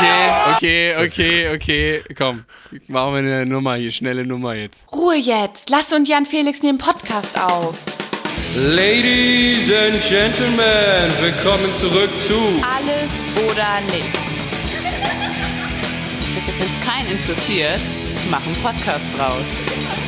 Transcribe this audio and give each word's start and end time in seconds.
Okay, 0.00 0.54
okay, 0.56 0.96
okay, 1.04 1.54
okay. 1.54 2.02
Komm, 2.16 2.44
machen 2.88 3.12
wir 3.12 3.18
eine 3.18 3.46
Nummer 3.46 3.74
hier, 3.74 3.92
schnelle 3.92 4.24
Nummer 4.24 4.54
jetzt. 4.54 4.90
Ruhe 4.92 5.16
jetzt. 5.16 5.68
Lass 5.68 5.92
und 5.92 6.08
Jan 6.08 6.24
Felix 6.24 6.62
nehmen 6.62 6.78
Podcast 6.78 7.38
auf. 7.38 7.74
Ladies 8.56 9.70
and 9.70 10.00
Gentlemen, 10.08 11.12
willkommen 11.20 11.74
zurück 11.74 12.10
zu 12.26 12.34
Alles 12.64 13.26
oder 13.46 13.80
nix. 13.92 14.06
Wenn 16.46 16.66
es 16.66 16.80
keinen 16.86 17.10
interessiert, 17.10 17.80
mach 18.30 18.44
einen 18.44 18.56
Podcast 18.62 19.04
draus. 19.18 19.99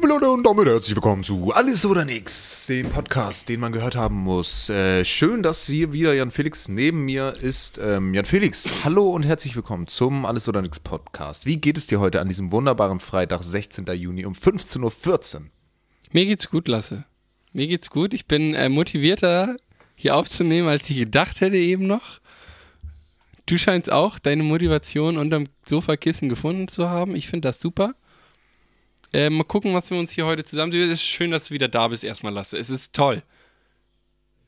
Liebe 0.00 0.14
Leute 0.14 0.30
und 0.30 0.46
damit 0.46 0.66
herzlich 0.66 0.96
willkommen 0.96 1.22
zu 1.22 1.52
Alles 1.52 1.84
oder 1.84 2.06
Nix, 2.06 2.68
dem 2.68 2.88
Podcast, 2.88 3.50
den 3.50 3.60
man 3.60 3.70
gehört 3.70 3.96
haben 3.96 4.16
muss. 4.16 4.70
Äh, 4.70 5.04
schön, 5.04 5.42
dass 5.42 5.66
hier 5.66 5.92
wieder 5.92 6.14
Jan 6.14 6.30
Felix 6.30 6.68
neben 6.68 7.04
mir 7.04 7.34
ist. 7.42 7.76
Ähm, 7.76 8.14
Jan 8.14 8.24
Felix, 8.24 8.72
hallo 8.82 9.10
und 9.10 9.26
herzlich 9.26 9.54
willkommen 9.56 9.88
zum 9.88 10.24
Alles 10.24 10.48
oder 10.48 10.62
Nix 10.62 10.80
Podcast. 10.80 11.44
Wie 11.44 11.58
geht 11.58 11.76
es 11.76 11.86
dir 11.86 12.00
heute 12.00 12.22
an 12.22 12.28
diesem 12.28 12.50
wunderbaren 12.50 12.98
Freitag, 12.98 13.42
16. 13.42 13.84
Juni 13.88 14.24
um 14.24 14.32
15.14 14.32 15.34
Uhr? 15.34 15.42
Mir 16.12 16.24
geht's 16.24 16.48
gut, 16.48 16.66
Lasse. 16.66 17.04
Mir 17.52 17.66
geht's 17.66 17.90
gut. 17.90 18.14
Ich 18.14 18.24
bin 18.24 18.54
äh, 18.54 18.70
motivierter, 18.70 19.56
hier 19.96 20.16
aufzunehmen, 20.16 20.68
als 20.68 20.88
ich 20.88 20.96
gedacht 20.96 21.42
hätte 21.42 21.58
eben 21.58 21.86
noch. 21.86 22.20
Du 23.44 23.58
scheinst 23.58 23.92
auch 23.92 24.18
deine 24.18 24.44
Motivation 24.44 25.18
unterm 25.18 25.44
Sofakissen 25.66 26.30
gefunden 26.30 26.68
zu 26.68 26.88
haben. 26.88 27.14
Ich 27.14 27.28
finde 27.28 27.48
das 27.48 27.60
super. 27.60 27.92
Äh, 29.12 29.28
mal 29.30 29.44
gucken, 29.44 29.74
was 29.74 29.90
wir 29.90 29.98
uns 29.98 30.12
hier 30.12 30.26
heute 30.26 30.44
zusammen. 30.44 30.72
Es 30.72 30.90
ist 30.90 31.02
schön, 31.02 31.30
dass 31.30 31.46
du 31.48 31.54
wieder 31.54 31.68
da 31.68 31.88
bist, 31.88 32.04
erstmal, 32.04 32.32
Lasse. 32.32 32.56
Es 32.56 32.70
ist 32.70 32.92
toll. 32.94 33.22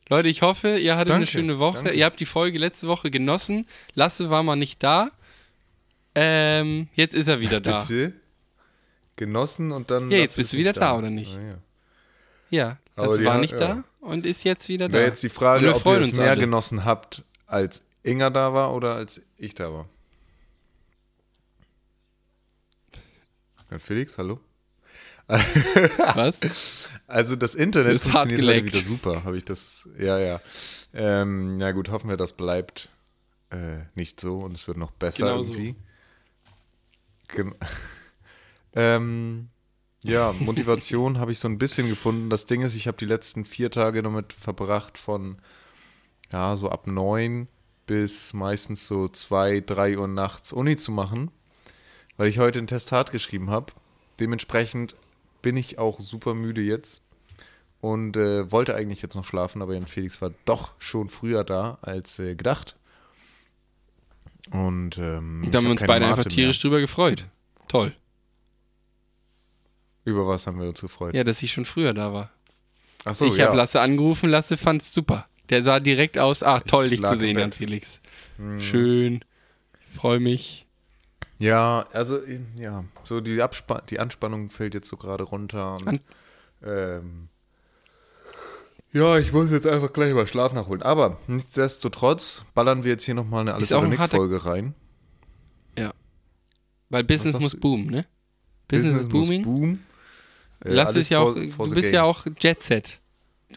Leute, 0.09 0.29
ich 0.29 0.43
hoffe, 0.43 0.79
ihr 0.79 0.97
hattet 0.97 1.13
eine 1.13 1.21
Danke, 1.25 1.31
schöne 1.31 1.59
Woche. 1.59 1.77
danke. 1.85 1.93
Ihr 1.93 2.05
habt 2.05 2.21
die 2.21 2.27
Folge 2.27 2.59
letzte 2.59 2.87
Woche 2.89 3.11
genossen. 3.11 3.67
Lasse 3.95 4.31
war 4.31 4.43
mal 4.43 4.57
nicht 4.57 4.83
da. 4.83 5.11
Ähm, 6.15 6.89
jetzt 6.95 7.15
ist 7.15 7.29
er 7.29 7.41
wieder 7.41 7.61
da. 7.61 7.81
Bitte? 7.81 8.13
Genossen 9.17 9.73
und 9.73 9.91
dann. 9.91 10.11
Ja, 10.11 10.19
jetzt 10.19 10.37
bist 10.37 10.53
du 10.53 10.59
wieder 10.59 10.71
nicht 10.71 10.81
da, 10.81 10.97
oder 10.99 11.11
nicht? 11.11 11.37
Ah, 11.37 11.41
ja. 11.49 11.59
Ja, 12.51 12.79
das 12.97 13.25
war 13.25 13.35
hat- 13.35 13.41
nicht 13.41 13.53
ja. 13.55 13.59
da 13.59 13.85
und 14.01 14.27
ist 14.27 14.45
jetzt 14.45 14.69
wieder 14.69 14.89
da. 14.89 14.95
Wäre 14.95 15.07
jetzt 15.07 15.23
die 15.23 15.29
Frage, 15.31 15.75
ob 15.75 15.87
ihr 15.87 15.93
es 16.01 16.09
uns 16.09 16.19
mehr 16.19 16.31
alle. 16.31 16.41
genossen 16.41 16.85
habt, 16.85 17.25
als 17.47 17.83
Inga 18.03 18.29
da 18.31 18.53
war 18.53 18.75
oder 18.75 18.95
als 18.95 19.23
ich 19.39 19.55
da 19.55 19.73
war. 19.73 19.89
Felix, 23.79 24.19
hallo? 24.19 24.39
Was? 25.29 26.41
Also 27.09 27.37
das 27.37 27.55
Internet 27.55 27.93
Ist 27.95 28.11
hart 28.11 28.31
funktioniert 28.31 28.57
heute 28.57 28.67
wieder 28.75 28.89
super, 28.89 29.25
habe 29.25 29.37
ich 29.37 29.45
das. 29.45 29.87
Ja, 29.99 30.19
ja. 30.19 30.41
Ähm, 30.95 31.61
ja 31.61 31.73
gut, 31.73 31.91
hoffen 31.91 32.09
wir, 32.09 32.17
das 32.17 32.33
bleibt 32.33 32.89
äh, 33.51 33.81
nicht 33.95 34.19
so 34.19 34.39
und 34.39 34.57
es 34.57 34.67
wird 34.67 34.79
noch 34.79 34.93
besser 34.93 35.19
Genau 35.19 35.43
so. 35.43 35.53
irgendwie. 35.53 35.77
Gen 37.29 37.55
ähm, 38.75 39.51
ja, 40.03 40.35
Motivation 40.39 41.19
habe 41.19 41.33
ich 41.33 41.39
so 41.39 41.49
ein 41.49 41.59
bisschen 41.59 41.89
gefunden. 41.89 42.31
Das 42.31 42.47
Ding 42.47 42.63
ist, 42.63 42.75
ich 42.75 42.89
habe 42.89 42.97
die 42.97 43.05
letzten 43.05 43.45
vier 43.45 43.71
Tage 43.71 44.03
damit 44.03 44.33
verbracht 44.33 44.97
von 44.97 45.37
ja 46.33 46.57
so 46.57 46.71
ab 46.71 46.87
neun 46.87 47.47
bis 47.87 48.33
meistens 48.33 48.87
so 48.87 49.09
zwei, 49.09 49.61
drei 49.61 49.99
Uhr 49.99 50.09
nachts 50.09 50.53
Uni 50.53 50.77
zu 50.77 50.93
machen, 50.93 51.31
weil 52.17 52.29
ich 52.29 52.39
heute 52.39 52.59
ein 52.59 52.67
Testat 52.67 53.13
geschrieben 53.13 53.51
habe. 53.51 53.73
Dementsprechend 54.19 54.97
bin 55.43 55.57
ich 55.57 55.79
auch 55.79 56.01
super 56.01 56.35
müde 56.35 56.63
jetzt 56.63 57.03
und 57.81 58.17
äh, 58.17 58.51
wollte 58.51 58.75
eigentlich 58.75 59.03
jetzt 59.03 59.15
noch 59.15 59.25
schlafen, 59.25 59.61
aber 59.61 59.75
Jan 59.75 59.87
Felix 59.87 60.23
war 60.23 60.31
doch 60.45 60.73
schon 60.79 61.09
früher 61.09 61.45
da 61.45 61.79
als 61.83 62.19
äh, 62.19 62.35
gedacht. 62.35 62.77
Und 64.51 64.99
ähm, 64.99 65.43
ich 65.45 65.51
Da 65.51 65.59
haben 65.59 65.65
hab 65.65 65.69
wir 65.69 65.71
uns 65.73 65.85
beide 65.85 66.07
Mate 66.07 66.21
einfach 66.21 66.31
tierisch 66.31 66.61
drüber 66.61 66.81
gefreut. 66.81 67.27
Toll. 67.69 67.89
Mehr. 67.89 67.97
Über 70.05 70.27
was 70.27 70.47
haben 70.47 70.61
wir 70.61 70.69
uns 70.69 70.81
gefreut? 70.81 71.15
Ja, 71.15 71.25
dass 71.25 71.43
ich 71.43 71.53
schon 71.53 71.65
früher 71.65 71.95
da 71.95 72.13
war. 72.13 72.31
Ach 73.05 73.15
so, 73.15 73.27
ich 73.27 73.37
ja. 73.37 73.47
habe 73.47 73.57
Lasse 73.57 73.81
angerufen, 73.81 74.31
Lasse 74.31 74.57
fand's 74.57 74.93
super. 74.93 75.27
Der 75.51 75.63
sah 75.63 75.81
direkt 75.81 76.19
aus, 76.19 76.43
ach 76.43 76.63
toll, 76.63 76.89
dich 76.89 77.01
lag 77.01 77.13
zu 77.13 77.19
sehen. 77.19 77.39
Jan 77.39 77.53
Felix. 77.53 78.01
Schön. 78.59 79.25
Freue 79.93 80.21
mich. 80.21 80.67
Ja, 81.43 81.87
also 81.93 82.21
ja, 82.57 82.85
so 83.03 83.21
die 83.21 83.43
Abspa 83.43 83.81
die 83.91 83.99
Anspannung 83.99 84.49
fällt 84.51 84.75
jetzt 84.75 84.89
so 84.89 84.97
gerade 84.97 85.25
runter. 85.25 85.75
Und, 85.85 86.01
ähm, 86.65 87.29
ja, 88.93 89.19
ich 89.19 89.33
muss 89.33 89.51
jetzt 89.51 89.67
einfach 89.67 89.93
gleich 89.93 90.15
mal 90.15 90.27
Schlaf 90.27 90.53
nachholen. 90.53 90.83
Aber 90.83 91.19
nichtsdestotrotz 91.27 92.43
ballern 92.55 92.85
wir 92.85 92.93
jetzt 92.93 93.05
hier 93.05 93.15
nochmal 93.15 93.41
eine 93.41 93.55
Alles 93.55 93.73
oder 93.73 93.99
harter- 93.99 94.17
Folge 94.19 94.45
rein. 94.45 94.75
Ja. 95.77 95.93
Weil 96.91 97.03
Business 97.05 97.41
muss 97.41 97.57
boomen, 97.57 97.87
ne? 97.87 98.07
Business, 98.69 98.97
ist 98.99 99.03
muss 99.05 99.13
booming. 99.13 99.43
boom. 99.43 99.73
Äh, 100.65 100.75
Lass 100.75 100.95
es 100.95 101.09
ja 101.09 101.19
auch, 101.19 101.33
for- 101.35 101.49
for 101.57 101.69
du 101.69 101.75
bist 101.75 101.91
ja 101.93 102.05
games. 102.05 102.19
auch 102.19 102.27
Jet 102.39 102.63
Set. 102.63 102.99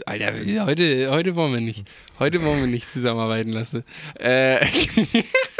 Alter, 0.06 0.34
heute, 0.66 1.10
heute 1.12 1.36
wollen 1.36 1.54
wir 1.54 1.62
nicht. 1.62 1.88
Heute 2.20 2.44
wollen 2.44 2.60
wir 2.62 2.68
nicht 2.68 2.90
zusammenarbeiten 2.92 3.50
lassen. 3.50 3.84
Äh, 4.16 4.66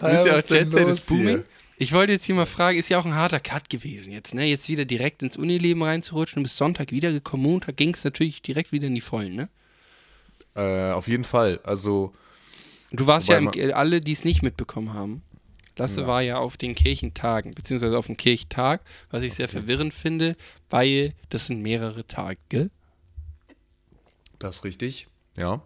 du 0.00 0.08
bist 0.10 0.26
ja 0.26 0.32
auch 0.38 0.48
Jet 0.48 0.72
Set 0.72 0.88
ist 0.88 1.06
booming. 1.06 1.26
hier? 1.26 1.44
Ich 1.80 1.92
wollte 1.92 2.12
jetzt 2.12 2.24
hier 2.24 2.34
mal 2.34 2.46
fragen, 2.46 2.76
ist 2.78 2.88
ja 2.88 2.98
auch 2.98 3.04
ein 3.04 3.14
harter 3.14 3.38
Cut 3.38 3.70
gewesen 3.70 4.12
jetzt, 4.12 4.34
ne? 4.34 4.44
Jetzt 4.46 4.68
wieder 4.68 4.84
direkt 4.84 5.22
ins 5.22 5.36
Unileben 5.36 5.82
reinzurutschen 5.82 6.40
und 6.40 6.42
bis 6.42 6.56
Sonntag 6.56 6.90
wiedergekommen. 6.90 7.46
Montag 7.46 7.76
ging 7.76 7.94
es 7.94 8.02
natürlich 8.02 8.42
direkt 8.42 8.72
wieder 8.72 8.88
in 8.88 8.94
die 8.96 9.00
Vollen, 9.00 9.36
ne? 9.36 9.48
Äh, 10.56 10.92
auf 10.92 11.06
jeden 11.06 11.24
Fall. 11.24 11.60
Also, 11.62 12.12
Du 12.90 13.06
warst 13.06 13.28
ja, 13.28 13.38
im, 13.38 13.50
alle, 13.74 14.00
die 14.00 14.12
es 14.12 14.24
nicht 14.24 14.42
mitbekommen 14.42 14.94
haben. 14.94 15.22
Lasse 15.76 16.08
war 16.08 16.22
ja 16.22 16.38
auf 16.38 16.56
den 16.56 16.74
Kirchentagen, 16.74 17.54
beziehungsweise 17.54 17.96
auf 17.96 18.06
dem 18.06 18.16
Kirchtag, 18.16 18.80
was 19.10 19.22
ich 19.22 19.34
sehr 19.34 19.46
verwirrend 19.46 19.94
finde, 19.94 20.36
weil 20.70 21.14
das 21.30 21.46
sind 21.46 21.62
mehrere 21.62 22.04
Tage. 22.06 22.70
das 24.40 24.56
ist 24.56 24.64
richtig. 24.64 25.06
Ja. 25.36 25.62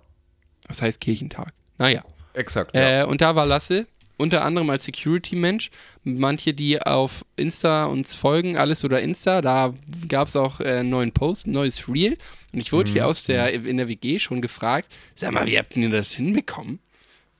Was 0.66 0.82
heißt 0.82 1.00
Kirchentag? 1.00 1.54
Naja. 1.78 2.04
Exakt. 2.34 2.76
Ja. 2.76 3.02
Äh, 3.02 3.06
und 3.06 3.22
da 3.22 3.34
war 3.36 3.46
Lasse, 3.46 3.86
unter 4.22 4.44
anderem 4.44 4.70
als 4.70 4.84
Security-Mensch. 4.86 5.70
Manche, 6.04 6.54
die 6.54 6.80
auf 6.80 7.24
Insta 7.36 7.84
uns 7.84 8.14
folgen, 8.14 8.56
alles 8.56 8.84
oder 8.84 9.00
Insta, 9.02 9.40
da 9.42 9.74
gab 10.08 10.28
es 10.28 10.36
auch 10.36 10.60
äh, 10.60 10.78
einen 10.78 10.90
neuen 10.90 11.12
Post, 11.12 11.46
ein 11.46 11.50
neues 11.52 11.88
Reel. 11.88 12.16
Und 12.52 12.60
ich 12.60 12.72
wurde 12.72 12.90
Mhm. 12.90 12.94
hier 12.94 13.06
aus 13.06 13.24
der, 13.24 13.52
in 13.52 13.76
der 13.76 13.88
WG 13.88 14.18
schon 14.18 14.40
gefragt, 14.40 14.92
sag 15.14 15.32
mal, 15.32 15.46
wie 15.46 15.58
habt 15.58 15.76
ihr 15.76 15.90
das 15.90 16.12
hinbekommen? 16.12 16.78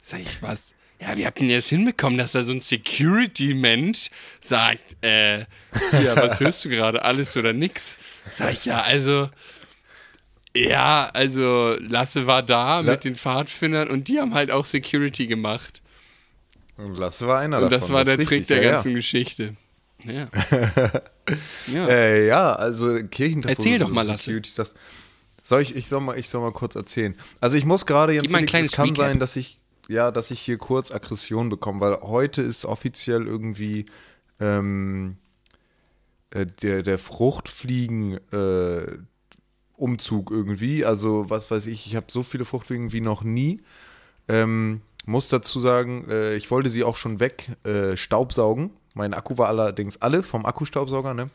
Sag 0.01 0.21
ich, 0.21 0.43
was? 0.43 0.75
Ja, 1.01 1.17
wie 1.17 1.27
habt 1.27 1.41
ihr 1.41 1.57
das 1.57 1.69
hinbekommen, 1.69 2.17
dass 2.19 2.33
da 2.33 2.43
so 2.43 2.53
ein 2.53 2.61
Security-Mensch 2.61 4.11
sagt, 4.41 4.85
äh, 5.05 5.41
ja, 5.41 5.47
was 6.17 6.39
hörst 6.41 6.65
du 6.65 6.69
gerade, 6.69 7.03
alles 7.05 7.37
oder 7.37 7.53
nix? 7.53 7.99
Sag 8.31 8.53
ich, 8.53 8.65
ja, 8.67 8.83
also, 8.83 9.29
ja, 10.57 11.11
also 11.13 11.77
Lasse 11.81 12.27
war 12.27 12.43
da 12.43 12.83
mit 12.83 13.05
den 13.05 13.17
Pfadfindern 13.17 13.89
und 13.91 14.09
die 14.09 14.21
haben 14.21 14.35
halt 14.35 14.51
auch 14.51 14.65
Security 14.65 15.27
gemacht. 15.27 15.82
Und 16.77 16.97
Lasse 16.99 17.27
war 17.27 17.39
einer 17.41 17.59
Und 17.59 17.71
davon. 17.71 17.81
das 17.81 17.91
war 17.91 18.05
der 18.05 18.19
ist 18.19 18.29
Trick 18.29 18.41
richtig, 18.41 18.57
der 18.57 18.65
ja, 18.65 18.71
ganzen 18.73 18.95
Geschichte. 18.95 19.57
Ja. 20.05 20.13
ja. 20.13 20.29
Ja. 21.73 21.87
Äh, 21.87 22.27
ja, 22.27 22.53
also 22.53 22.99
Kirchentag. 23.05 23.51
wo 23.51 23.63
Erzähl 23.63 23.79
doch 23.79 23.89
mal, 23.89 24.03
Lasse. 24.03 24.43
Sagst. 24.45 24.75
Soll 25.41 25.63
ich, 25.63 25.77
ich, 25.77 25.87
soll 25.89 26.01
mal, 26.01 26.19
ich 26.19 26.29
soll 26.29 26.41
mal 26.41 26.53
kurz 26.53 26.75
erzählen. 26.75 27.15
Also 27.41 27.57
ich 27.57 27.65
muss 27.65 27.87
gerade, 27.87 28.13
Jan 28.13 28.25
Felix, 28.25 28.53
es 28.53 28.73
kann 28.73 28.89
Recap. 28.89 28.97
sein, 29.07 29.19
dass 29.21 29.37
ich, 29.37 29.61
ja, 29.89 30.11
dass 30.11 30.33
ich 30.33 30.41
hier 30.41 30.59
kurz 30.59 30.91
Aggression 30.91 31.49
bekomme, 31.49 31.81
weil 31.81 32.01
heute 32.01 32.43
ist 32.43 32.65
offiziell 32.65 33.27
irgendwie 33.27 33.87
ähm, 34.41 35.17
äh, 36.31 36.47
der, 36.63 36.83
der 36.83 36.99
Fruchtfliegen 36.99 38.19
äh, 38.33 38.87
Umzug 39.77 40.31
irgendwie. 40.31 40.85
Also 40.85 41.29
was 41.29 41.51
weiß 41.51 41.67
ich, 41.67 41.87
ich 41.87 41.97
habe 41.97 42.07
so 42.09 42.23
viele 42.23 42.45
Fruchtfliegen 42.45 42.93
wie 42.93 43.01
noch 43.01 43.23
nie. 43.25 43.61
Ähm, 44.29 44.81
muss 45.05 45.29
dazu 45.29 45.61
sagen, 45.61 46.09
äh, 46.09 46.35
ich 46.37 46.51
wollte 46.51 46.71
sie 46.71 46.85
auch 46.85 46.97
schon 46.97 47.21
weg 47.21 47.51
äh, 47.65 47.97
staubsaugen. 47.97 48.71
Mein 48.95 49.15
Akku 49.15 49.39
war 49.39 49.49
allerdings 49.49 50.01
alle 50.03 50.23
vom 50.23 50.47
Akkustaubsauger, 50.47 51.15
ne? 51.15 51.31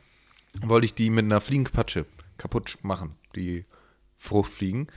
Wollte 0.62 0.86
ich 0.86 0.94
die 0.96 1.10
mit 1.10 1.25
einer 1.25 1.42
Fliegenpatsche 1.42 2.06
kaputt 2.38 2.78
machen, 2.84 3.16
die 3.36 3.66
Fruchtfliegen. 4.16 4.88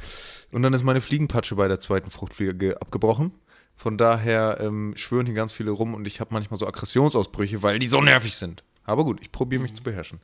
Und 0.53 0.63
dann 0.63 0.73
ist 0.73 0.83
meine 0.85 1.01
Fliegenpatsche 1.01 1.55
bei 1.57 1.69
der 1.69 1.81
zweiten 1.81 2.11
Fruchtfliege 2.11 2.55
ge- 2.55 2.75
abgebrochen. 2.75 3.33
Von 3.77 3.97
daher 3.99 4.59
ähm, 4.61 4.93
schwören 4.97 5.27
hier 5.27 5.35
ganz 5.35 5.53
viele 5.53 5.71
rum 5.71 5.95
und 5.95 6.07
ich 6.07 6.21
habe 6.21 6.33
manchmal 6.35 6.59
so 6.61 6.67
Aggressionsausbrüche, 6.67 7.63
weil 7.63 7.79
die 7.79 7.89
so 7.89 8.01
nervig 8.03 8.35
sind. 8.37 8.63
Aber 8.85 9.05
gut, 9.05 9.21
ich 9.23 9.33
probiere 9.33 9.63
mich 9.63 9.75
zu 9.75 9.83
beherrschen. 9.83 10.21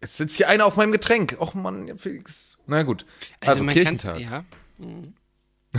Jetzt 0.00 0.16
sitzt 0.16 0.36
hier 0.36 0.48
einer 0.48 0.64
auf 0.66 0.76
meinem 0.76 0.92
Getränk. 0.92 1.36
Och 1.40 1.54
Mann, 1.54 1.98
Felix. 1.98 2.58
Na 2.66 2.82
gut. 2.82 3.04
Also, 3.40 3.64
man 3.64 3.74
Kirchentag. 3.74 4.20
Ja. 4.20 4.44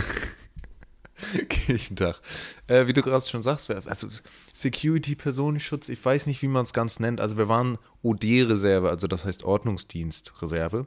Kirchentag. 1.48 2.20
Äh, 2.66 2.86
wie 2.86 2.92
du 2.92 3.02
gerade 3.02 3.24
schon 3.24 3.42
sagst, 3.42 3.70
also 3.70 4.08
Security, 4.52 5.14
Personenschutz, 5.14 5.88
ich 5.88 6.04
weiß 6.04 6.26
nicht, 6.26 6.42
wie 6.42 6.48
man 6.48 6.64
es 6.64 6.72
ganz 6.72 7.00
nennt. 7.00 7.20
Also 7.20 7.36
wir 7.38 7.48
waren 7.48 7.78
OD-Reserve, 8.02 8.88
also 8.88 9.06
das 9.06 9.24
heißt 9.24 9.44
Ordnungsdienstreserve. 9.44 10.86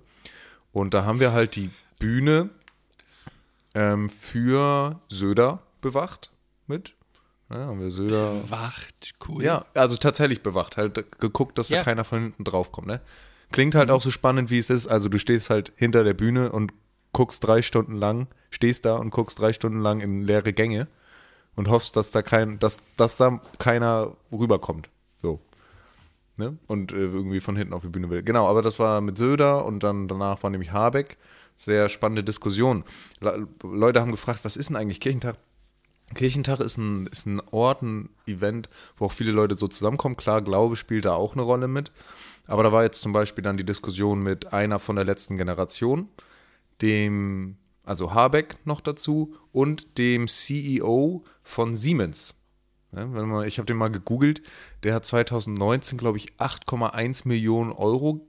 Und 0.71 0.93
da 0.93 1.05
haben 1.05 1.19
wir 1.19 1.33
halt 1.33 1.55
die 1.55 1.69
Bühne 1.99 2.49
ähm, 3.75 4.09
für 4.09 4.99
Söder 5.09 5.61
bewacht 5.81 6.31
mit. 6.67 6.93
Ja, 7.49 7.67
haben 7.67 7.79
wir 7.79 7.91
Söder. 7.91 8.49
Wacht, 8.49 9.13
cool. 9.27 9.43
Ja, 9.43 9.65
also 9.73 9.97
tatsächlich 9.97 10.41
bewacht. 10.41 10.77
Halt 10.77 11.19
geguckt, 11.19 11.57
dass 11.57 11.69
Ja. 11.69 11.79
da 11.79 11.83
keiner 11.83 12.03
von 12.03 12.21
hinten 12.21 12.43
drauf 12.43 12.71
kommt, 12.71 12.87
ne? 12.87 13.01
Klingt 13.51 13.75
halt 13.75 13.91
auch 13.91 14.01
so 14.01 14.09
spannend, 14.09 14.49
wie 14.49 14.57
es 14.57 14.71
ist. 14.71 14.87
Also 14.87 15.09
du 15.09 15.19
stehst 15.19 15.51
halt 15.51 15.71
hinter 15.75 16.03
der 16.03 16.15
Bühne 16.15 16.51
und 16.51 16.71
guckst 17.13 17.43
drei 17.43 17.61
Stunden 17.61 17.95
lang, 17.95 18.27
stehst 18.49 18.85
da 18.85 18.95
und 18.95 19.11
guckst 19.11 19.39
drei 19.39 19.53
Stunden 19.53 19.79
lang 19.79 20.01
in 20.01 20.23
leere 20.23 20.51
Gänge 20.51 20.87
und 21.55 21.69
hoffst, 21.69 21.95
dass 21.95 22.11
da 22.11 22.21
kein, 22.21 22.59
dass, 22.59 22.77
dass 22.97 23.15
da 23.15 23.39
keiner 23.59 24.17
rüberkommt. 24.31 24.89
So. 25.21 25.39
Ne? 26.37 26.57
Und 26.67 26.91
äh, 26.91 26.95
irgendwie 26.95 27.39
von 27.39 27.55
hinten 27.55 27.73
auf 27.73 27.83
die 27.83 27.89
Bühne 27.89 28.09
will. 28.09 28.23
Genau, 28.23 28.47
aber 28.47 28.61
das 28.61 28.79
war 28.79 29.01
mit 29.01 29.17
Söder 29.17 29.65
und 29.65 29.83
dann 29.83 30.07
danach 30.07 30.41
war 30.43 30.49
nämlich 30.49 30.71
Habeck. 30.71 31.17
Sehr 31.55 31.87
spannende 31.87 32.23
Diskussion. 32.23 32.83
Le 33.21 33.47
Leute 33.61 34.01
haben 34.01 34.11
gefragt, 34.11 34.39
was 34.43 34.57
ist 34.57 34.69
denn 34.69 34.75
eigentlich 34.75 34.99
Kirchentag? 34.99 35.37
Kirchentag 36.15 36.59
ist 36.59 36.77
ein, 36.77 37.07
ist 37.07 37.27
ein 37.27 37.41
Ort, 37.51 37.83
ein 37.83 38.09
Event, 38.25 38.67
wo 38.97 39.05
auch 39.05 39.11
viele 39.11 39.31
Leute 39.31 39.55
so 39.55 39.67
zusammenkommen. 39.67 40.17
Klar, 40.17 40.41
Glaube 40.41 40.75
spielt 40.75 41.05
da 41.05 41.13
auch 41.13 41.33
eine 41.33 41.43
Rolle 41.43 41.67
mit. 41.67 41.91
Aber 42.47 42.63
da 42.63 42.71
war 42.71 42.83
jetzt 42.83 43.01
zum 43.01 43.13
Beispiel 43.13 43.43
dann 43.43 43.57
die 43.57 43.65
Diskussion 43.65 44.21
mit 44.21 44.51
einer 44.51 44.79
von 44.79 44.95
der 44.95 45.05
letzten 45.05 45.37
Generation, 45.37 46.09
dem, 46.83 47.57
also 47.83 48.13
Habeck 48.13 48.57
noch 48.65 48.81
dazu 48.81 49.33
und 49.51 49.97
dem 49.97 50.27
CEO 50.27 51.23
von 51.41 51.75
Siemens. 51.75 52.35
Ja, 52.91 53.07
man, 53.07 53.47
ich 53.47 53.57
habe 53.57 53.65
den 53.65 53.77
mal 53.77 53.89
gegoogelt, 53.89 54.43
der 54.83 54.93
hat 54.93 55.05
2019, 55.05 55.97
glaube 55.97 56.19
ich, 56.19 56.33
8,1 56.33 57.27
Millionen 57.27 57.71
Euro 57.71 58.27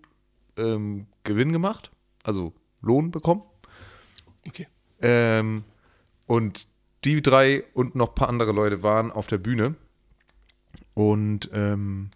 ähm, 0.56 1.06
Gewinn 1.24 1.52
gemacht, 1.52 1.90
also 2.22 2.54
Lohn 2.80 3.10
bekommen. 3.10 3.42
Okay. 4.46 4.68
Ähm, 5.00 5.64
und 6.26 6.68
die 7.04 7.20
drei 7.20 7.64
und 7.74 7.94
noch 7.94 8.10
ein 8.10 8.14
paar 8.14 8.28
andere 8.28 8.52
Leute 8.52 8.82
waren 8.82 9.10
auf 9.10 9.26
der 9.26 9.38
Bühne. 9.38 9.74
Und 10.94 11.50
ähm, 11.52 12.10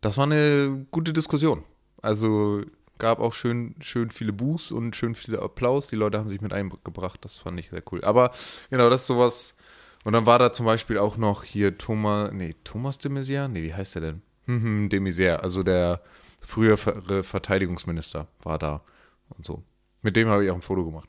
das 0.00 0.16
war 0.16 0.24
eine 0.24 0.86
gute 0.90 1.12
Diskussion. 1.12 1.62
Also 2.00 2.62
gab 3.02 3.18
auch 3.18 3.34
schön, 3.34 3.74
schön 3.80 4.10
viele 4.10 4.32
Buß 4.32 4.70
und 4.70 4.94
schön 4.94 5.16
viele 5.16 5.42
Applaus. 5.42 5.88
Die 5.88 5.96
Leute 5.96 6.18
haben 6.18 6.28
sich 6.28 6.40
mit 6.40 6.52
eingebracht. 6.52 7.18
Das 7.24 7.40
fand 7.40 7.58
ich 7.58 7.68
sehr 7.68 7.82
cool. 7.90 8.02
Aber 8.04 8.30
genau, 8.70 8.88
das 8.88 9.02
ist 9.02 9.08
sowas. 9.08 9.56
Und 10.04 10.12
dann 10.12 10.24
war 10.24 10.38
da 10.38 10.52
zum 10.52 10.66
Beispiel 10.66 10.98
auch 10.98 11.16
noch 11.16 11.42
hier 11.42 11.76
Thomas, 11.76 12.30
nee, 12.32 12.54
Thomas 12.62 12.98
de 12.98 13.10
Maizière? 13.10 13.48
Nee, 13.48 13.64
wie 13.64 13.74
heißt 13.74 13.96
der 13.96 14.02
denn? 14.02 14.22
Mhm, 14.46 14.88
de 14.88 15.00
Maizière, 15.00 15.36
also 15.38 15.64
der 15.64 16.00
frühere 16.40 17.24
Verteidigungsminister 17.24 18.28
war 18.40 18.58
da 18.58 18.82
und 19.30 19.44
so. 19.44 19.64
Mit 20.02 20.14
dem 20.14 20.28
habe 20.28 20.44
ich 20.44 20.50
auch 20.52 20.56
ein 20.56 20.62
Foto 20.62 20.84
gemacht. 20.84 21.08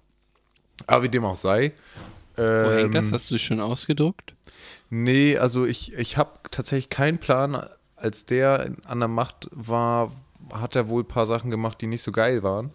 Aber 0.87 1.03
wie 1.03 1.09
dem 1.09 1.23
auch 1.23 1.35
sei. 1.35 1.73
Wo 2.35 2.41
ähm, 2.41 2.71
hängt 2.71 2.95
das? 2.95 3.11
Hast 3.11 3.29
du 3.29 3.37
schon 3.37 3.61
ausgedruckt? 3.61 4.33
Nee, 4.89 5.37
also 5.37 5.65
ich, 5.65 5.93
ich 5.93 6.17
habe 6.17 6.39
tatsächlich 6.49 6.89
keinen 6.89 7.19
Plan. 7.19 7.67
Als 7.95 8.25
der 8.25 8.75
an 8.85 8.99
der 8.99 9.07
Macht 9.07 9.47
war, 9.51 10.11
hat 10.51 10.75
er 10.75 10.87
wohl 10.87 11.03
ein 11.03 11.07
paar 11.07 11.27
Sachen 11.27 11.51
gemacht, 11.51 11.81
die 11.81 11.87
nicht 11.87 12.01
so 12.01 12.11
geil 12.11 12.43
waren. 12.43 12.71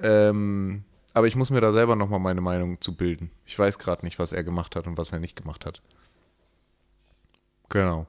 Ähm, 0.00 0.84
aber 1.14 1.26
ich 1.26 1.36
muss 1.36 1.50
mir 1.50 1.60
da 1.60 1.72
selber 1.72 1.96
nochmal 1.96 2.20
meine 2.20 2.40
Meinung 2.40 2.80
zu 2.80 2.96
bilden. 2.96 3.30
Ich 3.44 3.58
weiß 3.58 3.78
gerade 3.78 4.04
nicht, 4.04 4.18
was 4.18 4.32
er 4.32 4.44
gemacht 4.44 4.76
hat 4.76 4.86
und 4.86 4.98
was 4.98 5.12
er 5.12 5.18
nicht 5.18 5.36
gemacht 5.36 5.66
hat. 5.66 5.82
Genau. 7.68 8.06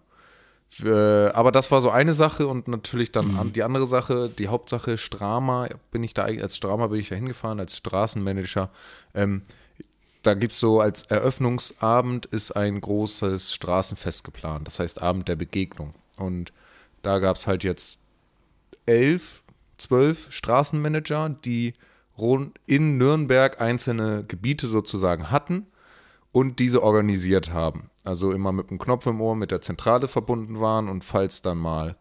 Äh, 0.84 1.30
aber 1.30 1.52
das 1.52 1.72
war 1.72 1.82
so 1.82 1.90
eine 1.90 2.14
Sache 2.14 2.46
und 2.48 2.68
natürlich 2.68 3.12
dann 3.12 3.36
an, 3.38 3.54
die 3.54 3.64
andere 3.64 3.88
Sache, 3.88 4.30
die 4.30 4.50
Hauptsache 4.50 4.98
Strama, 4.98 5.68
bin 5.92 6.04
ich 6.04 6.14
da 6.14 6.26
als 6.26 6.56
Strama 6.56 6.88
bin 6.88 7.00
ich 7.00 7.10
da 7.10 7.16
hingefahren, 7.16 7.60
als 7.60 7.78
Straßenmanager. 7.78 8.70
Ähm, 9.16 9.42
da 10.22 10.34
gibt 10.34 10.54
es 10.54 10.60
so 10.60 10.80
als 10.82 11.04
Eröffnungsabend 11.04 12.26
ist 12.28 12.52
ein 12.52 12.82
großes 12.82 13.54
Straßenfest 13.54 14.24
geplant. 14.24 14.68
Das 14.68 14.80
heißt 14.80 15.02
Abend 15.02 15.28
der 15.28 15.38
Begegnung. 15.38 15.96
Und 16.18 16.54
da 17.02 17.20
gab 17.20 17.38
es 17.38 17.48
halt 17.48 17.64
jetzt 17.64 18.02
elf, 18.89 19.44
zwölf 19.77 20.31
Straßenmanager, 20.31 21.30
die 21.30 21.74
in 22.65 22.97
Nürnberg 22.97 23.62
einzelne 23.62 24.25
Gebiete 24.27 24.68
sozusagen 24.68 25.31
hatten 25.31 25.68
und 26.33 26.59
diese 26.59 26.83
organisiert 26.83 27.53
haben. 27.53 27.91
Also 28.03 28.33
immer 28.33 28.51
mit 28.51 28.69
einem 28.69 28.80
Knopf 28.80 29.06
im 29.06 29.21
Ohr 29.21 29.38
mit 29.38 29.51
der 29.51 29.62
Zentrale 29.62 30.09
verbunden 30.09 30.59
waren 30.59 30.89
und 30.89 31.06
falls 31.06 31.41
dann 31.41 31.59
mal 31.59 31.95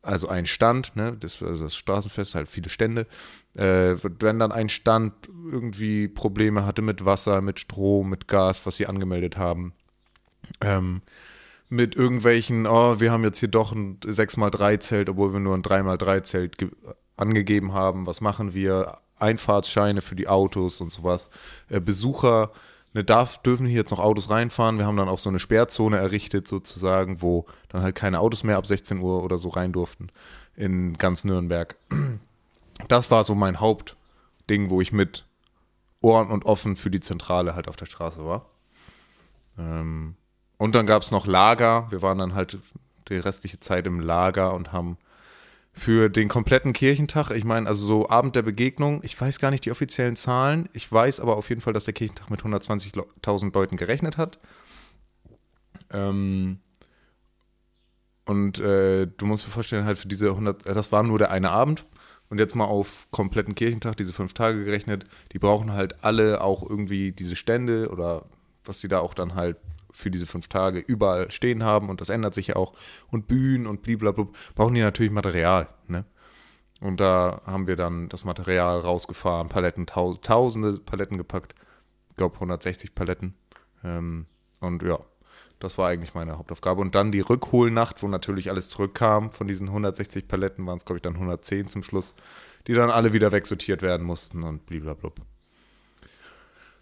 also 0.00 0.28
ein 0.28 0.46
Stand, 0.46 0.96
ne, 0.96 1.16
das, 1.18 1.42
also 1.42 1.64
das 1.64 1.76
Straßenfest, 1.76 2.34
halt 2.34 2.48
viele 2.48 2.68
Stände, 2.68 3.06
äh, 3.54 3.96
wenn 4.20 4.38
dann 4.38 4.52
ein 4.52 4.68
Stand 4.68 5.14
irgendwie 5.50 6.08
Probleme 6.08 6.64
hatte 6.64 6.82
mit 6.82 7.04
Wasser, 7.04 7.40
mit 7.40 7.58
Strom, 7.58 8.10
mit 8.10 8.28
Gas, 8.28 8.64
was 8.66 8.76
sie 8.76 8.86
angemeldet 8.86 9.36
haben, 9.36 9.72
ähm, 10.60 11.02
mit 11.74 11.96
irgendwelchen, 11.96 12.66
oh, 12.66 13.00
wir 13.00 13.10
haben 13.12 13.24
jetzt 13.24 13.38
hier 13.40 13.48
doch 13.48 13.72
ein 13.72 13.98
6x3-Zelt, 14.00 15.08
obwohl 15.08 15.32
wir 15.32 15.40
nur 15.40 15.54
ein 15.56 15.62
3x3-Zelt 15.62 16.58
ge- 16.58 16.70
angegeben 17.16 17.72
haben, 17.72 18.06
was 18.06 18.20
machen 18.20 18.54
wir? 18.54 18.98
Einfahrtsscheine 19.16 20.02
für 20.02 20.16
die 20.16 20.26
Autos 20.28 20.80
und 20.80 20.90
sowas. 20.90 21.30
Äh, 21.68 21.80
Besucher, 21.80 22.50
ne, 22.92 23.04
darf, 23.04 23.38
dürfen 23.42 23.66
hier 23.66 23.78
jetzt 23.78 23.90
noch 23.92 24.00
Autos 24.00 24.28
reinfahren. 24.28 24.78
Wir 24.78 24.86
haben 24.86 24.96
dann 24.96 25.08
auch 25.08 25.20
so 25.20 25.28
eine 25.28 25.38
Sperrzone 25.38 25.96
errichtet, 25.98 26.48
sozusagen, 26.48 27.22
wo 27.22 27.46
dann 27.68 27.82
halt 27.82 27.94
keine 27.94 28.18
Autos 28.20 28.42
mehr 28.42 28.56
ab 28.56 28.66
16 28.66 28.98
Uhr 28.98 29.22
oder 29.22 29.38
so 29.38 29.48
rein 29.50 29.72
durften 29.72 30.08
in 30.56 30.94
ganz 30.98 31.24
Nürnberg. 31.24 31.76
Das 32.88 33.10
war 33.10 33.22
so 33.24 33.34
mein 33.36 33.60
Hauptding, 33.60 34.70
wo 34.70 34.80
ich 34.80 34.92
mit 34.92 35.24
Ohren 36.00 36.30
und 36.30 36.44
offen 36.44 36.76
für 36.76 36.90
die 36.90 37.00
Zentrale 37.00 37.54
halt 37.54 37.68
auf 37.68 37.76
der 37.76 37.86
Straße 37.86 38.24
war. 38.24 38.46
Ähm, 39.58 40.16
und 40.64 40.74
dann 40.74 40.86
gab 40.86 41.02
es 41.02 41.10
noch 41.10 41.26
Lager. 41.26 41.88
Wir 41.90 42.00
waren 42.00 42.16
dann 42.16 42.34
halt 42.34 42.56
die 43.08 43.16
restliche 43.16 43.60
Zeit 43.60 43.86
im 43.86 44.00
Lager 44.00 44.54
und 44.54 44.72
haben 44.72 44.96
für 45.74 46.08
den 46.08 46.28
kompletten 46.28 46.72
Kirchentag, 46.72 47.32
ich 47.32 47.44
meine, 47.44 47.68
also 47.68 47.84
so 47.84 48.08
Abend 48.08 48.34
der 48.34 48.40
Begegnung, 48.40 49.00
ich 49.02 49.20
weiß 49.20 49.40
gar 49.40 49.50
nicht 49.50 49.66
die 49.66 49.72
offiziellen 49.72 50.16
Zahlen, 50.16 50.70
ich 50.72 50.90
weiß 50.90 51.20
aber 51.20 51.36
auf 51.36 51.50
jeden 51.50 51.60
Fall, 51.60 51.74
dass 51.74 51.84
der 51.84 51.92
Kirchentag 51.92 52.30
mit 52.30 52.40
120.000 52.40 53.52
Leuten 53.52 53.76
gerechnet 53.76 54.16
hat. 54.16 54.38
Ähm, 55.90 56.60
und 58.24 58.58
äh, 58.58 59.06
du 59.06 59.26
musst 59.26 59.46
dir 59.46 59.50
vorstellen, 59.50 59.84
halt 59.84 59.98
für 59.98 60.08
diese 60.08 60.30
100, 60.30 60.64
äh, 60.64 60.72
das 60.72 60.92
war 60.92 61.02
nur 61.02 61.18
der 61.18 61.30
eine 61.30 61.50
Abend. 61.50 61.84
Und 62.30 62.38
jetzt 62.38 62.56
mal 62.56 62.64
auf 62.64 63.06
kompletten 63.10 63.54
Kirchentag, 63.54 63.98
diese 63.98 64.14
fünf 64.14 64.32
Tage 64.32 64.64
gerechnet, 64.64 65.04
die 65.32 65.38
brauchen 65.38 65.74
halt 65.74 66.02
alle 66.02 66.40
auch 66.40 66.62
irgendwie 66.62 67.12
diese 67.12 67.36
Stände 67.36 67.90
oder 67.90 68.24
was 68.64 68.80
die 68.80 68.88
da 68.88 69.00
auch 69.00 69.12
dann 69.12 69.34
halt 69.34 69.58
für 69.94 70.10
diese 70.10 70.26
fünf 70.26 70.48
Tage 70.48 70.80
überall 70.80 71.30
stehen 71.30 71.62
haben 71.62 71.88
und 71.88 72.00
das 72.00 72.10
ändert 72.10 72.34
sich 72.34 72.48
ja 72.48 72.56
auch. 72.56 72.74
Und 73.08 73.26
Bühnen 73.26 73.66
und 73.66 73.82
blablabla, 73.82 74.26
brauchen 74.54 74.74
die 74.74 74.82
natürlich 74.82 75.12
Material, 75.12 75.68
ne? 75.88 76.04
Und 76.80 77.00
da 77.00 77.40
haben 77.46 77.66
wir 77.66 77.76
dann 77.76 78.08
das 78.08 78.24
Material 78.24 78.80
rausgefahren, 78.80 79.48
Paletten, 79.48 79.86
tau 79.86 80.14
tausende 80.16 80.78
Paletten 80.80 81.16
gepackt. 81.16 81.54
Ich 82.10 82.16
glaube 82.16 82.34
160 82.34 82.94
Paletten. 82.94 83.34
Ähm, 83.82 84.26
und 84.60 84.82
ja, 84.82 84.98
das 85.60 85.78
war 85.78 85.88
eigentlich 85.88 86.14
meine 86.14 86.36
Hauptaufgabe. 86.36 86.80
Und 86.80 86.94
dann 86.94 87.12
die 87.12 87.20
Rückholnacht, 87.20 88.02
wo 88.02 88.08
natürlich 88.08 88.50
alles 88.50 88.68
zurückkam. 88.68 89.32
Von 89.32 89.46
diesen 89.46 89.68
160 89.68 90.28
Paletten 90.28 90.66
waren 90.66 90.76
es, 90.76 90.84
glaube 90.84 90.98
ich, 90.98 91.02
dann 91.02 91.14
110 91.14 91.68
zum 91.68 91.82
Schluss, 91.82 92.16
die 92.66 92.74
dann 92.74 92.90
alle 92.90 93.12
wieder 93.12 93.32
wegsortiert 93.32 93.80
werden 93.80 94.06
mussten 94.06 94.42
und 94.42 94.66
blablabla. 94.66 95.10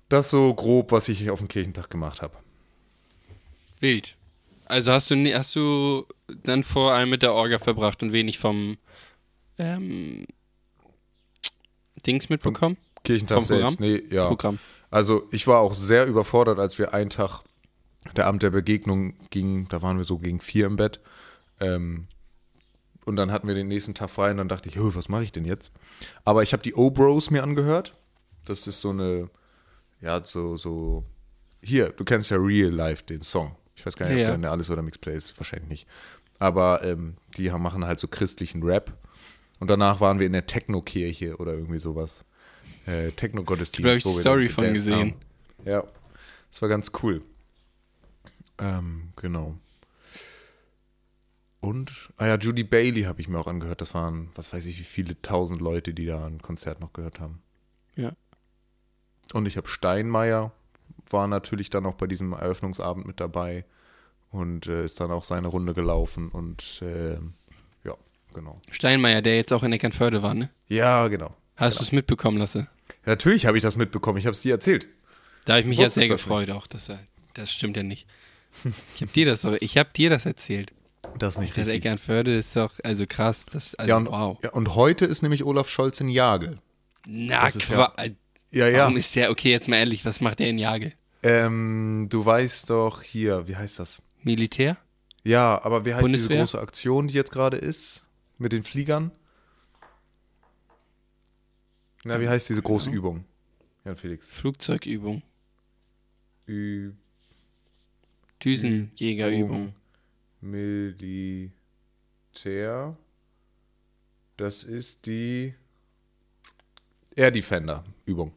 Das 0.08 0.30
so 0.30 0.52
grob, 0.52 0.90
was 0.90 1.08
ich 1.08 1.30
auf 1.30 1.38
dem 1.38 1.48
Kirchentag 1.48 1.90
gemacht 1.90 2.22
habe. 2.22 2.36
Wild. 3.82 4.16
Also 4.66 4.92
hast 4.92 5.10
du, 5.10 5.16
hast 5.34 5.54
du 5.56 6.06
dann 6.44 6.62
vor 6.62 6.92
allem 6.92 7.10
mit 7.10 7.22
der 7.22 7.34
Orga 7.34 7.58
verbracht 7.58 8.02
und 8.02 8.12
wenig 8.12 8.38
vom 8.38 8.78
ähm, 9.58 10.24
Dings 12.06 12.28
mitbekommen? 12.30 12.78
Kirchentag 13.04 13.38
Vom 13.38 13.46
Programm? 13.48 13.74
selbst, 13.74 13.80
nee, 13.80 14.14
ja. 14.14 14.28
Programm. 14.28 14.58
Also 14.90 15.28
ich 15.30 15.46
war 15.46 15.58
auch 15.60 15.74
sehr 15.74 16.06
überfordert, 16.06 16.58
als 16.58 16.78
wir 16.78 16.94
einen 16.94 17.10
Tag 17.10 17.42
der 18.16 18.26
Abend 18.26 18.42
der 18.42 18.50
Begegnung 18.50 19.14
ging, 19.30 19.68
da 19.68 19.82
waren 19.82 19.96
wir 19.96 20.04
so 20.04 20.18
gegen 20.18 20.40
vier 20.40 20.66
im 20.66 20.76
Bett. 20.76 21.00
Ähm, 21.60 22.08
und 23.04 23.16
dann 23.16 23.32
hatten 23.32 23.48
wir 23.48 23.54
den 23.54 23.68
nächsten 23.68 23.94
Tag 23.94 24.10
frei 24.10 24.30
und 24.30 24.36
dann 24.36 24.48
dachte 24.48 24.68
ich, 24.68 24.76
"Hö, 24.76 24.90
was 24.94 25.08
mache 25.08 25.24
ich 25.24 25.32
denn 25.32 25.44
jetzt? 25.44 25.72
Aber 26.24 26.42
ich 26.42 26.52
habe 26.52 26.62
die 26.62 26.74
O-Bros 26.74 27.30
mir 27.30 27.42
angehört. 27.42 27.96
Das 28.46 28.66
ist 28.66 28.80
so 28.80 28.90
eine, 28.90 29.28
ja, 30.00 30.24
so, 30.24 30.56
so, 30.56 31.04
hier, 31.62 31.90
du 31.90 32.04
kennst 32.04 32.30
ja 32.30 32.36
Real 32.38 32.70
Life, 32.70 33.04
den 33.04 33.22
Song. 33.22 33.56
Ich 33.74 33.84
weiß 33.86 33.96
gar 33.96 34.08
nicht, 34.08 34.18
Ja, 34.18 34.24
ob 34.24 34.26
der 34.28 34.34
in 34.34 34.42
der 34.42 34.50
Alles 34.50 34.70
oder 34.70 34.82
Mixplay 34.82 35.16
ist, 35.16 35.38
wahrscheinlich 35.38 35.68
nicht. 35.68 35.88
Aber 36.38 36.82
ähm, 36.82 37.16
die 37.36 37.52
haben, 37.52 37.62
machen 37.62 37.84
halt 37.84 38.00
so 38.00 38.08
christlichen 38.08 38.62
Rap. 38.62 38.92
Und 39.60 39.68
danach 39.68 40.00
waren 40.00 40.18
wir 40.18 40.26
in 40.26 40.32
der 40.32 40.46
Techno-Kirche 40.46 41.36
oder 41.36 41.52
irgendwie 41.54 41.78
sowas. 41.78 42.24
Äh, 42.86 43.12
Techno-Gottesdienst. 43.12 43.84
Da 43.84 43.88
habe 43.90 43.98
ich 43.98 44.04
die 44.04 44.20
Story 44.20 44.48
von 44.48 44.74
gesehen. 44.74 44.98
haben. 44.98 45.14
Ja, 45.64 45.84
das 46.50 46.60
war 46.62 46.68
ganz 46.68 46.90
cool. 47.02 47.22
Ähm, 48.58 49.10
genau. 49.16 49.56
Und, 51.60 52.10
ah 52.16 52.26
ja, 52.26 52.36
Judy 52.38 52.64
Bailey 52.64 53.02
habe 53.02 53.20
ich 53.20 53.28
mir 53.28 53.38
auch 53.38 53.46
angehört. 53.46 53.80
Das 53.80 53.94
waren, 53.94 54.30
was 54.34 54.52
weiß 54.52 54.66
ich, 54.66 54.80
wie 54.80 54.84
viele 54.84 55.20
tausend 55.22 55.60
Leute, 55.60 55.94
die 55.94 56.06
da 56.06 56.24
ein 56.24 56.42
Konzert 56.42 56.80
noch 56.80 56.92
gehört 56.92 57.20
haben. 57.20 57.40
Ja. 57.94 58.12
Und 59.32 59.46
ich 59.46 59.56
habe 59.56 59.68
Steinmeier, 59.68 60.52
war 61.12 61.26
natürlich 61.26 61.70
dann 61.70 61.86
auch 61.86 61.94
bei 61.94 62.06
diesem 62.06 62.32
Eröffnungsabend 62.32 63.06
mit 63.06 63.20
dabei 63.20 63.64
und 64.30 64.66
äh, 64.66 64.84
ist 64.84 65.00
dann 65.00 65.10
auch 65.10 65.24
seine 65.24 65.48
Runde 65.48 65.74
gelaufen 65.74 66.28
und 66.28 66.80
äh, 66.82 67.14
ja, 67.84 67.94
genau. 68.34 68.60
Steinmeier, 68.70 69.22
der 69.22 69.36
jetzt 69.36 69.52
auch 69.52 69.62
in 69.62 69.72
Eckernförde 69.72 70.22
war, 70.22 70.34
ne? 70.34 70.50
Ja, 70.68 71.08
genau. 71.08 71.34
Hast 71.56 71.78
du 71.80 71.82
es 71.84 71.92
mitbekommen 71.92 72.38
lassen? 72.38 72.68
Ja, 72.88 72.94
natürlich 73.12 73.46
habe 73.46 73.56
ich 73.56 73.62
das 73.62 73.76
mitbekommen. 73.76 74.18
Ich 74.18 74.26
habe 74.26 74.32
es 74.32 74.40
dir 74.40 74.52
erzählt. 74.54 74.86
Da 75.44 75.54
habe 75.54 75.60
ich 75.60 75.66
mich 75.66 75.78
ja 75.78 75.88
sehr 75.88 76.08
gefreut 76.08 76.50
auch, 76.50 76.66
dass 76.66 76.88
er, 76.88 77.00
das 77.34 77.52
stimmt 77.52 77.76
ja 77.76 77.82
nicht. 77.82 78.06
Ich 78.94 79.00
habe 79.02 79.12
dir 79.12 79.26
das 79.26 79.44
ich 79.44 79.78
habe 79.78 79.90
dir 79.94 80.10
das 80.10 80.26
erzählt. 80.26 80.72
Das 81.18 81.38
nicht 81.38 81.52
Das 81.56 81.66
richtig. 81.66 81.84
Eckernförde 81.84 82.36
ist 82.36 82.54
doch, 82.56 82.72
also 82.84 83.06
krass, 83.08 83.46
das, 83.46 83.74
also 83.74 83.88
Ja 83.88 83.96
und, 83.96 84.06
wow. 84.06 84.38
ja, 84.42 84.50
und 84.52 84.74
heute 84.76 85.04
ist 85.04 85.22
nämlich 85.22 85.44
Olaf 85.44 85.68
Scholz 85.68 86.00
in 86.00 86.08
Jagel. 86.08 86.58
Na, 87.06 87.44
das 87.50 87.68
ja- 87.68 87.92
Ja, 88.52 88.68
ja. 88.68 88.78
Warum 88.80 88.96
ist 88.96 89.14
der, 89.16 89.30
okay, 89.30 89.50
jetzt 89.50 89.66
mal 89.68 89.76
ehrlich, 89.76 90.04
was 90.04 90.20
macht 90.20 90.38
der 90.38 90.48
in 90.48 90.58
Jagel? 90.58 90.92
Ähm, 91.22 92.08
du 92.10 92.24
weißt 92.24 92.70
doch 92.70 93.02
hier, 93.02 93.46
wie 93.46 93.56
heißt 93.56 93.78
das? 93.78 94.02
Militär? 94.22 94.76
Ja, 95.24 95.62
aber 95.62 95.84
wie 95.84 95.94
heißt 95.94 96.06
diese 96.06 96.16
Bundeswehr? 96.16 96.38
große 96.38 96.60
Aktion, 96.60 97.08
die 97.08 97.14
jetzt 97.14 97.30
gerade 97.30 97.56
ist? 97.56 98.06
Mit 98.38 98.52
den 98.52 98.64
Fliegern? 98.64 99.12
Na, 102.04 102.20
wie 102.20 102.28
heißt 102.28 102.48
diese 102.48 102.62
große 102.62 102.90
Übung? 102.90 103.24
Jan 103.84 103.96
Felix. 103.96 104.30
Flugzeugübung, 104.32 105.22
Ü 106.48 106.92
Düsenjägerübung. 108.44 109.74
Militär. 110.40 111.52
Das 114.36 114.64
ist 114.64 115.06
die 115.06 115.54
Air 117.14 117.30
Defender 117.30 117.84
Übung. 118.04 118.32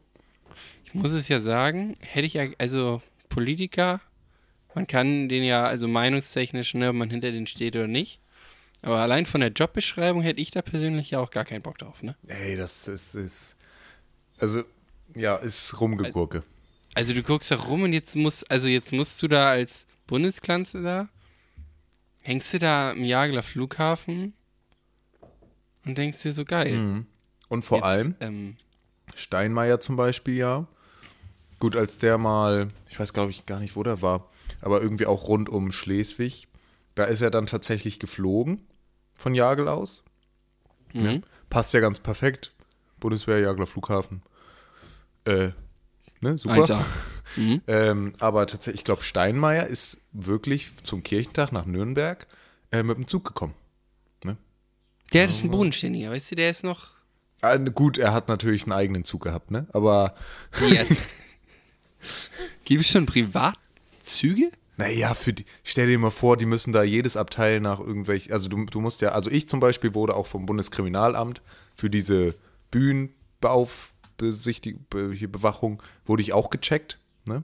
Ich 0.86 0.94
muss 0.94 1.12
es 1.12 1.28
ja 1.28 1.40
sagen, 1.40 1.94
hätte 2.00 2.26
ich 2.26 2.34
ja, 2.34 2.46
also 2.58 3.02
Politiker, 3.28 4.00
man 4.74 4.86
kann 4.86 5.28
den 5.28 5.42
ja, 5.42 5.64
also 5.66 5.88
meinungstechnisch, 5.88 6.74
ne, 6.74 6.90
ob 6.90 6.96
man 6.96 7.10
hinter 7.10 7.32
denen 7.32 7.46
steht 7.46 7.76
oder 7.76 7.88
nicht. 7.88 8.20
Aber 8.82 8.98
allein 8.98 9.26
von 9.26 9.40
der 9.40 9.50
Jobbeschreibung 9.50 10.22
hätte 10.22 10.40
ich 10.40 10.52
da 10.52 10.62
persönlich 10.62 11.10
ja 11.10 11.18
auch 11.18 11.30
gar 11.30 11.44
keinen 11.44 11.62
Bock 11.62 11.78
drauf, 11.78 12.02
ne? 12.02 12.14
Ey, 12.28 12.56
das 12.56 12.86
ist, 12.88 13.14
ist 13.14 13.56
also 14.38 14.62
ja, 15.14 15.36
ist 15.36 15.80
Rumgegurke. 15.80 16.44
Also 16.94 17.14
du 17.14 17.22
guckst 17.22 17.50
da 17.50 17.56
rum 17.56 17.82
und 17.82 17.92
jetzt 17.92 18.14
musst, 18.16 18.50
also 18.50 18.68
jetzt 18.68 18.92
musst 18.92 19.22
du 19.22 19.28
da 19.28 19.48
als 19.48 19.86
Bundeskanzler 20.06 20.82
da, 20.82 21.08
hängst 22.22 22.54
du 22.54 22.58
da 22.58 22.92
am 22.92 23.02
Jageler 23.02 23.42
Flughafen 23.42 24.34
und 25.84 25.98
denkst 25.98 26.22
dir 26.22 26.32
so 26.32 26.44
geil. 26.44 27.04
Und 27.48 27.64
vor 27.64 27.78
Jetzt, 27.78 27.84
allem 27.84 28.14
Ähm, 28.20 28.56
Steinmeier 29.14 29.80
zum 29.80 29.96
Beispiel, 29.96 30.36
ja. 30.36 30.66
Gut, 31.58 31.76
als 31.76 31.98
der 31.98 32.18
mal, 32.18 32.68
ich 32.88 32.98
weiß 32.98 33.12
glaube 33.12 33.30
ich 33.30 33.46
gar 33.46 33.60
nicht, 33.60 33.76
wo 33.76 33.82
der 33.82 34.02
war, 34.02 34.28
aber 34.60 34.82
irgendwie 34.82 35.06
auch 35.06 35.28
rund 35.28 35.48
um 35.48 35.72
Schleswig, 35.72 36.48
da 36.94 37.04
ist 37.04 37.20
er 37.20 37.30
dann 37.30 37.46
tatsächlich 37.46 37.98
geflogen 37.98 38.66
von 39.14 39.34
Jagel 39.34 39.68
aus. 39.68 40.04
mhm. 40.92 41.22
Passt 41.48 41.72
ja 41.74 41.80
ganz 41.80 42.00
perfekt. 42.00 42.52
Bundeswehr, 42.98 43.38
Jagler 43.38 43.66
Flughafen. 43.66 44.22
Äh, 45.24 45.50
ne, 46.20 46.38
super. 46.38 46.54
Alter. 46.54 46.84
Ähm, 47.66 48.14
aber 48.18 48.46
tatsächlich, 48.46 48.80
ich 48.80 48.84
glaube, 48.84 49.02
Steinmeier 49.02 49.66
ist 49.66 50.06
wirklich 50.12 50.70
zum 50.84 51.02
Kirchentag 51.02 51.52
nach 51.52 51.66
Nürnberg 51.66 52.26
äh, 52.70 52.82
mit 52.82 52.96
dem 52.96 53.08
Zug 53.08 53.24
gekommen. 53.26 53.54
Der 55.12 55.26
ist 55.26 55.44
ein 55.44 55.50
Bodenständiger, 55.50 56.10
weißt 56.10 56.32
du, 56.32 56.36
der 56.36 56.50
ist 56.50 56.64
noch. 56.64 56.90
Ah, 57.40 57.56
gut, 57.56 57.98
er 57.98 58.12
hat 58.12 58.28
natürlich 58.28 58.64
einen 58.64 58.72
eigenen 58.72 59.04
Zug 59.04 59.22
gehabt, 59.22 59.50
ne? 59.50 59.66
Aber 59.72 60.14
Ja. 60.68 60.82
Gibt 62.64 62.82
es 62.82 62.90
schon 62.90 63.06
Privatzüge? 63.06 64.50
Naja, 64.76 65.14
für 65.14 65.32
die, 65.32 65.46
stell 65.64 65.86
dir 65.86 65.98
mal 65.98 66.10
vor, 66.10 66.36
die 66.36 66.44
müssen 66.44 66.74
da 66.74 66.82
jedes 66.82 67.16
Abteil 67.16 67.60
nach 67.60 67.80
irgendwelchen, 67.80 68.30
also 68.32 68.48
du, 68.48 68.66
du 68.66 68.80
musst 68.80 69.00
ja, 69.00 69.12
also 69.12 69.30
ich 69.30 69.48
zum 69.48 69.58
Beispiel 69.58 69.94
wurde 69.94 70.14
auch 70.14 70.26
vom 70.26 70.44
Bundeskriminalamt 70.44 71.40
für 71.74 71.88
diese 71.88 72.34
Bühnenbeaufbesichtigung, 72.70 74.84
Be, 74.90 75.12
hier 75.12 75.32
Bewachung, 75.32 75.82
wurde 76.04 76.20
ich 76.22 76.34
auch 76.34 76.50
gecheckt, 76.50 76.98
ne? 77.24 77.42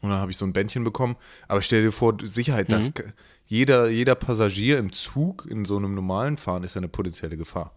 Und 0.00 0.10
dann 0.10 0.20
habe 0.20 0.30
ich 0.30 0.36
so 0.36 0.46
ein 0.46 0.52
Bändchen 0.52 0.84
bekommen. 0.84 1.16
Aber 1.48 1.60
stell 1.60 1.82
dir 1.82 1.90
vor, 1.90 2.16
Sicherheit, 2.22 2.70
das, 2.70 2.92
jeder, 3.46 3.88
jeder 3.88 4.14
Passagier 4.14 4.78
im 4.78 4.92
Zug, 4.92 5.44
in 5.50 5.64
so 5.64 5.76
einem 5.76 5.92
normalen 5.94 6.36
Fahren, 6.36 6.62
ist 6.62 6.74
ja 6.74 6.78
eine 6.78 6.88
potenzielle 6.88 7.36
Gefahr. 7.36 7.74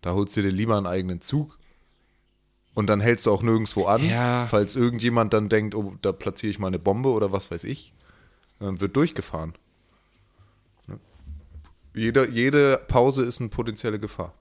Da 0.00 0.14
holst 0.14 0.34
du 0.36 0.42
dir 0.42 0.50
lieber 0.50 0.78
einen 0.78 0.86
eigenen 0.86 1.20
Zug. 1.20 1.58
Und 2.74 2.86
dann 2.86 3.00
hältst 3.00 3.26
du 3.26 3.32
auch 3.32 3.42
nirgendwo 3.42 3.86
an, 3.86 4.02
Ja. 4.08 4.46
falls 4.46 4.76
irgendjemand 4.76 5.32
dann 5.34 5.48
denkt, 5.48 5.74
oh, 5.74 5.96
da 6.02 6.12
platziere 6.12 6.50
ich 6.52 6.58
mal 6.58 6.68
eine 6.68 6.78
Bombe 6.78 7.10
oder 7.10 7.32
was 7.32 7.50
weiß 7.50 7.64
ich. 7.64 7.92
Dann 8.60 8.80
wird 8.80 8.94
durchgefahren. 8.96 9.54
Ne? 10.86 10.98
Jede, 11.94 12.28
jede 12.28 12.78
Pause 12.88 13.24
ist 13.24 13.40
eine 13.40 13.48
potenzielle 13.48 13.98
Gefahr. 13.98 14.34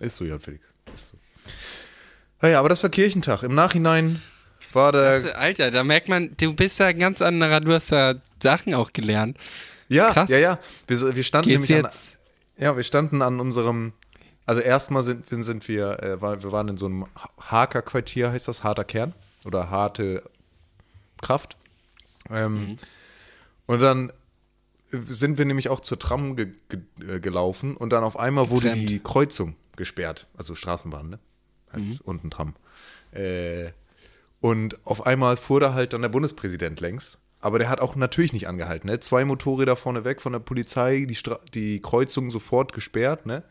Ist 0.00 0.16
so, 0.16 0.24
Jan 0.24 0.40
Felix. 0.40 0.64
Ist 0.94 1.08
so. 1.08 1.16
Naja, 2.40 2.60
aber 2.60 2.68
das 2.68 2.82
war 2.82 2.90
Kirchentag. 2.90 3.42
Im 3.42 3.54
Nachhinein 3.54 4.22
war 4.72 4.92
der. 4.92 5.02
Also, 5.02 5.30
Alter, 5.30 5.70
da 5.70 5.82
merkt 5.82 6.08
man, 6.08 6.36
du 6.36 6.52
bist 6.54 6.78
ja 6.78 6.86
ein 6.86 6.98
ganz 6.98 7.20
anderer, 7.20 7.60
du 7.60 7.72
hast 7.72 7.90
ja 7.90 8.14
Sachen 8.40 8.74
auch 8.74 8.92
gelernt. 8.92 9.36
ja, 9.88 10.12
krass. 10.12 10.28
ja, 10.30 10.38
ja. 10.38 10.58
Wir, 10.86 11.16
wir 11.16 11.22
standen 11.24 11.48
Geht's 11.48 11.68
nämlich 11.68 11.84
jetzt? 11.84 12.14
an. 12.58 12.64
Ja, 12.64 12.76
wir 12.76 12.84
standen 12.84 13.22
an 13.22 13.40
unserem. 13.40 13.92
Also 14.48 14.62
erstmal 14.62 15.02
sind, 15.02 15.26
sind 15.28 15.68
wir, 15.68 16.02
äh, 16.02 16.22
wir 16.22 16.52
waren 16.52 16.68
in 16.68 16.78
so 16.78 16.86
einem 16.86 17.04
Haker-Quartier, 17.38 18.32
heißt 18.32 18.48
das, 18.48 18.64
harter 18.64 18.84
Kern 18.84 19.12
oder 19.44 19.68
harte 19.68 20.22
Kraft. 21.20 21.58
Ähm, 22.30 22.78
Und 23.66 23.80
dann 23.80 24.10
sind 24.90 25.36
wir 25.36 25.44
nämlich 25.44 25.68
auch 25.68 25.80
zur 25.80 25.98
Tram 25.98 26.34
ge 26.34 26.48
ge 26.70 26.80
äh, 27.06 27.20
gelaufen 27.20 27.76
und 27.76 27.92
dann 27.92 28.02
auf 28.04 28.18
einmal 28.18 28.48
wurde 28.48 28.68
Getrennt. 28.68 28.88
die 28.88 29.00
Kreuzung 29.00 29.54
gesperrt, 29.76 30.26
also 30.34 30.54
Straßenbahn, 30.54 31.10
ne? 31.10 31.18
Heißt 31.74 32.00
unten 32.00 32.30
Tram. 32.30 32.54
Äh, 33.12 33.72
und 34.40 34.80
auf 34.86 35.04
einmal 35.04 35.36
fuhr 35.36 35.60
da 35.60 35.74
halt 35.74 35.92
dann 35.92 36.00
der 36.00 36.08
Bundespräsident 36.08 36.80
längs. 36.80 37.18
Aber 37.40 37.58
der 37.58 37.68
hat 37.68 37.80
auch 37.80 37.96
natürlich 37.96 38.32
nicht 38.32 38.48
angehalten. 38.48 38.88
Ne? 38.88 38.98
Zwei 39.00 39.26
Motorräder 39.26 39.76
vorne 39.76 40.04
weg 40.04 40.22
von 40.22 40.32
der 40.32 40.40
Polizei, 40.40 41.04
die, 41.06 41.14
Stra 41.14 41.38
die 41.52 41.82
Kreuzung 41.82 42.30
sofort 42.30 42.72
gesperrt. 42.72 43.26
Ne? 43.26 43.42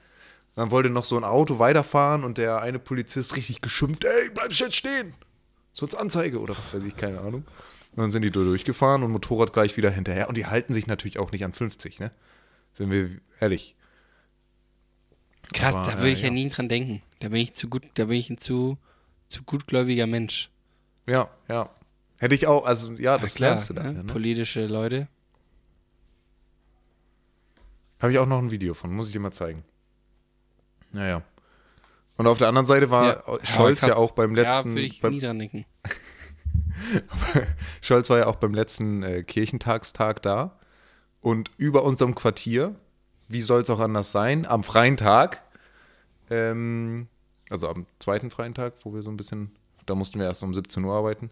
Dann 0.57 0.71
wollte 0.71 0.89
noch 0.89 1.05
so 1.05 1.15
ein 1.17 1.23
Auto 1.23 1.59
weiterfahren 1.59 2.23
und 2.23 2.39
der 2.39 2.61
eine 2.61 2.79
Polizist 2.79 3.35
richtig 3.35 3.61
geschimpft: 3.61 4.03
Ey, 4.03 4.31
bleib 4.33 4.51
jetzt 4.51 4.75
stehen! 4.75 5.13
Sonst 5.71 5.93
Anzeige 5.93 6.39
oder 6.39 6.57
was 6.57 6.73
weiß 6.73 6.81
ich, 6.81 6.97
keine 6.97 7.19
Ahnung. 7.21 7.45
Und 7.91 7.97
dann 8.01 8.09
sind 8.09 8.23
die 8.23 8.31
da 8.31 8.39
durchgefahren 8.39 9.03
und 9.03 9.11
Motorrad 9.11 9.53
gleich 9.53 9.77
wieder 9.77 9.91
hinterher. 9.91 10.27
Und 10.27 10.35
die 10.35 10.47
halten 10.47 10.73
sich 10.73 10.87
natürlich 10.87 11.19
auch 11.19 11.31
nicht 11.31 11.45
an 11.45 11.53
50, 11.53 11.99
ne? 11.99 12.11
Sind 12.73 12.89
wir 12.89 13.21
ehrlich. 13.39 13.75
Krass, 15.53 15.75
Aber, 15.75 15.85
da 15.85 15.97
würde 15.97 16.09
äh, 16.09 16.13
ich 16.13 16.21
ja. 16.21 16.29
ja. 16.29 16.33
nie 16.33 16.49
dran 16.49 16.69
denken. 16.69 17.03
Da 17.19 17.29
bin 17.29 17.37
ich 17.39 17.53
zu 17.53 17.69
gut, 17.69 17.83
da 17.93 18.05
bin 18.05 18.17
ich 18.17 18.31
ein 18.31 18.39
zu, 18.39 18.79
zu 19.29 19.43
gutgläubiger 19.43 20.07
Mensch. 20.07 20.49
Ja, 21.05 21.29
ja. 21.47 21.69
Hätte 22.17 22.33
ich 22.33 22.47
auch, 22.47 22.65
also 22.65 22.93
ja, 22.93 23.19
das 23.19 23.35
Klar, 23.35 23.51
lernst 23.51 23.69
du 23.69 23.75
dann. 23.75 23.93
ne? 23.93 24.03
Ne? 24.05 24.11
Politische 24.11 24.65
Leute. 24.65 25.07
Habe 27.99 28.11
ich 28.11 28.17
auch 28.17 28.25
noch 28.25 28.39
ein 28.39 28.49
Video 28.49 28.73
von, 28.73 28.91
muss 28.91 29.05
ich 29.05 29.13
dir 29.13 29.19
mal 29.19 29.31
zeigen. 29.31 29.63
Naja. 30.91 31.21
Und 32.17 32.27
auf 32.27 32.39
der 32.39 32.47
anderen 32.47 32.65
Seite 32.65 32.89
war 32.89 33.23
Scholz 33.43 33.81
ja, 33.81 33.95
auch 33.95 34.11
beim 34.11 34.33
letzten. 34.33 34.69
Ja, 34.69 34.75
würde 34.75 34.87
ich 34.87 35.01
beim, 35.01 35.13
nie 35.13 35.19
dran. 35.19 35.65
Scholz 37.81 38.09
war 38.09 38.17
ja 38.17 38.25
auch 38.25 38.37
beim 38.37 38.53
letzten 38.53 39.03
äh, 39.03 39.23
Kirchentagstag 39.23 40.21
da. 40.23 40.57
Und 41.21 41.51
über 41.57 41.83
unserem 41.83 42.15
Quartier, 42.15 42.75
wie 43.27 43.41
soll 43.41 43.61
es 43.61 43.69
auch 43.69 43.79
anders 43.79 44.11
sein, 44.11 44.47
am 44.47 44.63
freien 44.63 44.97
Tag, 44.97 45.43
ähm, 46.29 47.07
also 47.49 47.69
am 47.69 47.85
zweiten 47.99 48.31
freien 48.31 48.53
Tag, 48.53 48.73
wo 48.83 48.93
wir 48.93 49.01
so 49.01 49.09
ein 49.11 49.17
bisschen, 49.17 49.51
da 49.85 49.95
mussten 49.95 50.19
wir 50.19 50.25
erst 50.25 50.43
um 50.43 50.53
17 50.53 50.83
Uhr 50.83 50.95
arbeiten, 50.95 51.31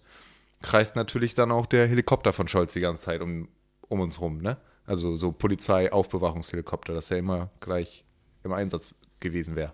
kreist 0.62 0.96
natürlich 0.96 1.34
dann 1.34 1.52
auch 1.52 1.66
der 1.66 1.88
Helikopter 1.88 2.34
von 2.34 2.48
Scholz 2.48 2.74
die 2.74 2.80
ganze 2.80 3.04
Zeit 3.04 3.22
um, 3.22 3.48
um 3.88 4.00
uns 4.00 4.22
rum, 4.22 4.40
ne? 4.42 4.58
Also 4.88 5.16
so 5.16 5.32
Polizei-Aufbewachungshelikopter, 5.32 6.94
dass 6.94 7.10
er 7.10 7.18
immer 7.18 7.50
gleich 7.60 8.06
im 8.44 8.54
Einsatz 8.54 8.94
gewesen 9.26 9.56
wäre. 9.56 9.74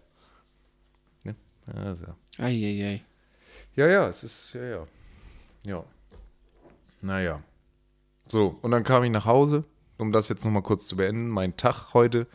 Ne? 1.24 1.36
Also. 1.67 2.05
Eieiei. 2.38 3.03
Ja, 3.75 3.88
ja, 3.88 4.08
es 4.08 4.24
ist, 4.24 4.53
ja, 4.53 4.63
ja. 4.63 4.88
Ja. 5.65 5.84
Naja. 7.01 7.43
So, 8.27 8.58
und 8.62 8.72
dann 8.72 8.84
kam 8.84 9.03
ich 9.03 9.12
nach 9.12 9.25
Hause, 9.25 9.65
um 9.98 10.12
das 10.12 10.29
jetzt 10.29 10.46
nochmal 10.46 10.63
kurz 10.63 10.88
zu 10.88 10.96
beenden. 10.96 11.29
Mein 11.29 11.58
Tag 11.58 11.93
heute. 11.93 12.27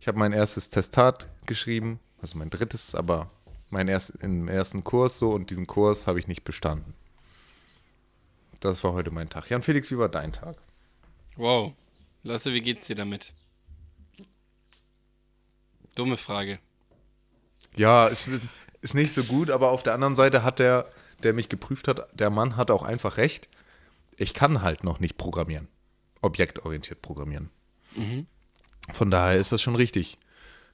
Ich 0.00 0.08
habe 0.08 0.18
mein 0.18 0.32
erstes 0.32 0.68
Testat 0.68 1.28
geschrieben, 1.46 2.00
also 2.20 2.38
mein 2.38 2.50
drittes, 2.50 2.94
aber 2.94 3.30
mein 3.70 3.88
erst, 3.88 4.16
im 4.22 4.48
ersten 4.48 4.84
Kurs 4.84 5.18
so 5.18 5.30
und 5.30 5.50
diesen 5.50 5.66
Kurs 5.66 6.06
habe 6.06 6.18
ich 6.18 6.28
nicht 6.28 6.44
bestanden. 6.44 6.94
das 8.60 8.82
war 8.84 8.92
heute 8.92 9.10
mein 9.10 9.28
Tag. 9.28 9.50
Jan 9.50 9.62
Felix, 9.62 9.90
wie 9.90 9.98
war 9.98 10.08
dein 10.08 10.32
Tag? 10.32 10.56
Wow. 11.36 11.72
Lasse, 12.22 12.52
wie 12.52 12.60
geht's 12.60 12.86
dir 12.86 12.96
damit? 12.96 13.32
Dumme 15.96 16.16
Frage. 16.16 16.60
Ja, 17.74 18.06
ist, 18.06 18.30
ist 18.80 18.94
nicht 18.94 19.12
so 19.12 19.24
gut, 19.24 19.50
aber 19.50 19.70
auf 19.70 19.82
der 19.82 19.94
anderen 19.94 20.14
Seite 20.14 20.44
hat 20.44 20.60
der, 20.60 20.88
der 21.22 21.32
mich 21.32 21.48
geprüft 21.48 21.88
hat, 21.88 22.08
der 22.18 22.30
Mann 22.30 22.56
hat 22.56 22.70
auch 22.70 22.82
einfach 22.82 23.16
recht. 23.16 23.48
Ich 24.16 24.32
kann 24.32 24.62
halt 24.62 24.84
noch 24.84 25.00
nicht 25.00 25.18
programmieren. 25.18 25.68
Objektorientiert 26.22 27.02
programmieren. 27.02 27.50
Von 28.92 29.10
daher 29.10 29.38
ist 29.38 29.52
das 29.52 29.60
schon 29.60 29.74
richtig. 29.74 30.18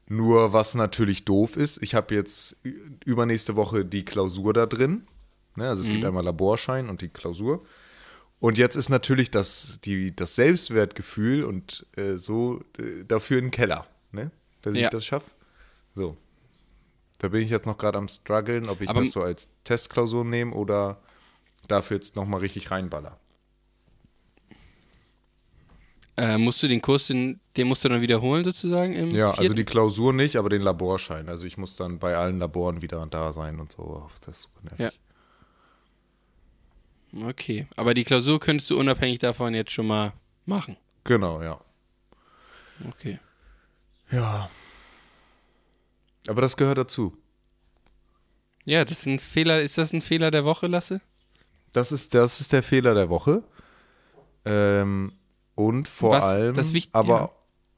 Nur 0.06 0.52
was 0.52 0.74
natürlich 0.74 1.24
doof 1.24 1.56
ist, 1.56 1.82
ich 1.82 1.94
habe 1.94 2.14
jetzt 2.14 2.58
übernächste 3.04 3.56
Woche 3.56 3.84
die 3.84 4.04
Klausur 4.04 4.52
da 4.52 4.66
drin. 4.66 5.06
Ne, 5.56 5.68
also 5.68 5.82
es 5.82 5.88
gibt 5.88 6.04
einmal 6.04 6.24
Laborschein 6.24 6.88
und 6.88 7.02
die 7.02 7.08
Klausur. 7.08 7.64
Und 8.40 8.58
jetzt 8.58 8.74
ist 8.74 8.88
natürlich 8.88 9.30
das, 9.30 9.78
die, 9.84 10.14
das 10.14 10.34
Selbstwertgefühl 10.34 11.44
und 11.44 11.86
äh, 11.96 12.16
so 12.16 12.64
äh, 12.78 13.04
dafür 13.04 13.40
ein 13.40 13.52
Keller, 13.52 13.86
ne? 14.10 14.32
Dass 14.62 14.74
ich 14.74 14.80
Ja. 14.82 14.90
das 14.90 15.04
schaffe. 15.04 15.30
So. 15.94 16.16
Da 17.18 17.28
bin 17.28 17.42
ich 17.42 17.50
jetzt 17.50 17.66
noch 17.66 17.78
gerade 17.78 17.98
am 17.98 18.08
struggeln, 18.08 18.68
ob 18.68 18.80
ich 18.80 18.88
Aber- 18.88 19.00
das 19.00 19.12
so 19.12 19.22
als 19.22 19.48
Testklausur 19.64 20.24
nehme 20.24 20.52
oder 20.54 21.00
dafür 21.68 21.96
jetzt 21.98 22.16
nochmal 22.16 22.40
richtig 22.40 22.70
reinballer. 22.70 23.18
Äh, 26.16 26.36
musst 26.36 26.62
du 26.62 26.68
den 26.68 26.82
Kurs, 26.82 27.06
den, 27.06 27.40
den 27.56 27.68
musst 27.68 27.84
du 27.84 27.88
dann 27.88 28.02
wiederholen 28.02 28.44
sozusagen 28.44 28.92
im 28.92 29.10
Ja, 29.10 29.30
also 29.30 29.40
vierten? 29.42 29.56
die 29.56 29.64
Klausur 29.64 30.12
nicht, 30.12 30.36
aber 30.36 30.50
den 30.50 30.60
Laborschein. 30.62 31.28
Also 31.28 31.46
ich 31.46 31.56
muss 31.56 31.76
dann 31.76 31.98
bei 31.98 32.16
allen 32.16 32.38
Laboren 32.38 32.82
wieder 32.82 33.06
da 33.06 33.32
sein 33.32 33.58
und 33.60 33.72
so. 33.72 34.08
Das 34.20 34.36
ist 34.36 34.42
super 34.42 34.60
nervig. 34.76 35.00
Ja. 37.12 37.28
Okay, 37.28 37.66
aber 37.76 37.94
die 37.94 38.04
Klausur 38.04 38.40
könntest 38.40 38.70
du 38.70 38.78
unabhängig 38.78 39.18
davon 39.20 39.54
jetzt 39.54 39.70
schon 39.72 39.86
mal 39.86 40.12
machen. 40.44 40.76
Genau, 41.04 41.42
ja. 41.42 41.60
Okay. 42.88 43.18
Ja. 44.12 44.48
Aber 46.28 46.42
das 46.42 46.56
gehört 46.56 46.78
dazu. 46.78 47.16
Ja, 48.64 48.84
das 48.84 49.00
ist 49.00 49.06
ein 49.06 49.18
Fehler. 49.18 49.60
Ist 49.62 49.78
das 49.78 49.92
ein 49.92 50.02
Fehler 50.02 50.30
der 50.30 50.44
Woche, 50.44 50.68
Lasse? 50.68 51.00
Das 51.72 51.90
ist, 51.90 52.14
das 52.14 52.40
ist 52.40 52.52
der 52.52 52.62
Fehler 52.62 52.94
der 52.94 53.08
Woche. 53.08 53.42
Ähm, 54.44 55.12
und 55.54 55.88
vor 55.88 56.12
Was- 56.12 56.24
allem, 56.24 56.56
aber 56.92 57.18
ja. 57.18 57.30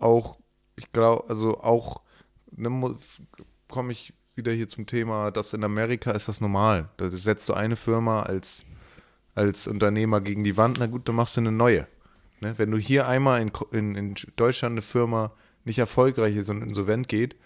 auch, 0.07 0.39
ich 0.77 0.91
glaube, 0.91 1.29
also 1.29 1.61
auch, 1.61 2.03
ne, 2.51 2.97
komme 3.69 3.93
ich 3.93 4.13
wieder 4.35 4.53
hier 4.53 4.69
zum 4.69 4.87
Thema, 4.87 5.31
dass 5.31 5.53
in 5.55 5.63
Amerika 5.65 6.11
ist 6.11 6.29
das 6.29 6.41
normal. 6.41 6.89
Da 6.97 7.11
setzt 7.11 7.49
du 7.49 7.55
eine 7.55 7.77
Firma 7.77 8.23
als, 8.23 8.65
als 9.35 9.67
Unternehmer 9.67 10.21
gegen 10.21 10.43
die 10.45 10.57
Wand, 10.57 10.79
na 10.81 10.87
gut, 10.87 11.09
dann 11.09 11.15
machst 11.15 11.37
du 11.37 11.41
eine 11.41 11.53
neue. 11.53 11.87
Ne? 12.41 12.55
Wenn 12.59 12.71
du 12.71 12.79
hier 12.79 13.07
einmal 13.07 13.41
in, 13.41 13.53
in, 13.71 13.95
in 13.95 14.15
Deutschland 14.37 14.73
eine 14.73 14.83
Firma 14.83 15.33
nicht 15.65 15.79
erfolgreich 15.79 16.37
ist 16.37 16.49
und 16.51 16.63
insolvent 16.63 17.09
geht, 17.09 17.37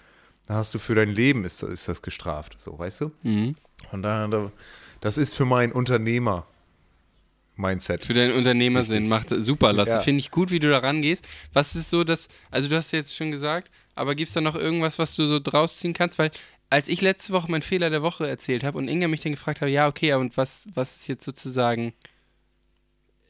dann 0.46 0.56
hast 0.56 0.74
du 0.74 0.78
für 0.78 0.94
dein 0.94 1.10
Leben 1.10 1.44
ist, 1.44 1.62
ist 1.62 1.88
das 1.88 2.02
gestraft. 2.02 2.56
So, 2.58 2.78
weißt 2.78 3.02
du? 3.02 3.12
Mhm. 3.22 3.54
Von 3.90 4.02
daher, 4.02 4.28
da- 4.28 4.52
das 5.00 5.18
ist 5.18 5.34
für 5.34 5.44
mein 5.44 5.72
Unternehmer-Mindset. 5.72 8.04
Für 8.04 8.14
deinen 8.14 8.36
Unternehmersinn 8.36 9.08
macht 9.08 9.28
super, 9.30 9.72
Lasse. 9.72 9.90
Ja. 9.92 10.00
Finde 10.00 10.20
ich 10.20 10.30
gut, 10.30 10.50
wie 10.50 10.60
du 10.60 10.70
da 10.70 10.78
rangehst. 10.78 11.26
Was 11.52 11.76
ist 11.76 11.90
so, 11.90 12.04
dass, 12.04 12.28
also 12.50 12.68
du 12.68 12.76
hast 12.76 12.92
jetzt 12.92 13.14
schon 13.14 13.30
gesagt, 13.30 13.70
aber 13.94 14.14
gibt 14.14 14.28
es 14.28 14.34
da 14.34 14.40
noch 14.40 14.54
irgendwas, 14.56 14.98
was 14.98 15.14
du 15.16 15.26
so 15.26 15.38
draus 15.40 15.78
ziehen 15.78 15.92
kannst? 15.92 16.18
Weil 16.18 16.30
als 16.70 16.88
ich 16.88 17.00
letzte 17.00 17.32
Woche 17.32 17.50
meinen 17.50 17.62
Fehler 17.62 17.90
der 17.90 18.02
Woche 18.02 18.28
erzählt 18.28 18.64
habe 18.64 18.78
und 18.78 18.88
Inga 18.88 19.08
mich 19.08 19.20
dann 19.20 19.32
gefragt 19.32 19.60
hat, 19.60 19.68
ja, 19.68 19.88
okay, 19.88 20.12
und 20.14 20.36
was, 20.36 20.68
was 20.74 20.96
ist 20.96 21.08
jetzt 21.08 21.24
sozusagen, 21.24 21.92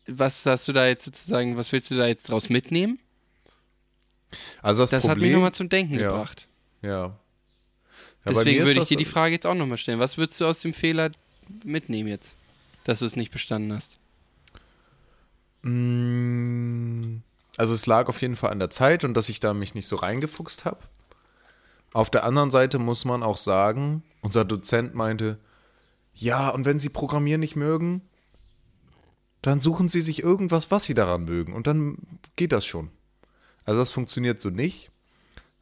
was 0.06 0.44
hast 0.46 0.68
du 0.68 0.72
da 0.72 0.86
jetzt 0.86 1.04
sozusagen, 1.04 1.56
was 1.56 1.72
willst 1.72 1.90
du 1.90 1.96
da 1.96 2.06
jetzt 2.06 2.30
draus 2.30 2.48
mitnehmen? 2.48 2.98
Also 4.62 4.82
das, 4.82 4.90
Das 4.90 5.02
Problem, 5.02 5.10
hat 5.10 5.22
mich 5.22 5.32
nochmal 5.32 5.52
zum 5.54 5.68
Denken 5.68 5.98
Ja. 5.98 6.08
gebracht. 6.10 6.48
Ja. 6.82 6.90
ja 6.90 7.18
Deswegen 8.26 8.64
würde 8.64 8.80
ich 8.80 8.88
dir 8.88 8.96
die 8.96 9.04
Frage 9.04 9.34
jetzt 9.34 9.46
auch 9.46 9.54
nochmal 9.54 9.78
stellen. 9.78 9.98
Was 10.00 10.18
würdest 10.18 10.40
du 10.40 10.46
aus 10.46 10.60
dem 10.60 10.72
Fehler 10.72 11.10
mitnehmen 11.64 12.08
jetzt, 12.08 12.36
dass 12.84 12.98
du 13.00 13.06
es 13.06 13.16
nicht 13.16 13.32
bestanden 13.32 13.72
hast? 13.72 14.00
Mm, 15.62 17.18
Also 17.56 17.74
es 17.74 17.86
lag 17.86 18.08
auf 18.08 18.22
jeden 18.22 18.36
Fall 18.36 18.50
an 18.50 18.60
der 18.60 18.70
Zeit 18.70 19.02
und 19.02 19.14
dass 19.14 19.28
ich 19.28 19.40
da 19.40 19.52
mich 19.52 19.74
nicht 19.74 19.88
so 19.88 19.96
reingefuchst 19.96 20.64
habe. 20.64 20.78
Auf 21.92 22.10
der 22.10 22.24
anderen 22.24 22.50
Seite 22.50 22.78
muss 22.78 23.04
man 23.04 23.22
auch 23.22 23.38
sagen, 23.38 24.02
unser 24.20 24.44
Dozent 24.44 24.94
meinte, 24.94 25.38
ja, 26.14 26.50
und 26.50 26.64
wenn 26.64 26.78
Sie 26.78 26.88
Programmieren 26.88 27.40
nicht 27.40 27.56
mögen, 27.56 28.02
dann 29.42 29.60
suchen 29.60 29.88
Sie 29.88 30.00
sich 30.02 30.22
irgendwas, 30.22 30.70
was 30.70 30.84
Sie 30.84 30.94
daran 30.94 31.24
mögen 31.24 31.54
und 31.54 31.66
dann 31.66 31.98
geht 32.36 32.52
das 32.52 32.66
schon. 32.66 32.90
Also 33.68 33.80
das 33.80 33.90
funktioniert 33.90 34.40
so 34.40 34.48
nicht. 34.48 34.90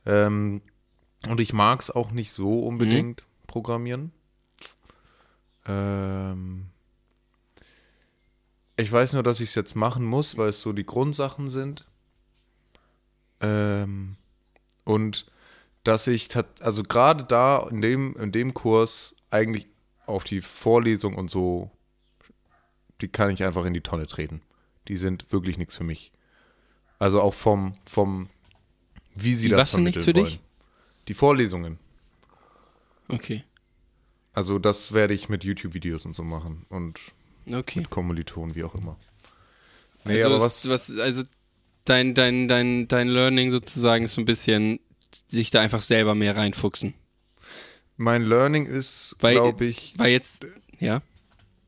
Ähm, 0.04 0.62
und 1.26 1.40
ich 1.40 1.52
mag 1.52 1.80
es 1.80 1.90
auch 1.90 2.12
nicht 2.12 2.30
so 2.30 2.60
unbedingt 2.60 3.24
programmieren. 3.48 4.12
Ähm, 5.66 6.66
ich 8.76 8.92
weiß 8.92 9.14
nur, 9.14 9.24
dass 9.24 9.40
ich 9.40 9.48
es 9.48 9.54
jetzt 9.56 9.74
machen 9.74 10.04
muss, 10.04 10.36
weil 10.36 10.50
es 10.50 10.60
so 10.60 10.72
die 10.72 10.86
Grundsachen 10.86 11.48
sind. 11.48 11.84
Ähm, 13.40 14.14
und 14.84 15.26
dass 15.82 16.06
ich, 16.06 16.28
also 16.60 16.84
gerade 16.84 17.24
da 17.24 17.66
in 17.68 17.80
dem, 17.80 18.14
in 18.18 18.30
dem 18.30 18.54
Kurs 18.54 19.16
eigentlich 19.30 19.66
auf 20.06 20.22
die 20.22 20.42
Vorlesung 20.42 21.16
und 21.16 21.28
so, 21.28 21.72
die 23.00 23.08
kann 23.08 23.30
ich 23.30 23.42
einfach 23.42 23.64
in 23.64 23.74
die 23.74 23.80
Tonne 23.80 24.06
treten. 24.06 24.42
Die 24.86 24.96
sind 24.96 25.32
wirklich 25.32 25.58
nichts 25.58 25.76
für 25.76 25.82
mich. 25.82 26.12
Also 26.98 27.20
auch 27.20 27.34
vom, 27.34 27.72
vom, 27.84 28.28
wie 29.14 29.34
sie 29.34 29.48
Die 29.48 29.50
das 29.52 29.72
was 29.74 29.80
nichts 29.80 30.02
vermitteln 30.02 30.02
für 30.04 30.12
dich? 30.12 30.38
wollen. 30.38 30.46
Die 31.08 31.14
Vorlesungen. 31.14 31.78
Okay. 33.08 33.44
Also 34.32 34.58
das 34.58 34.92
werde 34.92 35.14
ich 35.14 35.28
mit 35.28 35.44
YouTube-Videos 35.44 36.04
und 36.04 36.14
so 36.14 36.22
machen 36.22 36.66
und 36.68 36.98
Okay. 37.50 37.80
mit 37.80 37.90
Kommilitonen, 37.90 38.54
wie 38.56 38.64
auch 38.64 38.74
immer. 38.74 38.96
Nee, 40.04 40.14
Also, 40.14 40.26
aber 40.28 40.40
was, 40.40 40.68
was, 40.68 40.96
also 40.98 41.22
dein, 41.84 42.14
dein, 42.14 42.48
dein, 42.48 42.88
dein 42.88 43.08
Learning 43.08 43.50
sozusagen 43.50 44.04
ist 44.04 44.14
so 44.14 44.20
ein 44.20 44.24
bisschen 44.24 44.80
sich 45.28 45.50
da 45.50 45.60
einfach 45.60 45.80
selber 45.80 46.14
mehr 46.14 46.36
reinfuchsen. 46.36 46.94
Mein 47.96 48.22
Learning 48.24 48.66
ist, 48.66 49.16
glaube 49.18 49.64
ich, 49.64 49.94
Weil 49.96 50.10
jetzt, 50.12 50.44
ja, 50.80 51.00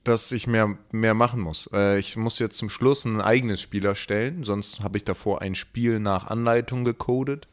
dass 0.08 0.32
ich 0.32 0.46
mehr, 0.46 0.76
mehr 0.90 1.14
machen 1.14 1.40
muss. 1.40 1.68
Äh, 1.72 1.98
ich 1.98 2.16
muss 2.16 2.38
jetzt 2.38 2.58
zum 2.58 2.70
Schluss 2.70 3.04
ein 3.04 3.20
eigenes 3.20 3.60
Spiel 3.60 3.84
erstellen, 3.84 4.44
sonst 4.44 4.80
habe 4.80 4.98
ich 4.98 5.04
davor 5.04 5.42
ein 5.42 5.54
Spiel 5.54 6.00
nach 6.00 6.26
Anleitung 6.26 6.84
gecodet 6.84 7.48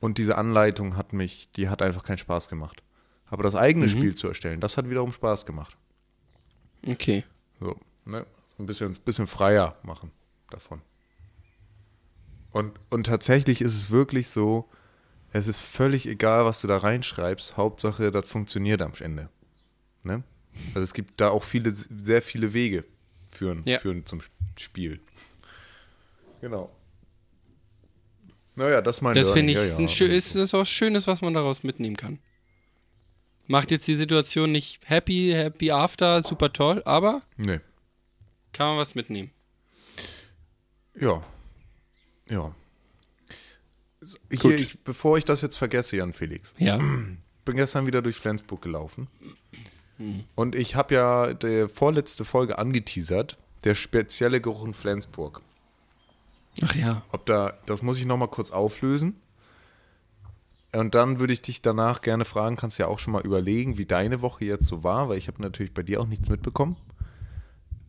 und 0.00 0.18
diese 0.18 0.36
Anleitung 0.36 0.96
hat 0.96 1.12
mich, 1.12 1.50
die 1.52 1.68
hat 1.68 1.82
einfach 1.82 2.04
keinen 2.04 2.18
Spaß 2.18 2.48
gemacht. 2.48 2.82
Aber 3.26 3.42
das 3.42 3.54
eigene 3.56 3.88
Spiel 3.88 4.14
zu 4.14 4.28
erstellen, 4.28 4.60
das 4.60 4.76
hat 4.76 4.90
wiederum 4.90 5.12
Spaß 5.12 5.46
gemacht. 5.46 5.76
okay. 6.86 7.24
So, 7.60 7.76
ne? 8.04 8.26
Ein 8.58 8.66
bisschen, 8.66 8.92
bisschen 9.04 9.26
freier 9.26 9.76
machen 9.82 10.10
davon. 10.50 10.82
Und, 12.50 12.78
und 12.90 13.06
tatsächlich 13.06 13.62
ist 13.62 13.74
es 13.74 13.90
wirklich 13.90 14.28
so, 14.28 14.68
es 15.30 15.46
ist 15.46 15.60
völlig 15.60 16.06
egal, 16.06 16.44
was 16.44 16.60
du 16.60 16.68
da 16.68 16.76
reinschreibst. 16.76 17.56
Hauptsache, 17.56 18.10
das 18.10 18.28
funktioniert 18.28 18.82
am 18.82 18.92
Ende. 19.00 19.30
Ne? 20.02 20.22
Also 20.74 20.80
es 20.80 20.94
gibt 20.94 21.20
da 21.20 21.30
auch 21.30 21.42
viele, 21.42 21.70
sehr 21.72 22.22
viele 22.22 22.52
Wege 22.52 22.84
führen, 23.28 23.62
Ja. 23.64 23.78
führen 23.78 24.04
zum 24.06 24.20
Spiel. 24.58 25.00
Genau. 26.40 26.70
Naja, 28.54 28.82
das 28.82 28.96
ist 28.96 29.02
mein 29.02 29.14
Das 29.14 29.30
finde 29.30 29.52
ich 29.52 29.58
ja, 29.58 29.64
ist, 29.64 29.98
ja. 29.98 30.06
ist 30.06 30.34
das 30.36 30.52
was 30.52 30.68
Schönes, 30.68 31.06
was 31.06 31.22
man 31.22 31.32
daraus 31.32 31.62
mitnehmen 31.62 31.96
kann. 31.96 32.18
Macht 33.46 33.70
jetzt 33.70 33.88
die 33.88 33.96
Situation 33.96 34.52
nicht 34.52 34.80
happy, 34.84 35.32
happy 35.34 35.70
after, 35.72 36.22
super 36.22 36.52
toll, 36.52 36.82
aber 36.84 37.22
Nee. 37.36 37.60
kann 38.52 38.68
man 38.68 38.78
was 38.78 38.94
mitnehmen. 38.94 39.30
Ja. 40.98 41.22
Ja. 42.28 42.54
Hier, 44.30 44.56
ich, 44.56 44.78
bevor 44.80 45.16
ich 45.16 45.24
das 45.24 45.40
jetzt 45.42 45.56
vergesse, 45.56 45.96
Jan 45.96 46.12
Felix. 46.12 46.54
Ja. 46.58 46.76
bin 46.76 47.56
gestern 47.56 47.86
wieder 47.86 48.02
durch 48.02 48.16
Flensburg 48.16 48.60
gelaufen. 48.62 49.08
Und 50.34 50.54
ich 50.54 50.74
habe 50.74 50.94
ja 50.94 51.34
die 51.34 51.68
vorletzte 51.68 52.24
Folge 52.24 52.58
angeteasert, 52.58 53.36
der 53.64 53.74
spezielle 53.74 54.40
Geruch 54.40 54.64
in 54.64 54.74
Flensburg. 54.74 55.40
Ach 56.62 56.74
ja. 56.74 57.02
Ob 57.12 57.26
da, 57.26 57.54
das 57.66 57.82
muss 57.82 57.98
ich 57.98 58.06
nochmal 58.06 58.28
kurz 58.28 58.50
auflösen. 58.50 59.20
Und 60.74 60.94
dann 60.94 61.18
würde 61.18 61.34
ich 61.34 61.42
dich 61.42 61.60
danach 61.60 62.00
gerne 62.00 62.24
fragen, 62.24 62.56
kannst 62.56 62.78
ja 62.78 62.86
auch 62.86 62.98
schon 62.98 63.12
mal 63.12 63.22
überlegen, 63.22 63.76
wie 63.76 63.84
deine 63.84 64.22
Woche 64.22 64.46
jetzt 64.46 64.66
so 64.66 64.82
war, 64.82 65.08
weil 65.08 65.18
ich 65.18 65.28
habe 65.28 65.42
natürlich 65.42 65.74
bei 65.74 65.82
dir 65.82 66.00
auch 66.00 66.06
nichts 66.06 66.30
mitbekommen. 66.30 66.76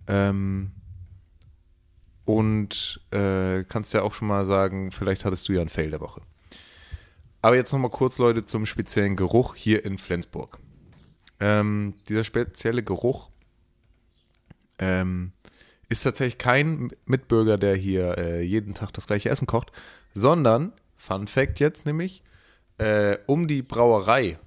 Ähm, 0.07 0.71
und 2.25 3.01
äh, 3.11 3.63
kannst 3.63 3.93
ja 3.93 4.01
auch 4.01 4.13
schon 4.13 4.27
mal 4.27 4.45
sagen, 4.45 4.91
vielleicht 4.91 5.23
hattest 5.23 5.47
du 5.47 5.53
ja 5.53 5.61
ein 5.61 5.69
Fail 5.69 5.91
der 5.91 6.01
Woche. 6.01 6.21
Aber 7.41 7.55
jetzt 7.55 7.73
nochmal 7.73 7.91
kurz, 7.91 8.17
Leute, 8.17 8.45
zum 8.45 8.65
speziellen 8.65 9.15
Geruch 9.15 9.55
hier 9.55 9.83
in 9.85 9.97
Flensburg. 9.97 10.59
Ähm, 11.43 11.95
dieser 12.07 12.23
spezielle 12.23 12.83
Geruch 12.83 13.29
ähm, 14.79 15.33
ist 15.89 16.03
tatsächlich 16.03 16.37
kein 16.37 16.87
Mitbürger, 17.05 17.57
der 17.57 17.75
hier 17.75 18.17
äh, 18.17 18.41
jeden 18.41 18.73
Tag 18.73 18.93
das 18.93 19.07
gleiche 19.07 19.29
Essen 19.29 19.45
kocht, 19.45 19.73
sondern, 20.13 20.71
Fun 20.95 21.27
Fact 21.27 21.59
jetzt 21.59 21.85
nämlich, 21.85 22.23
äh, 22.77 23.17
um 23.25 23.49
die 23.49 23.61
Brauerei, 23.61 24.39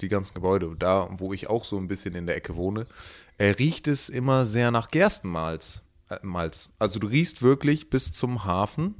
die 0.00 0.08
ganzen 0.08 0.34
Gebäude, 0.34 0.74
da 0.76 1.08
wo 1.12 1.32
ich 1.32 1.48
auch 1.48 1.62
so 1.62 1.78
ein 1.78 1.86
bisschen 1.86 2.16
in 2.16 2.26
der 2.26 2.36
Ecke 2.36 2.56
wohne, 2.56 2.88
äh, 3.36 3.50
riecht 3.50 3.86
es 3.86 4.08
immer 4.08 4.44
sehr 4.44 4.72
nach 4.72 4.90
Gerstenmalz. 4.90 5.84
Äh, 6.10 6.18
Malz. 6.22 6.70
Also 6.80 6.98
du 6.98 7.06
riechst 7.06 7.42
wirklich 7.42 7.90
bis 7.90 8.12
zum 8.12 8.44
Hafen, 8.44 8.96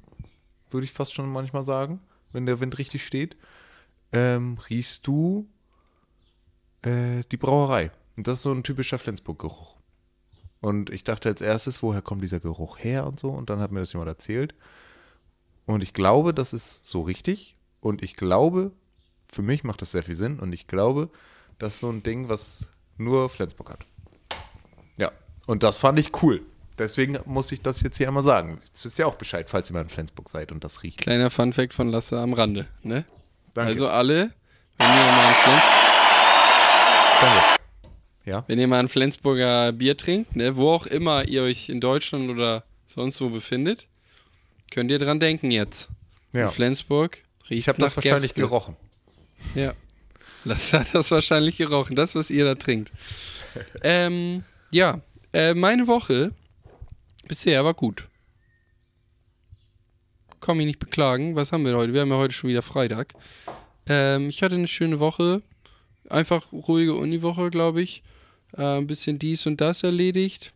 würde 0.71 0.85
ich 0.85 0.93
fast 0.93 1.15
schon 1.15 1.29
manchmal 1.33 1.65
sagen, 1.65 1.99
wenn 2.33 2.47
der 2.47 2.61
Wind 2.61 2.79
richtig 2.79 3.05
steht, 3.05 3.37
ähm, 4.13 4.57
riechst 4.71 5.05
du 5.09 5.49
äh, 6.83 7.23
die 7.31 7.37
Brauerei. 7.37 7.91
Und 8.17 8.27
das 8.27 8.39
ist 8.39 8.43
so 8.43 8.53
ein 8.53 8.63
typischer 8.63 8.99
Flensburg-Geruch. 8.99 9.77
Und 10.61 10.91
ich 10.91 11.05
dachte 11.05 11.29
als 11.29 11.41
erstes, 11.41 11.83
woher 11.83 12.03
kommt 12.03 12.23
dieser 12.23 12.41
Geruch 12.41 12.79
her 12.79 13.07
und 13.07 13.21
so. 13.21 13.31
Und 13.31 13.49
dann 13.51 13.61
hat 13.61 13.71
mir 13.71 13.81
das 13.81 13.93
jemand 13.93 14.09
erzählt. 14.09 14.55
Und 15.67 15.83
ich 15.83 15.93
glaube, 15.93 16.35
das 16.35 16.53
ist 16.53 16.87
so 16.87 17.03
richtig. 17.03 17.57
Und 17.81 18.03
ich 18.03 18.17
glaube, 18.17 18.73
für 19.31 19.43
mich 19.43 19.63
macht 19.63 19.83
das 19.83 19.93
sehr 19.93 20.03
viel 20.03 20.17
Sinn. 20.17 20.41
Und 20.41 20.53
ich 20.53 20.67
glaube, 20.67 21.11
das 21.59 21.75
ist 21.75 21.81
so 21.81 21.91
ein 21.91 22.03
Ding, 22.03 22.29
was 22.29 22.73
nur 22.97 23.29
Flensburg 23.29 23.71
hat. 23.71 23.87
Ja, 24.97 25.13
und 25.47 25.63
das 25.63 25.77
fand 25.77 25.99
ich 25.99 26.23
cool. 26.23 26.43
Deswegen 26.79 27.19
muss 27.25 27.51
ich 27.53 27.63
das 27.63 27.83
jetzt 27.83 27.99
hier 27.99 28.09
einmal 28.09 28.23
sagen. 28.23 28.61
Jetzt 28.65 28.85
wisst 28.85 28.99
ihr 28.99 29.07
auch 29.07 29.17
Bescheid, 29.17 29.51
falls 29.51 29.71
ihr 29.71 29.75
mal 29.75 29.83
in 29.83 29.89
Flensburg 29.89 30.29
seid 30.29 30.53
und 30.53 30.63
das 30.63 30.83
riecht. 30.83 30.99
Kleiner 30.99 31.31
Funfact 31.31 31.75
von 31.75 31.89
Lasse 31.89 32.21
am 32.21 32.33
Rande, 32.33 32.67
ne? 32.83 33.05
Danke. 33.55 33.71
Also 33.71 33.89
alle, 33.89 34.31
wenn 34.79 34.87
ihr, 34.87 34.95
mal 34.95 35.27
ein 35.27 35.35
Flens 35.35 35.78
Danke. 37.21 37.59
Ja. 38.25 38.45
wenn 38.47 38.59
ihr 38.59 38.69
mal 38.69 38.81
ein 38.81 38.89
Flensburger 38.89 39.73
Bier 39.73 39.97
trinkt, 39.97 40.37
ne, 40.37 40.57
wo 40.57 40.71
auch 40.71 40.87
immer 40.87 41.27
ihr 41.27 41.43
euch 41.43 41.71
in 41.71 41.81
Deutschland 41.81 42.29
oder 42.29 42.63
sonst 42.87 43.21
wo 43.23 43.31
befindet, 43.31 43.87
könnt 44.71 44.91
ihr 44.91 44.99
dran 44.99 45.19
denken 45.19 45.51
jetzt. 45.51 45.89
ja. 46.33 46.47
In 46.47 46.51
Flensburg 46.51 47.23
riecht 47.49 47.61
Ich 47.61 47.69
habe 47.69 47.79
das 47.81 47.97
wahrscheinlich 47.97 48.35
gerochen. 48.35 48.77
Ja. 49.55 49.73
Lasse 50.45 50.79
hat 50.81 50.95
das 50.95 51.11
wahrscheinlich 51.11 51.57
gerochen, 51.57 51.97
das, 51.97 52.15
was 52.15 52.31
ihr 52.31 52.45
da 52.45 52.55
trinkt. 52.55 52.93
ähm, 53.83 54.45
ja, 54.71 55.01
äh, 55.33 55.55
meine 55.55 55.87
Woche 55.87 56.33
bisher 57.27 57.65
war 57.65 57.75
gut. 57.75 58.09
Kann 60.41 60.59
mich 60.59 60.67
nicht 60.67 60.79
beklagen. 60.79 61.35
Was 61.35 61.53
haben 61.53 61.65
wir 61.65 61.77
heute? 61.77 61.93
Wir 61.95 62.03
haben 62.03 62.11
ja 62.11 62.17
heute 62.17 62.35
schon 62.35 62.51
wieder 62.51 62.63
Freitag. 62.63 63.15
Ähm, 63.87 64.29
ich 64.29 64.43
hatte 64.43 64.55
eine 64.55 64.69
schöne 64.69 65.01
Woche. 65.01 65.43
Einfach 66.09 66.53
ruhige 66.53 66.95
Uniwoche, 66.95 67.51
glaube 67.51 67.83
ich. 67.83 68.03
Äh, 68.57 68.79
ein 68.79 68.87
bisschen 68.87 69.19
dies 69.19 69.47
und 69.47 69.61
das 69.61 69.83
erledigt. 69.83 70.53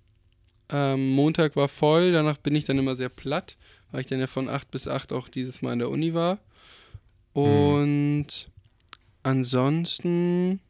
Ähm, 0.71 1.11
Montag 1.11 1.57
war 1.57 1.69
voll, 1.69 2.13
danach 2.13 2.39
bin 2.39 2.55
ich 2.55 2.65
dann 2.65 2.79
immer 2.79 2.97
sehr 2.97 3.11
platt, 3.11 3.57
weil 3.91 4.01
ich 4.01 4.07
dann 4.07 4.21
ja 4.21 4.27
von 4.27 4.49
8 4.49 4.71
bis 4.71 4.89
8 4.89 5.13
auch 5.13 5.29
dieses 5.29 5.61
Mal 5.61 5.75
in 5.75 5.81
der 5.81 5.91
Uni 5.91 6.15
war. 6.15 6.39
Und 7.35 8.27
ansonsten 9.23 10.61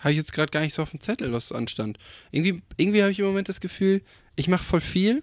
habe 0.00 0.12
ich 0.12 0.18
jetzt 0.18 0.32
gerade 0.32 0.50
gar 0.50 0.60
nicht 0.60 0.74
so 0.74 0.82
auf 0.82 0.90
dem 0.90 1.00
Zettel, 1.00 1.32
was 1.32 1.52
anstand. 1.52 1.98
Irgendwie, 2.30 2.62
irgendwie 2.76 3.02
habe 3.02 3.12
ich 3.12 3.18
im 3.18 3.26
Moment 3.26 3.48
das 3.48 3.60
Gefühl, 3.60 4.02
ich 4.36 4.48
mache 4.48 4.64
voll 4.64 4.80
viel. 4.80 5.22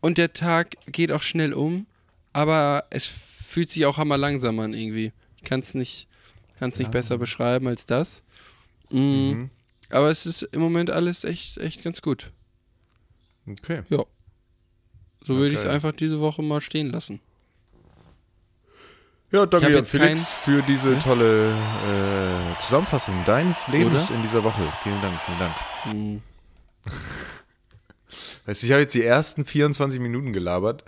Und 0.00 0.18
der 0.18 0.32
Tag 0.32 0.76
geht 0.86 1.10
auch 1.10 1.22
schnell 1.22 1.52
um, 1.52 1.86
aber 2.32 2.84
es 2.90 3.12
fühlt 3.46 3.70
sich 3.70 3.86
auch 3.86 3.96
hammer 3.98 4.18
langsam 4.18 4.58
an 4.60 4.74
irgendwie. 4.74 5.12
Ich 5.36 5.44
kann 5.44 5.60
es 5.60 5.74
nicht, 5.74 6.08
kann's 6.58 6.78
nicht 6.78 6.90
besser 6.90 7.18
beschreiben 7.18 7.66
als 7.68 7.86
das. 7.86 8.22
Mm, 8.90 8.98
Mhm. 8.98 9.50
Aber 9.90 10.10
es 10.10 10.26
ist 10.26 10.42
im 10.42 10.60
Moment 10.60 10.90
alles 10.90 11.22
echt, 11.24 11.58
echt 11.58 11.84
ganz 11.84 12.02
gut. 12.02 12.32
Okay. 13.48 13.82
Ja. 13.88 14.04
So 15.24 15.34
würde 15.36 15.50
ich 15.54 15.58
es 15.58 15.64
Okay. 15.64 15.74
einfach 15.74 15.92
diese 15.92 16.20
Woche 16.20 16.42
mal 16.42 16.60
stehen 16.60 16.90
lassen. 16.90 17.20
Ja, 19.32 19.44
danke 19.46 19.72
Jan 19.72 19.84
Felix 19.84 20.30
für 20.30 20.62
diese 20.62 20.98
tolle 21.00 21.50
äh, 21.52 22.60
Zusammenfassung 22.62 23.14
deines 23.26 23.66
Lebens 23.68 24.06
Oder? 24.08 24.14
in 24.16 24.22
dieser 24.22 24.42
Woche. 24.44 24.62
Vielen 24.82 25.00
Dank, 25.02 25.20
vielen 25.22 25.38
Dank. 25.38 25.54
Mm. 25.94 26.22
Weißt 28.46 28.62
du, 28.62 28.66
ich 28.66 28.72
habe 28.72 28.82
jetzt 28.82 28.94
die 28.94 29.02
ersten 29.02 29.44
24 29.44 30.00
Minuten 30.00 30.32
gelabert. 30.32 30.84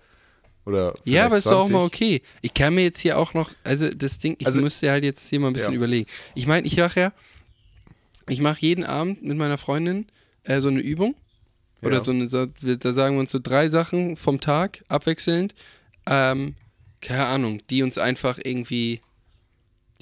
Oder 0.68 0.94
Ja, 1.04 1.22
aber 1.26 1.30
vielleicht 1.40 1.46
ist 1.46 1.50
doch 1.50 1.58
auch 1.60 1.66
20. 1.68 1.72
mal 1.72 1.84
okay. 1.84 2.22
Ich 2.42 2.52
kann 2.54 2.74
mir 2.74 2.82
jetzt 2.82 3.00
hier 3.00 3.18
auch 3.18 3.32
noch, 3.34 3.50
also 3.64 3.88
das 3.88 4.18
Ding, 4.18 4.36
ich 4.38 4.46
Also- 4.46 4.60
müsste 4.60 4.90
halt 4.90 5.02
jetzt 5.02 5.28
hier 5.28 5.40
mal 5.40 5.48
ein 5.48 5.54
bisschen 5.54 5.72
Ja. 5.72 5.76
überlegen. 5.78 6.06
Ich 6.34 6.46
meine, 6.46 6.66
ich 6.66 6.76
mache 6.76 7.00
ja, 7.00 7.12
ich 8.28 8.40
mache 8.40 8.60
jeden 8.60 8.84
Abend 8.84 9.22
mit 9.24 9.36
meiner 9.38 9.58
Freundin 9.58 10.06
äh, 10.44 10.60
so 10.60 10.68
eine 10.68 10.80
Übung. 10.80 11.14
Oder 11.82 11.96
Ja. 11.98 12.04
so 12.04 12.10
eine, 12.12 12.26
so- 12.26 12.46
da 12.46 12.92
sagen 12.92 13.16
wir 13.16 13.20
uns 13.20 13.32
so 13.32 13.38
drei 13.42 13.68
Sachen 13.68 14.16
vom 14.16 14.40
Tag 14.40 14.84
abwechselnd. 14.88 15.54
Ähm, 16.06 16.54
keine 17.00 17.26
Ahnung, 17.26 17.62
die 17.70 17.82
uns 17.82 17.98
einfach 17.98 18.38
irgendwie, 18.42 19.00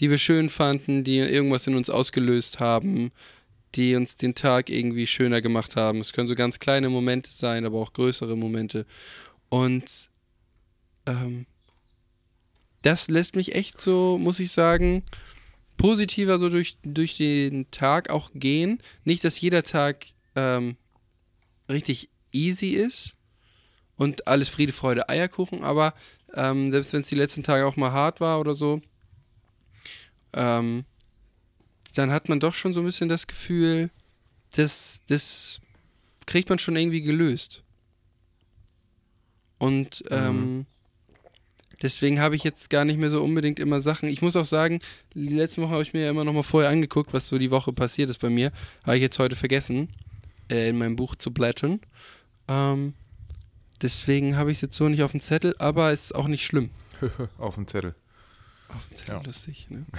die 0.00 0.10
wir 0.10 0.18
schön 0.18 0.48
fanden, 0.48 1.04
die 1.04 1.18
irgendwas 1.18 1.66
in 1.66 1.76
uns 1.76 1.90
ausgelöst 1.90 2.60
haben, 2.60 3.12
die 3.74 3.94
uns 3.94 4.16
den 4.16 4.34
Tag 4.34 4.70
irgendwie 4.70 5.06
schöner 5.06 5.40
gemacht 5.42 5.76
haben. 5.76 5.98
Es 6.00 6.12
können 6.12 6.28
so 6.28 6.34
ganz 6.34 6.58
kleine 6.58 6.88
Momente 6.88 7.30
sein, 7.30 7.64
aber 7.66 7.78
auch 7.78 7.92
größere 7.92 8.36
Momente. 8.36 8.86
Und 9.50 10.08
ähm, 11.06 11.46
das 12.82 13.08
lässt 13.08 13.36
mich 13.36 13.54
echt 13.54 13.80
so, 13.80 14.18
muss 14.18 14.38
ich 14.38 14.52
sagen, 14.52 15.02
positiver 15.76 16.38
so 16.38 16.48
durch, 16.48 16.76
durch 16.82 17.16
den 17.16 17.70
Tag 17.70 18.10
auch 18.10 18.30
gehen. 18.34 18.82
Nicht, 19.04 19.24
dass 19.24 19.40
jeder 19.40 19.62
Tag 19.62 20.06
ähm, 20.34 20.76
richtig 21.68 22.10
easy 22.32 22.68
ist 22.68 23.14
und 23.96 24.28
alles 24.28 24.48
Friede, 24.48 24.72
Freude, 24.72 25.08
Eierkuchen, 25.08 25.64
aber 25.64 25.94
ähm, 26.34 26.70
selbst 26.70 26.92
wenn 26.92 27.00
es 27.00 27.08
die 27.08 27.14
letzten 27.14 27.42
Tage 27.42 27.66
auch 27.66 27.76
mal 27.76 27.92
hart 27.92 28.20
war 28.20 28.40
oder 28.40 28.54
so, 28.54 28.80
ähm, 30.32 30.84
dann 31.94 32.10
hat 32.10 32.28
man 32.28 32.40
doch 32.40 32.54
schon 32.54 32.74
so 32.74 32.80
ein 32.80 32.86
bisschen 32.86 33.08
das 33.08 33.26
Gefühl, 33.26 33.90
das, 34.54 35.00
das 35.06 35.60
kriegt 36.26 36.48
man 36.48 36.58
schon 36.58 36.76
irgendwie 36.76 37.02
gelöst. 37.02 37.62
Und 39.58 40.04
ähm, 40.10 40.66
deswegen 41.82 42.20
habe 42.20 42.36
ich 42.36 42.44
jetzt 42.44 42.70
gar 42.70 42.84
nicht 42.84 42.98
mehr 42.98 43.10
so 43.10 43.22
unbedingt 43.22 43.58
immer 43.58 43.80
Sachen. 43.80 44.08
Ich 44.08 44.22
muss 44.22 44.36
auch 44.36 44.44
sagen, 44.44 44.80
die 45.14 45.28
letzte 45.34 45.62
Woche 45.62 45.70
habe 45.72 45.82
ich 45.82 45.92
mir 45.92 46.04
ja 46.04 46.10
immer 46.10 46.24
noch 46.24 46.32
mal 46.32 46.42
vorher 46.42 46.70
angeguckt, 46.70 47.12
was 47.12 47.28
so 47.28 47.38
die 47.38 47.50
Woche 47.50 47.72
passiert 47.72 48.10
ist 48.10 48.18
bei 48.18 48.30
mir. 48.30 48.52
Habe 48.84 48.96
ich 48.96 49.02
jetzt 49.02 49.18
heute 49.18 49.36
vergessen, 49.36 49.88
äh, 50.50 50.68
in 50.68 50.78
meinem 50.78 50.96
Buch 50.96 51.14
zu 51.16 51.32
blättern. 51.32 51.80
Ähm, 52.48 52.94
deswegen 53.82 54.36
habe 54.36 54.50
ich 54.50 54.58
es 54.58 54.62
jetzt 54.62 54.76
so 54.76 54.88
nicht 54.88 55.02
auf 55.02 55.12
dem 55.12 55.20
Zettel, 55.20 55.54
aber 55.58 55.92
es 55.92 56.02
ist 56.04 56.14
auch 56.14 56.28
nicht 56.28 56.44
schlimm. 56.44 56.70
Auf 57.38 57.56
dem 57.56 57.66
Zettel. 57.66 57.94
Auf 58.68 58.88
dem 58.88 58.94
Zettel 58.96 59.14
Ja. 59.16 59.22
lustig, 59.22 59.66
ne? 59.70 59.84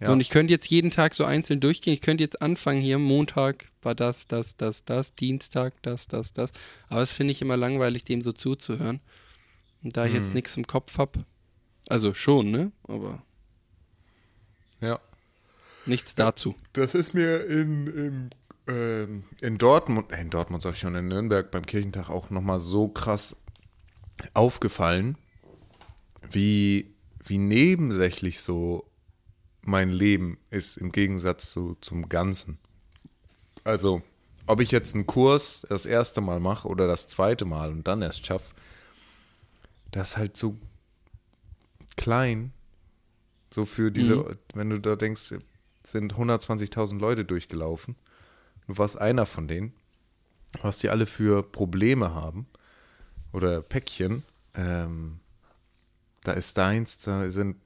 Ja. 0.00 0.10
Und 0.10 0.20
ich 0.20 0.30
könnte 0.30 0.50
jetzt 0.50 0.70
jeden 0.70 0.90
Tag 0.90 1.12
so 1.12 1.26
einzeln 1.26 1.60
durchgehen. 1.60 1.92
Ich 1.92 2.00
könnte 2.00 2.24
jetzt 2.24 2.40
anfangen 2.40 2.80
hier, 2.80 2.98
Montag 2.98 3.68
war 3.82 3.94
das, 3.94 4.26
das, 4.26 4.56
das, 4.56 4.82
das, 4.86 5.14
Dienstag 5.14 5.74
das, 5.82 6.08
das, 6.08 6.32
das. 6.32 6.52
Aber 6.88 7.00
das 7.00 7.12
finde 7.12 7.32
ich 7.32 7.42
immer 7.42 7.58
langweilig, 7.58 8.04
dem 8.04 8.22
so 8.22 8.32
zuzuhören. 8.32 9.00
Da 9.82 10.04
ich 10.06 10.12
Hm. 10.12 10.20
jetzt 10.20 10.34
nichts 10.34 10.56
im 10.56 10.66
Kopf 10.66 10.98
habe, 10.98 11.24
also 11.88 12.12
schon, 12.14 12.50
ne? 12.50 12.72
Aber 12.86 13.22
Ja. 14.80 15.00
nichts 15.86 16.14
dazu. 16.14 16.54
Das 16.74 16.94
ist 16.94 17.14
mir 17.14 17.46
in, 17.46 17.86
in, 17.86 18.30
ähm, 18.66 19.24
in 19.40 19.58
Dortmund, 19.58 20.12
äh, 20.12 20.20
in 20.20 20.30
Dortmund 20.30 20.62
sag 20.62 20.74
ich 20.74 20.80
schon, 20.80 20.94
in 20.94 21.08
Nürnberg 21.08 21.50
beim 21.50 21.64
Kirchentag 21.66 22.10
auch 22.10 22.30
nochmal 22.30 22.58
so 22.58 22.88
krass 22.88 23.36
aufgefallen, 24.34 25.16
wie, 26.30 26.94
wie 27.24 27.38
nebensächlich 27.38 28.40
so 28.40 28.86
mein 29.62 29.90
Leben 29.90 30.38
ist 30.50 30.76
im 30.76 30.92
Gegensatz 30.92 31.50
zu, 31.52 31.76
zum 31.80 32.08
Ganzen. 32.08 32.58
Also, 33.64 34.02
ob 34.46 34.60
ich 34.60 34.70
jetzt 34.70 34.94
einen 34.94 35.06
Kurs 35.06 35.66
das 35.68 35.86
erste 35.86 36.20
Mal 36.20 36.40
mache 36.40 36.68
oder 36.68 36.86
das 36.86 37.08
zweite 37.08 37.44
Mal 37.44 37.70
und 37.70 37.86
dann 37.88 38.02
erst 38.02 38.26
schaffe, 38.26 38.52
das 39.90 40.10
ist 40.10 40.16
halt 40.16 40.36
so 40.36 40.56
klein. 41.96 42.52
So 43.52 43.64
für 43.64 43.90
diese, 43.90 44.38
wenn 44.54 44.70
du 44.70 44.78
da 44.78 44.96
denkst, 44.96 45.34
sind 45.82 46.14
120.000 46.14 46.98
Leute 46.98 47.24
durchgelaufen. 47.24 47.96
Du 48.66 48.78
warst 48.78 49.00
einer 49.00 49.26
von 49.26 49.48
denen, 49.48 49.72
was 50.62 50.78
die 50.78 50.88
alle 50.90 51.06
für 51.06 51.42
Probleme 51.42 52.14
haben 52.14 52.46
oder 53.32 53.60
Päckchen. 53.62 54.22
Ähm, 54.54 55.18
da 56.22 56.32
ist 56.32 56.56
deins, 56.58 56.98
da 56.98 57.30
sind 57.30 57.56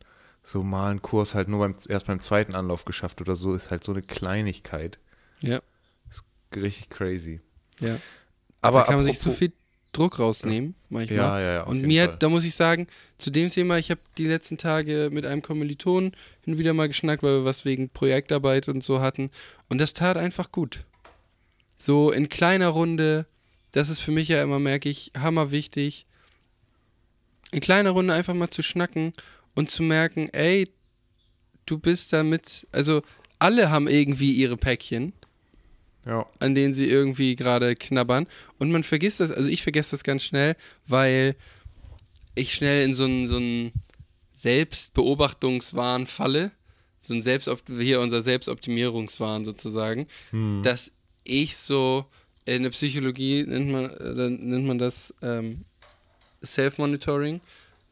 so 0.43 0.63
mal 0.63 0.91
ein 0.91 1.03
Kurs 1.03 1.35
halt 1.35 1.49
nur 1.49 1.61
beim, 1.61 1.77
erst 1.89 2.07
beim 2.07 2.21
zweiten 2.21 2.55
Anlauf 2.55 2.85
geschafft 2.85 3.21
oder 3.21 3.35
so, 3.37 3.55
ist 3.55 3.71
halt 3.71 3.85
so 3.85 3.93
eine 3.93 4.03
Kleinigkeit. 4.03 4.99
Ja, 5.41 5.61
Richtig 6.55 6.89
crazy. 6.91 7.41
ja. 7.81 7.99
Aber 8.61 8.81
da 8.81 8.87
kann 8.87 8.97
man 8.97 9.05
sich 9.05 9.19
so 9.19 9.31
viel 9.33 9.53
Druck 9.95 10.19
rausnehmen, 10.19 10.75
manchmal. 10.91 11.17
Ja, 11.17 11.41
ja, 11.41 11.53
ja, 11.55 11.63
Und 11.63 11.83
mir, 11.83 12.07
Fall. 12.07 12.17
da 12.19 12.29
muss 12.29 12.45
ich 12.45 12.55
sagen, 12.55 12.87
zu 13.19 13.31
dem 13.31 13.49
Thema, 13.49 13.79
ich 13.79 13.91
habe 13.91 14.01
die 14.19 14.27
letzten 14.27 14.59
Tage 14.59 15.09
mit 15.13 15.25
einem 15.25 15.41
Kommiliton 15.41 16.13
hin 16.43 16.55
und 16.55 16.59
wieder 16.59 16.75
mal 16.75 16.89
geschnackt, 16.89 17.23
weil 17.23 17.39
wir 17.39 17.45
was 17.45 17.65
wegen 17.65 17.89
Projektarbeit 17.89 18.69
und 18.69 18.85
so 18.85 19.01
hatten. 19.01 19.31
Und 19.69 19.79
das 19.79 19.95
tat 19.95 20.17
einfach 20.17 20.53
gut. 20.53 20.85
So 21.79 22.11
in 22.11 22.29
kleiner 22.29 22.69
Runde, 22.69 23.27
das 23.73 23.89
ist 23.89 24.01
für 24.01 24.13
mich 24.13 24.29
ja 24.29 24.43
immer, 24.43 24.59
merke 24.59 24.89
ich, 24.89 25.13
hammerwichtig. 25.19 26.07
In 27.53 27.61
kleiner 27.61 27.91
Runde 27.91 28.15
einfach 28.15 28.35
mal 28.35 28.51
zu 28.51 28.63
schnacken 28.63 29.13
und 29.55 29.71
zu 29.71 29.83
merken, 29.83 30.29
ey, 30.33 30.65
du 31.67 31.79
bist 31.79 32.13
damit, 32.13 32.67
also 32.73 33.03
alle 33.39 33.71
haben 33.71 33.89
irgendwie 33.89 34.33
ihre 34.33 34.57
Päckchen 34.57 35.13
Ja. 36.07 36.27
an 36.39 36.55
denen 36.55 36.75
sie 36.75 36.89
irgendwie 36.89 37.35
gerade 37.35 37.75
knabbern. 37.75 38.27
Und 38.59 38.71
man 38.71 38.83
vergisst 38.83 39.21
das, 39.21 39.31
also 39.31 39.49
ich 39.49 39.63
vergesse 39.63 39.93
das 39.93 40.05
ganz 40.05 40.23
schnell, 40.23 40.57
weil 40.87 41.35
ich 42.35 42.55
schnell 42.55 42.85
in 42.85 42.95
so 42.95 43.05
einen 43.05 43.27
so 43.27 43.37
einen 43.37 43.73
Selbstbeobachtungswahn 44.35 46.07
falle. 46.07 46.51
So 47.01 47.15
ein 47.15 47.23
Selbstopt 47.23 47.65
hier 47.69 48.01
unser 48.01 48.23
Selbstoptimierungswahn 48.23 49.45
sozusagen, 49.45 50.07
dass 50.63 50.93
ich 51.25 51.57
so 51.57 52.07
in 52.47 52.63
der 52.63 52.71
Psychologie 52.71 53.45
nennt 53.47 53.71
man, 53.71 53.91
äh, 53.91 54.31
nennt 54.31 54.67
man 54.67 54.79
das 54.79 55.15
ähm, 55.23 55.65
Self-Monitoring, 56.43 57.41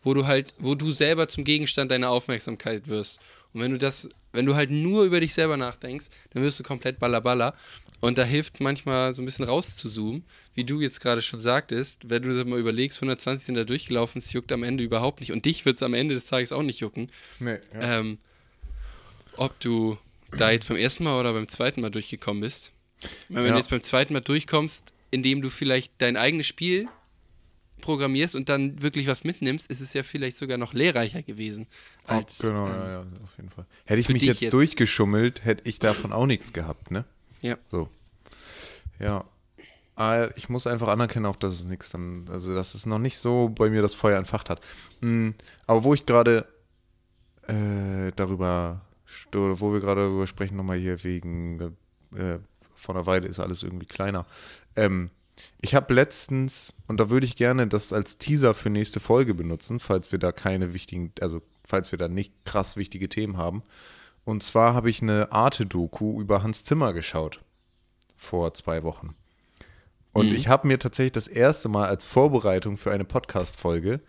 wo 0.03 0.14
du 0.14 0.27
halt, 0.27 0.55
wo 0.59 0.75
du 0.75 0.90
selber 0.90 1.29
zum 1.29 1.44
Gegenstand 1.44 1.90
deiner 1.90 2.11
Aufmerksamkeit 2.11 2.88
wirst. 2.88 3.20
Und 3.53 3.61
wenn 3.61 3.72
du 3.72 3.79
das, 3.79 4.09
wenn 4.33 4.47
du 4.47 4.55
halt 4.55 4.71
nur 4.71 5.05
über 5.05 5.21
dich 5.21 5.35
selber 5.35 5.57
nachdenkst, 5.57 6.07
dann 6.33 6.42
wirst 6.42 6.59
du 6.59 6.62
komplett 6.64 6.99
ballerballer. 6.99 7.55
Und 8.01 8.18
da 8.18 8.25
hilft 8.25 8.61
manchmal 8.61 9.14
so 9.14 9.23
ein 9.23 9.27
bisschen 9.27 9.45
rauszuzoomen, 9.45 10.25
wie 10.55 10.64
du 10.64 10.81
jetzt 10.81 11.01
gerade 11.01 11.23
schon 11.23 11.38
sagtest, 11.38 12.09
wenn 12.11 12.23
du 12.23 12.33
dir 12.35 12.45
mal 12.45 12.59
überlegst, 12.59 12.99
120 12.99 13.47
sind 13.47 13.55
da 13.55 13.64
durchgelaufen, 13.64 14.18
es 14.18 14.33
juckt 14.33 14.51
am 14.53 14.64
Ende 14.64 14.83
überhaupt 14.83 15.21
nicht. 15.21 15.31
Und 15.33 15.45
dich 15.45 15.64
wird 15.64 15.77
es 15.77 15.83
am 15.83 15.95
Ende 15.95 16.14
des 16.14 16.27
Tages 16.27 16.51
auch 16.53 16.62
nicht 16.62 16.81
jucken. 16.81 17.11
Nee, 17.38 17.59
ja. 17.75 18.01
Ähm, 18.01 18.18
ob 19.37 19.59
du 19.61 19.99
da 20.37 20.51
jetzt 20.51 20.68
beim 20.68 20.77
ersten 20.77 21.05
Mal 21.05 21.18
oder 21.21 21.33
beim 21.33 21.49
zweiten 21.49 21.81
Mal 21.81 21.90
durchgekommen 21.90 22.40
bist. 22.40 22.73
Wenn 23.29 23.45
Ja. 23.45 23.53
du 23.53 23.57
jetzt 23.59 23.71
beim 23.71 23.81
zweiten 23.81 24.12
Mal 24.14 24.21
durchkommst, 24.21 24.92
indem 25.11 25.42
du 25.42 25.51
vielleicht 25.51 25.92
dein 25.99 26.16
eigenes 26.16 26.47
Spiel 26.47 26.88
programmierst 27.83 28.35
und 28.35 28.49
dann 28.49 28.81
wirklich 28.83 29.07
was 29.07 29.25
mitnimmst, 29.25 29.71
ist 29.71 29.81
es 29.83 29.92
ja 29.92 30.03
vielleicht 30.03 30.38
sogar 30.38 30.57
noch 30.57 30.73
lehrreicher 30.73 31.23
gewesen. 31.23 31.66
Als, 32.05 32.38
genau, 32.38 32.66
ähm, 32.66 32.73
ja, 32.73 32.90
ja, 32.92 33.01
auf 33.23 33.37
jeden 33.37 33.51
Fall. 33.51 33.66
Hätte 33.85 34.01
ich 34.01 34.09
mich 34.09 34.23
jetzt, 34.23 34.40
jetzt- 34.40 34.53
durchgeschummelt, 34.55 35.45
hätte 35.45 35.68
ich 35.68 35.79
davon 35.79 36.12
auch 36.14 36.27
nichts 36.27 36.53
gehabt, 36.55 36.90
ne? 36.90 37.05
ja. 37.42 37.59
So. 37.71 37.88
Ja. 38.99 39.25
Ah, 39.95 40.29
Ich 40.37 40.49
muss 40.49 40.66
einfach 40.66 40.88
anerkennen, 40.88 41.27
auch 41.27 41.37
dass 41.37 41.53
es 41.53 41.64
nichts 41.64 41.90
dann, 41.90 42.25
also 42.31 42.55
dass 42.55 42.75
es 42.75 42.87
noch 42.87 42.99
nicht 42.99 43.18
so 43.18 43.51
bei 43.51 43.68
mir 43.68 43.83
das 43.83 43.95
Feuer 43.95 44.16
entfacht 44.16 44.49
hat. 44.49 44.61
Mm, 45.03 45.31
Aber 45.66 45.85
wo 45.85 45.92
ich 45.92 46.07
gerade 46.07 46.47
äh, 47.47 48.11
darüber, 48.16 48.81
wo 49.33 49.73
wir 49.73 49.81
gerade 49.81 50.09
darüber 50.09 50.27
sprechen, 50.27 50.57
nochmal 50.57 50.79
hier 50.79 51.03
wegen 51.05 51.61
äh, 52.16 52.38
von 52.75 52.95
der 52.97 53.07
Weide 53.07 53.29
ist 53.29 53.38
alles 53.40 53.62
irgendwie 53.62 53.87
kleiner. 53.87 54.27
Ähm, 54.77 55.11
ich 55.61 55.75
habe 55.75 55.95
letztens, 55.95 56.75
und 56.87 57.01
da 57.01 57.11
würde 57.11 57.27
ich 57.27 57.37
gerne 57.37 57.66
das 57.66 57.92
als 57.92 58.18
Teaser 58.18 58.55
für 58.55 58.71
nächste 58.71 59.01
Folge 59.01 59.35
benutzen, 59.35 59.81
falls 59.81 60.12
wir 60.12 60.18
da 60.18 60.33
keine 60.33 60.75
wichtigen, 60.75 61.12
also 61.21 61.42
falls 61.64 61.92
wir 61.92 61.99
da 61.99 62.09
nicht 62.09 62.45
krass 62.45 62.77
wichtige 62.77 63.09
Themen 63.09 63.37
haben. 63.37 63.62
Und 64.25 64.42
zwar 64.42 64.75
habe 64.75 64.90
ich 64.90 65.03
eine 65.03 65.33
Arte-Doku 65.33 66.21
über 66.21 66.42
Hans 66.42 66.64
Zimmer 66.64 66.92
geschaut 66.92 67.40
vor 68.16 68.55
zwei 68.55 68.83
Wochen. 68.83 69.14
Und 70.12 70.33
ich 70.33 70.49
habe 70.49 70.68
mir 70.68 70.79
tatsächlich 70.79 71.12
das 71.12 71.27
erste 71.27 71.68
Mal 71.68 71.88
als 71.88 72.05
Vorbereitung 72.05 72.77
für 72.77 72.92
eine 72.92 73.05
Podcast-Folge 73.05 74.01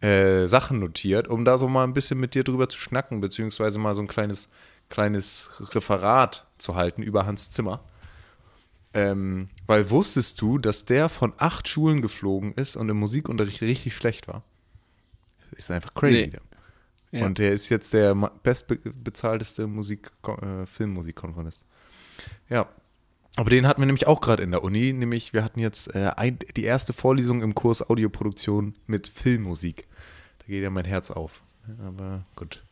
äh, 0.00 0.46
Sachen 0.46 0.78
notiert, 0.78 1.28
um 1.28 1.44
da 1.44 1.58
so 1.58 1.68
mal 1.68 1.84
ein 1.84 1.94
bisschen 1.94 2.20
mit 2.20 2.34
dir 2.34 2.44
drüber 2.44 2.68
zu 2.68 2.78
schnacken, 2.78 3.20
beziehungsweise 3.20 3.78
mal 3.78 3.94
so 3.94 4.02
ein 4.02 4.08
kleines, 4.08 4.48
kleines 4.88 5.50
Referat 5.74 6.46
zu 6.58 6.76
halten 6.76 7.02
über 7.02 7.26
Hans 7.26 7.50
Zimmer. 7.50 7.84
Ähm, 8.94 9.48
weil 9.66 9.90
wusstest 9.90 10.40
du, 10.40 10.58
dass 10.58 10.84
der 10.84 11.08
von 11.08 11.32
acht 11.38 11.68
Schulen 11.68 12.02
geflogen 12.02 12.52
ist 12.54 12.76
und 12.76 12.88
im 12.88 12.98
Musikunterricht 12.98 13.62
richtig 13.62 13.94
schlecht 13.94 14.28
war? 14.28 14.42
Ist 15.52 15.70
einfach 15.70 15.94
crazy. 15.94 16.32
Nee. 16.32 17.18
Ja. 17.20 17.26
Und 17.26 17.38
der 17.38 17.52
ist 17.52 17.68
jetzt 17.68 17.92
der 17.92 18.14
bestbezahlteste 18.14 19.66
Musik, 19.66 20.10
äh, 20.26 20.66
Filmmusikkomponist. 20.66 21.64
Ja. 22.48 22.68
Aber 23.36 23.50
den 23.50 23.66
hatten 23.66 23.80
wir 23.80 23.86
nämlich 23.86 24.06
auch 24.06 24.20
gerade 24.20 24.42
in 24.42 24.50
der 24.50 24.62
Uni, 24.62 24.92
nämlich 24.92 25.32
wir 25.32 25.42
hatten 25.42 25.60
jetzt 25.60 25.94
äh, 25.94 26.10
ein, 26.16 26.38
die 26.56 26.64
erste 26.64 26.92
Vorlesung 26.92 27.42
im 27.42 27.54
Kurs 27.54 27.88
Audioproduktion 27.88 28.74
mit 28.86 29.08
Filmmusik. 29.08 29.86
Da 30.38 30.46
geht 30.46 30.62
ja 30.62 30.70
mein 30.70 30.84
Herz 30.84 31.10
auf. 31.10 31.42
Aber 31.86 32.24
gut. 32.36 32.62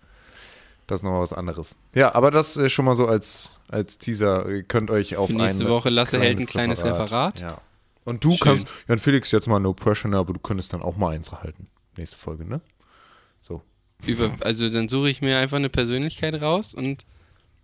Das 0.91 1.01
ist 1.01 1.05
nochmal 1.05 1.21
was 1.21 1.33
anderes. 1.33 1.77
Ja, 1.95 2.17
aber 2.17 2.33
das 2.33 2.57
äh, 2.57 2.69
schon 2.69 2.85
mal 2.85 2.97
so 2.97 3.07
als, 3.07 3.61
als 3.69 3.97
Teaser. 3.97 4.49
Ihr 4.49 4.65
könnt 4.65 4.91
euch 4.91 5.17
auf 5.17 5.31
Für 5.31 5.37
nächste 5.37 5.69
Woche 5.69 5.89
Lasse 5.89 6.19
hält 6.19 6.41
ein 6.41 6.47
kleines 6.47 6.85
Referat. 6.85 7.39
Ja. 7.39 7.61
Und 8.05 8.25
du 8.25 8.33
Schön. 8.33 8.39
kannst, 8.41 8.67
Jan 8.89 8.99
Felix, 8.99 9.31
jetzt 9.31 9.47
mal 9.47 9.61
no 9.61 9.73
pressure, 9.73 10.13
aber 10.13 10.33
du 10.33 10.41
könntest 10.41 10.73
dann 10.73 10.83
auch 10.83 10.97
mal 10.97 11.15
eins 11.15 11.31
halten. 11.31 11.69
Nächste 11.97 12.17
Folge, 12.17 12.45
ne? 12.45 12.61
So. 13.41 13.63
Über, 14.05 14.33
also 14.41 14.69
dann 14.69 14.89
suche 14.89 15.11
ich 15.11 15.23
mir 15.23 15.39
einfach 15.39 15.59
eine 15.59 15.69
Persönlichkeit 15.69 16.43
raus 16.43 16.75
und 16.75 17.05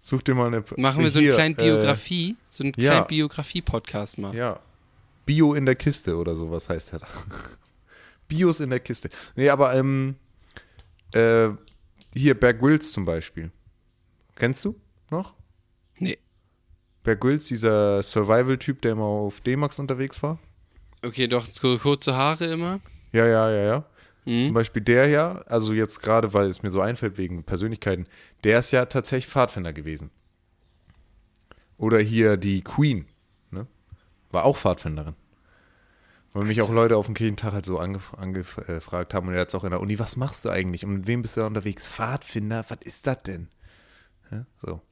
Such 0.01 0.23
dir 0.23 0.37
mal 0.37 0.47
eine. 0.47 0.63
machen 0.77 1.03
wir 1.03 1.11
so 1.11 1.19
eine 1.19 1.27
Hier, 1.27 1.35
kleine 1.35 1.55
äh, 1.59 1.63
Biografie, 1.63 2.37
so 2.49 2.63
einen 2.63 2.75
ja. 2.77 2.91
kleinen 2.91 3.07
Biografie-Podcast 3.09 4.19
mal. 4.19 4.37
Ja. 4.37 4.61
Bio 5.25 5.55
in 5.55 5.67
der 5.67 5.75
Kiste 5.75 6.17
oder 6.17 6.37
sowas 6.37 6.69
heißt 6.69 6.93
er 6.93 7.01
da. 7.01 7.09
Bios 8.29 8.61
in 8.61 8.71
der 8.71 8.79
Kiste. 8.79 9.11
Nee, 9.35 9.49
aber 9.49 9.75
ähm, 9.75 10.15
äh, 11.13 11.49
hier 12.17 12.39
Bear 12.39 12.55
Grylls 12.55 12.93
zum 12.93 13.05
Beispiel. 13.05 13.51
Kennst 14.35 14.65
du 14.65 14.75
noch? 15.11 15.35
Nee. 15.99 16.19
Bear 17.03 17.17
Grylls, 17.17 17.47
dieser 17.47 18.03
Survival-Typ, 18.03 18.83
der 18.83 18.93
immer 18.93 19.05
auf 19.05 19.41
D-Max 19.41 19.79
unterwegs 19.79 20.23
war? 20.23 20.39
Okay, 21.05 21.29
doch 21.29 21.47
kurze 21.61 22.17
Haare 22.17 22.47
immer. 22.47 22.81
Ja, 23.13 23.27
ja, 23.27 23.51
ja, 23.51 23.63
ja. 23.65 23.85
Mhm. 24.25 24.45
Zum 24.45 24.55
Beispiel 24.55 24.83
der 24.83 25.07
ja, 25.07 25.37
also 25.47 25.73
jetzt 25.73 26.03
gerade, 26.03 26.35
weil 26.35 26.49
es 26.49 26.63
mir 26.63 26.71
so 26.71 26.81
einfällt 26.81 27.17
wegen 27.17 27.45
Persönlichkeiten, 27.45 28.07
der 28.45 28.59
ist 28.59 28.73
ja 28.73 28.85
tatsächlich 28.87 29.31
Pfadfinder 29.31 29.73
gewesen. 29.73 30.11
Oder 31.79 32.01
hier 32.01 32.37
die 32.37 32.63
Queen, 32.63 33.07
ne? 33.51 33.67
War 34.31 34.45
auch 34.45 34.57
Pfadfinderin. 34.57 35.15
Weil 36.37 36.45
mich 36.45 36.61
auch 36.61 36.69
Leute 36.71 36.99
auf 36.99 37.07
dem 37.07 37.15
Kirchentag 37.15 37.55
halt 37.55 37.65
so 37.65 37.79
angef 37.79 38.13
angefragt 38.13 39.15
haben 39.15 39.27
und 39.27 39.33
er 39.33 39.41
hat 39.41 39.55
auch 39.55 39.65
in 39.65 39.71
der 39.71 39.81
Uni, 39.81 39.99
was 39.99 40.17
machst 40.17 40.45
du 40.45 40.51
eigentlich 40.51 40.85
und 40.85 40.93
mit 40.93 41.07
wem 41.07 41.23
bist 41.23 41.39
du 41.39 41.41
da 41.41 41.47
unterwegs? 41.47 41.87
Pfadfinder, 41.87 42.63
was 42.69 42.77
ist 42.85 43.07
das 43.07 43.23
denn? 43.23 43.49
Ja, 44.31 44.45
so. 44.61 44.83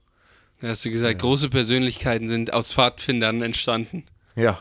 Da 0.62 0.68
hast 0.68 0.86
du 0.86 0.90
gesagt, 0.90 1.18
große 1.18 1.50
Persönlichkeiten 1.50 2.28
sind 2.28 2.54
aus 2.54 2.72
Pfadfindern 2.72 3.42
entstanden. 3.42 4.06
Ja, 4.36 4.58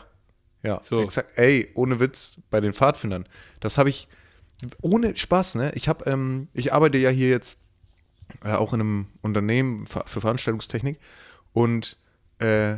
ja, 0.62 0.78
So. 0.82 1.00
exakt. 1.00 1.38
Ey, 1.38 1.70
ohne 1.74 2.00
Witz, 2.00 2.42
bei 2.50 2.60
den 2.60 2.74
Pfadfindern. 2.74 3.26
Das 3.60 3.78
habe 3.78 3.88
ich, 3.88 4.06
ohne 4.82 5.16
Spaß, 5.16 5.54
ne? 5.54 5.72
Ich 5.76 5.88
habe, 5.88 6.04
ähm, 6.10 6.48
ich 6.52 6.74
arbeite 6.74 6.98
ja 6.98 7.08
hier 7.08 7.30
jetzt 7.30 7.60
äh, 8.44 8.52
auch 8.52 8.74
in 8.74 8.80
einem 8.80 9.06
Unternehmen 9.22 9.86
für 9.86 10.04
Veranstaltungstechnik 10.20 10.98
und 11.54 11.96
äh, 12.40 12.76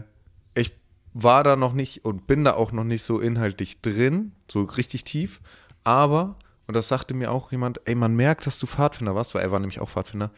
war 1.19 1.43
da 1.43 1.57
noch 1.57 1.73
nicht 1.73 2.05
und 2.05 2.27
bin 2.27 2.45
da 2.45 2.55
auch 2.55 2.73
noch 2.73 2.85
nicht 2.85 3.03
so 3.03 3.21
inhaltlich 3.21 3.81
drin, 3.81 4.33
so 4.51 4.65
richtig 4.65 5.05
tief, 5.05 5.41
aber, 5.83 6.37
und 6.67 6.77
das 6.77 6.89
sagte 6.89 7.15
mir 7.15 7.33
auch 7.33 7.53
jemand, 7.53 7.81
ey, 7.87 7.95
man 7.95 8.15
merkt, 8.15 8.47
dass 8.47 8.59
du 8.59 8.67
Pfadfinder 8.67 9.15
warst, 9.15 9.35
weil 9.35 9.43
er 9.43 9.51
war 9.51 9.59
nämlich 9.59 9.81
auch 9.81 9.89
Pfadfinder, 9.89 10.31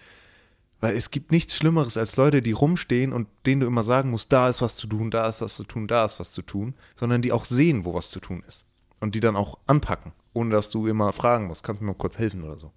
weil 0.80 0.96
es 0.96 1.10
gibt 1.10 1.32
nichts 1.32 1.56
Schlimmeres 1.56 1.96
als 1.96 2.16
Leute, 2.16 2.42
die 2.42 2.52
rumstehen 2.52 3.12
und 3.12 3.26
denen 3.44 3.62
du 3.62 3.66
immer 3.66 3.82
sagen 3.82 4.10
musst, 4.10 4.32
da 4.32 4.48
ist 4.48 4.62
was 4.62 4.76
zu 4.76 4.86
tun, 4.86 5.10
da 5.10 5.28
ist 5.28 5.40
was 5.40 5.56
zu 5.56 5.64
tun, 5.64 5.88
da 5.88 6.04
ist 6.04 6.20
was 6.20 6.30
zu 6.30 6.42
tun, 6.42 6.74
sondern 6.94 7.22
die 7.22 7.32
auch 7.32 7.44
sehen, 7.44 7.84
wo 7.84 7.94
was 7.94 8.10
zu 8.10 8.20
tun 8.20 8.44
ist. 8.46 8.62
Und 9.00 9.16
die 9.16 9.20
dann 9.20 9.34
auch 9.34 9.58
anpacken, 9.66 10.12
ohne 10.32 10.50
dass 10.50 10.70
du 10.70 10.86
immer 10.86 11.12
fragen 11.12 11.48
musst, 11.48 11.64
kannst 11.64 11.80
du 11.80 11.86
mir 11.86 11.92
mal 11.92 11.98
kurz 11.98 12.18
helfen 12.18 12.44
oder 12.44 12.58
so. 12.58 12.72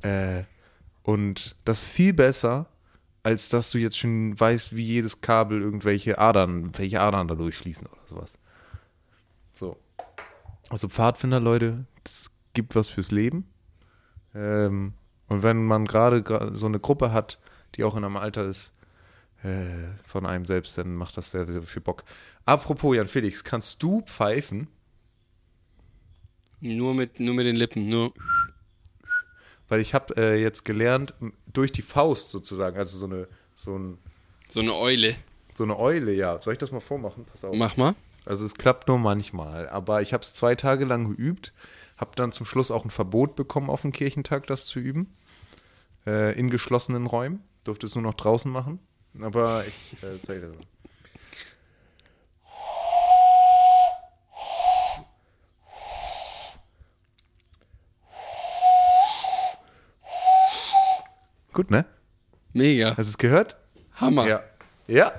Äh, 0.00 0.44
und 1.04 1.54
das 1.64 1.82
ist 1.82 1.88
viel 1.90 2.12
besser, 2.12 2.66
als 3.22 3.48
dass 3.48 3.70
du 3.70 3.78
jetzt 3.78 3.98
schon 3.98 4.38
weißt, 4.38 4.74
wie 4.74 4.84
jedes 4.84 5.20
Kabel 5.20 5.60
irgendwelche 5.60 6.18
Adern, 6.18 6.76
welche 6.76 7.00
Adern 7.00 7.28
da 7.28 7.34
durchfließen 7.34 7.86
oder 7.86 8.02
sowas. 8.06 8.38
So. 9.52 9.76
Also 10.70 10.88
Pfadfinder, 10.88 11.40
Leute, 11.40 11.86
das 12.02 12.30
gibt 12.54 12.74
was 12.74 12.88
fürs 12.88 13.10
Leben. 13.10 13.48
Ähm, 14.34 14.94
und 15.28 15.42
wenn 15.42 15.64
man 15.64 15.84
gerade 15.86 16.50
so 16.54 16.66
eine 16.66 16.80
Gruppe 16.80 17.12
hat, 17.12 17.38
die 17.74 17.84
auch 17.84 17.96
in 17.96 18.04
einem 18.04 18.16
Alter 18.16 18.44
ist, 18.44 18.72
äh, 19.42 19.88
von 20.04 20.26
einem 20.26 20.44
selbst, 20.44 20.78
dann 20.78 20.94
macht 20.94 21.16
das 21.16 21.30
sehr, 21.30 21.50
sehr 21.50 21.62
viel 21.62 21.82
Bock. 21.82 22.04
Apropos, 22.44 22.96
Jan 22.96 23.08
Felix, 23.08 23.44
kannst 23.44 23.82
du 23.82 24.02
pfeifen? 24.02 24.68
Nur 26.60 26.94
mit, 26.94 27.18
nur 27.18 27.34
mit 27.34 27.46
den 27.46 27.56
Lippen, 27.56 27.84
nur. 27.84 28.12
Weil 29.72 29.80
ich 29.80 29.94
habe 29.94 30.14
äh, 30.18 30.38
jetzt 30.38 30.66
gelernt, 30.66 31.14
durch 31.50 31.72
die 31.72 31.80
Faust 31.80 32.28
sozusagen, 32.28 32.76
also 32.76 32.98
so 32.98 33.06
eine, 33.06 33.26
so, 33.54 33.74
ein, 33.74 33.96
So 34.46 34.60
eine 34.60 34.74
Eule. 34.74 35.16
so 35.54 35.64
eine 35.64 35.78
Eule, 35.78 36.12
ja. 36.12 36.38
Soll 36.38 36.52
ich 36.52 36.58
das 36.58 36.72
mal 36.72 36.80
vormachen? 36.80 37.24
Pass 37.24 37.42
auf. 37.42 37.56
Mach 37.56 37.78
mal. 37.78 37.94
Also 38.26 38.44
es 38.44 38.52
klappt 38.52 38.88
nur 38.88 38.98
manchmal. 38.98 39.70
Aber 39.70 40.02
ich 40.02 40.12
habe 40.12 40.22
es 40.22 40.34
zwei 40.34 40.56
Tage 40.56 40.84
lang 40.84 41.16
geübt, 41.16 41.54
habe 41.96 42.10
dann 42.16 42.32
zum 42.32 42.44
Schluss 42.44 42.70
auch 42.70 42.84
ein 42.84 42.90
Verbot 42.90 43.34
bekommen, 43.34 43.70
auf 43.70 43.80
dem 43.80 43.92
Kirchentag 43.92 44.46
das 44.46 44.66
zu 44.66 44.78
üben. 44.78 45.16
Äh, 46.06 46.38
in 46.38 46.50
geschlossenen 46.50 47.06
Räumen. 47.06 47.42
Durfte 47.64 47.86
es 47.86 47.94
nur 47.94 48.02
noch 48.02 48.12
draußen 48.12 48.52
machen. 48.52 48.78
Aber 49.22 49.64
ich 49.66 49.94
äh, 50.02 50.20
zeige 50.22 50.48
das 50.48 50.50
mal. 50.54 50.66
Gut, 61.52 61.70
ne? 61.70 61.84
Mega. 62.52 62.90
Hast 62.96 63.06
du 63.06 63.10
es 63.10 63.18
gehört? 63.18 63.56
Hammer. 63.96 64.26
Ja. 64.28 64.42
Ja. 64.86 65.12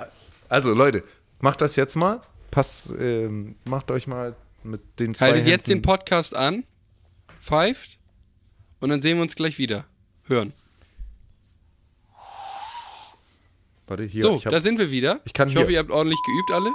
Also 0.50 0.74
Leute, 0.74 1.04
macht 1.40 1.62
das 1.62 1.76
jetzt 1.76 1.96
mal. 1.96 2.22
Passt, 2.52 2.94
ähm, 3.00 3.56
macht 3.66 3.90
euch 3.92 4.06
mal 4.08 4.36
mit 4.64 4.82
den 5.00 5.14
zwei 5.16 5.32
Haltet 5.32 5.48
jetzt 5.48 5.68
den 5.68 5.78
Händen- 5.78 5.82
Podcast 5.88 6.36
an, 6.36 6.64
pfeift 7.42 7.98
und 8.80 8.90
dann 8.90 9.02
sehen 9.02 9.18
wir 9.18 9.24
uns 9.24 9.36
gleich 9.36 9.58
wieder. 9.58 9.86
Hören. 10.26 10.54
Warte, 13.88 14.04
hier, 14.04 14.22
so, 14.22 14.36
hab, 14.44 14.52
da 14.52 14.60
sind 14.60 14.80
wir 14.80 14.92
wieder. 14.92 15.20
ich 15.26 15.34
kann 15.34 15.50
ich 15.50 15.56
hoffe, 15.58 15.72
ihr 15.72 15.80
habt 15.80 15.92
ordentlich 15.92 16.20
geübt 16.26 16.52
alle. 16.52 16.72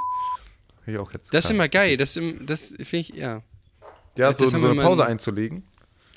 ich 0.86 0.98
auch 0.98 1.12
jetzt 1.12 1.32
Das 1.32 1.44
ist 1.44 1.48
kann. 1.48 1.56
immer 1.56 1.68
geil. 1.68 1.96
Das, 1.96 2.18
das 2.40 2.68
finde 2.82 2.96
ich, 2.98 3.08
ja. 3.10 3.42
Ja, 4.16 4.28
das 4.30 4.38
so, 4.38 4.46
so 4.46 4.68
eine 4.70 4.80
Pause 4.82 5.02
in- 5.02 5.08
einzulegen. 5.08 5.62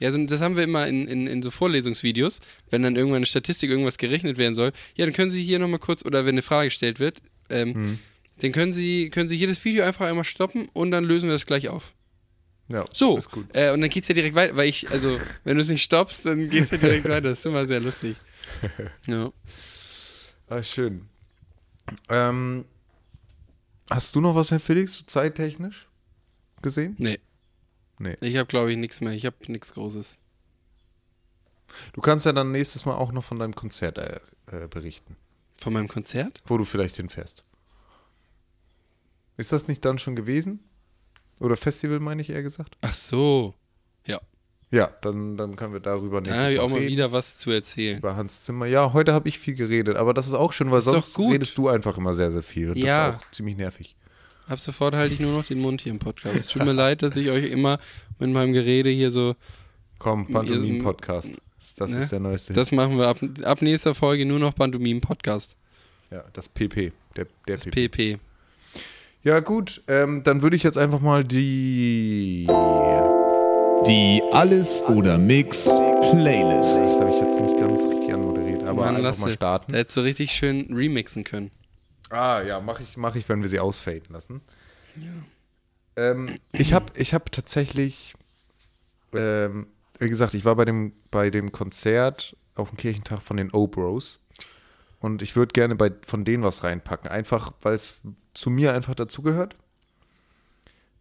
Ja, 0.02 0.12
so, 0.12 0.26
das 0.26 0.42
haben 0.42 0.58
wir 0.58 0.64
immer 0.66 0.88
in, 0.88 1.08
in, 1.08 1.28
in 1.28 1.42
so 1.42 1.50
Vorlesungsvideos, 1.52 2.42
wenn 2.72 2.82
dann 2.82 2.96
irgendwann 2.96 3.18
eine 3.18 3.26
Statistik, 3.26 3.70
irgendwas 3.70 3.98
gerechnet 3.98 4.38
werden 4.38 4.56
soll. 4.56 4.72
Ja, 4.96 5.06
dann 5.06 5.14
können 5.14 5.30
Sie 5.32 5.44
hier 5.44 5.60
nochmal 5.60 5.80
kurz, 5.80 6.04
oder 6.04 6.26
wenn 6.26 6.34
eine 6.36 6.42
Frage 6.42 6.68
gestellt 6.68 7.00
wird, 7.00 7.22
ähm, 7.50 7.70
Mhm. 7.74 8.00
dann 8.40 8.52
können 8.52 8.74
Sie, 8.74 9.10
können 9.12 9.30
Sie 9.30 9.38
hier 9.38 9.48
das 9.48 9.64
Video 9.64 9.84
einfach 9.86 10.08
einmal 10.08 10.24
stoppen 10.26 10.68
und 10.74 10.92
dann 10.92 11.04
lösen 11.06 11.30
wir 11.30 11.34
das 11.34 11.46
gleich 11.46 11.70
auf. 11.70 11.94
Ja, 12.68 12.86
So, 12.94 13.18
ist 13.18 13.30
gut. 13.32 13.46
Äh, 13.54 13.72
und 13.74 13.82
dann 13.82 13.90
geht's 13.90 14.08
ja 14.08 14.16
direkt 14.16 14.34
weiter, 14.36 14.56
weil 14.56 14.70
ich, 14.70 14.90
also, 14.92 15.20
wenn 15.44 15.56
du 15.58 15.62
es 15.62 15.68
nicht 15.70 15.84
stoppst, 15.84 16.26
dann 16.26 16.50
geht's 16.50 16.72
ja 16.72 16.78
direkt 16.78 17.06
weiter. 17.06 17.22
Das 17.30 17.40
ist 17.40 17.46
immer 17.46 17.66
sehr 17.66 17.80
lustig. 17.80 18.16
Ja. 19.08 19.32
Ah, 20.50 20.64
schön. 20.64 21.06
Ähm, 22.10 22.66
hast 23.90 24.16
du 24.16 24.22
noch 24.22 24.36
was, 24.36 24.52
Herr 24.52 24.60
Felix, 24.60 25.04
zeittechnisch 25.06 25.88
gesehen? 26.62 26.96
Nee, 26.98 27.20
Nee. 28.02 28.16
ich 28.22 28.38
habe, 28.38 28.48
glaube 28.48 28.72
ich, 28.72 28.78
nichts 28.78 29.00
mehr. 29.02 29.14
Ich 29.14 29.26
habe 29.26 29.36
nichts 29.48 29.74
Großes. 29.74 30.18
Du 31.94 32.02
kannst 32.02 32.26
ja 32.26 32.34
dann 32.34 32.52
nächstes 32.52 32.86
Mal 32.86 32.96
auch 32.96 33.12
noch 33.12 33.24
von 33.24 33.38
deinem 33.40 33.56
Konzert 33.56 33.98
äh, 33.98 34.20
äh, 34.52 34.68
berichten, 34.68 35.16
Von 35.58 35.74
meinem 35.74 35.88
Konzert? 35.88 36.42
wo 36.48 36.58
du 36.58 36.66
vielleicht 36.66 36.98
hinfährst. 36.98 37.44
Ist 39.38 39.52
das 39.52 39.68
nicht 39.68 39.86
dann 39.86 39.98
schon 40.00 40.16
gewesen? 40.16 40.60
Oder 41.40 41.56
Festival, 41.58 42.00
meine 42.00 42.22
ich 42.22 42.30
eher 42.30 42.44
gesagt? 42.44 42.78
Ach 42.82 42.94
so. 42.94 43.56
Ja. 44.06 44.20
Ja, 44.72 44.88
dann, 45.02 45.38
dann 45.38 45.56
können 45.56 45.74
wir 45.74 45.80
darüber 45.80 46.22
Da 46.22 46.30
nächstes 46.32 46.44
habe 46.44 46.54
ich 46.54 46.60
auch 46.60 46.70
mal 46.70 46.82
wieder 46.82 47.12
was 47.12 47.38
zu 47.38 47.52
erzählen. 47.52 47.98
Über 47.98 48.16
Hans 48.16 48.42
Zimmer. 48.42 48.66
Ja, 48.68 48.94
heute 48.94 49.14
habe 49.14 49.28
ich 49.30 49.40
viel 49.40 49.56
geredet, 49.56 49.96
aber 49.98 50.14
das 50.14 50.28
ist 50.28 50.34
auch 50.34 50.54
schön, 50.54 50.72
weil 50.72 50.80
ist 50.80 50.86
sonst 50.86 51.18
redest 51.20 51.58
du 51.58 51.68
einfach 51.70 51.98
immer 51.98 52.14
sehr, 52.14 52.32
sehr 52.32 52.44
viel. 52.44 52.70
Und 52.72 52.78
Ja. 52.78 53.08
das 53.08 53.16
ist 53.16 53.22
auch 53.26 53.32
ziemlich 53.32 53.58
nervig. 53.58 53.96
Ab 54.52 54.60
sofort 54.60 54.94
halte 54.96 55.14
ich 55.14 55.22
nur 55.22 55.32
noch 55.32 55.46
den 55.46 55.60
Mund 55.62 55.80
hier 55.80 55.94
im 55.94 56.00
Podcast. 56.00 56.36
Es 56.36 56.48
tut 56.48 56.66
mir 56.66 56.74
leid, 56.74 57.04
dass 57.04 57.16
ich 57.16 57.30
euch 57.30 57.46
immer 57.50 57.80
mit 58.20 58.32
meinem 58.32 58.52
Gerede 58.52 58.90
hier 58.90 59.10
so. 59.10 59.36
Komm, 59.98 60.28
Pantomim-Podcast. 60.28 61.38
Das 61.78 61.92
Ne? 61.92 62.00
ist 62.00 62.12
der 62.12 62.20
neueste. 62.20 62.52
Das 62.52 62.74
machen 62.74 62.98
wir 62.98 63.08
ab, 63.08 63.18
ab 63.44 63.62
nächster 63.62 63.96
Folge 63.96 64.26
nur 64.26 64.40
noch 64.40 64.54
Pantomim-Podcast. 64.54 65.56
ja, 66.12 66.22
das 66.34 66.50
PP. 66.50 66.92
Der, 67.16 67.28
der 67.48 67.56
Das 67.56 67.64
PP. 67.66 67.88
PP. 67.88 68.20
Ja, 69.24 69.40
gut. 69.40 69.84
Ähm, 69.88 70.24
dann 70.24 70.42
würde 70.42 70.58
ich 70.58 70.64
jetzt 70.64 70.78
einfach 70.78 71.00
mal 71.00 71.24
die. 71.24 72.48
Die 73.88 74.22
Alles 74.34 74.84
oder 74.84 75.18
Mix 75.18 75.64
Playlist. 75.64 76.78
Das 76.78 77.00
habe 77.00 77.10
ich 77.10 77.22
jetzt 77.22 77.40
nicht 77.40 77.58
ganz 77.58 77.86
richtig 77.86 78.14
anmoderiert, 78.14 78.64
aber 78.64 78.82
Mann, 78.86 78.96
einfach 78.98 79.04
lass 79.04 79.20
mal 79.20 79.32
starten. 79.32 79.72
Der 79.72 79.82
hätte 79.82 79.94
so 79.94 80.02
richtig 80.02 80.32
schön 80.32 80.68
remixen 80.74 81.24
können. 81.24 81.52
Ah, 82.12 82.42
ja, 82.42 82.60
mache 82.60 82.84
ich, 82.84 82.98
mach 82.98 83.16
ich, 83.16 83.28
wenn 83.30 83.42
wir 83.42 83.50
sie 83.50 83.60
ausfaden 83.60 84.08
lassen. 84.10 84.42
Ähm, 85.96 86.38
ich 86.52 86.74
habe 86.74 86.88
ich 86.96 87.14
hab 87.14 87.32
tatsächlich, 87.32 88.14
ähm, 89.14 89.68
wie 89.98 90.10
gesagt, 90.10 90.34
ich 90.34 90.46
war 90.46 90.56
bei 90.56 90.66
dem, 90.66 90.94
bei 91.10 91.30
dem 91.30 91.52
Konzert 91.52 92.36
auf 92.56 92.70
dem 92.70 92.78
Kirchentag 92.78 93.22
von 93.22 93.38
den 93.38 93.52
O-Bros 93.52 94.20
und 95.00 95.22
ich 95.22 95.36
würde 95.36 95.54
gerne 95.54 95.76
bei, 95.76 95.92
von 96.06 96.26
denen 96.26 96.44
was 96.44 96.64
reinpacken, 96.64 97.10
einfach 97.10 97.54
weil 97.62 97.74
es 97.74 98.02
zu 98.34 98.50
mir 98.50 98.74
einfach 98.74 98.96
dazugehört. 98.96 99.56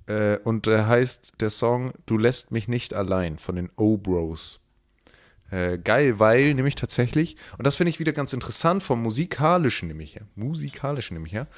Äh, 0.06 0.38
und 0.38 0.66
der 0.66 0.86
heißt 0.86 1.40
der 1.40 1.50
Song 1.50 1.92
Du 2.06 2.18
lässt 2.18 2.52
mich 2.52 2.68
nicht 2.68 2.94
allein 2.94 3.38
von 3.38 3.56
den 3.56 3.70
O-Bros. 3.76 4.60
Äh, 5.50 5.78
geil, 5.78 6.18
weil 6.18 6.54
nämlich 6.54 6.76
tatsächlich, 6.76 7.36
und 7.58 7.66
das 7.66 7.76
finde 7.76 7.90
ich 7.90 7.98
wieder 7.98 8.12
ganz 8.12 8.32
interessant, 8.32 8.82
vom 8.82 9.02
musikalischen 9.02 9.88
nämlich 9.88 10.14
her, 10.14 10.26
musikalischen 10.36 11.14
nämlich 11.14 11.32
her, 11.32 11.48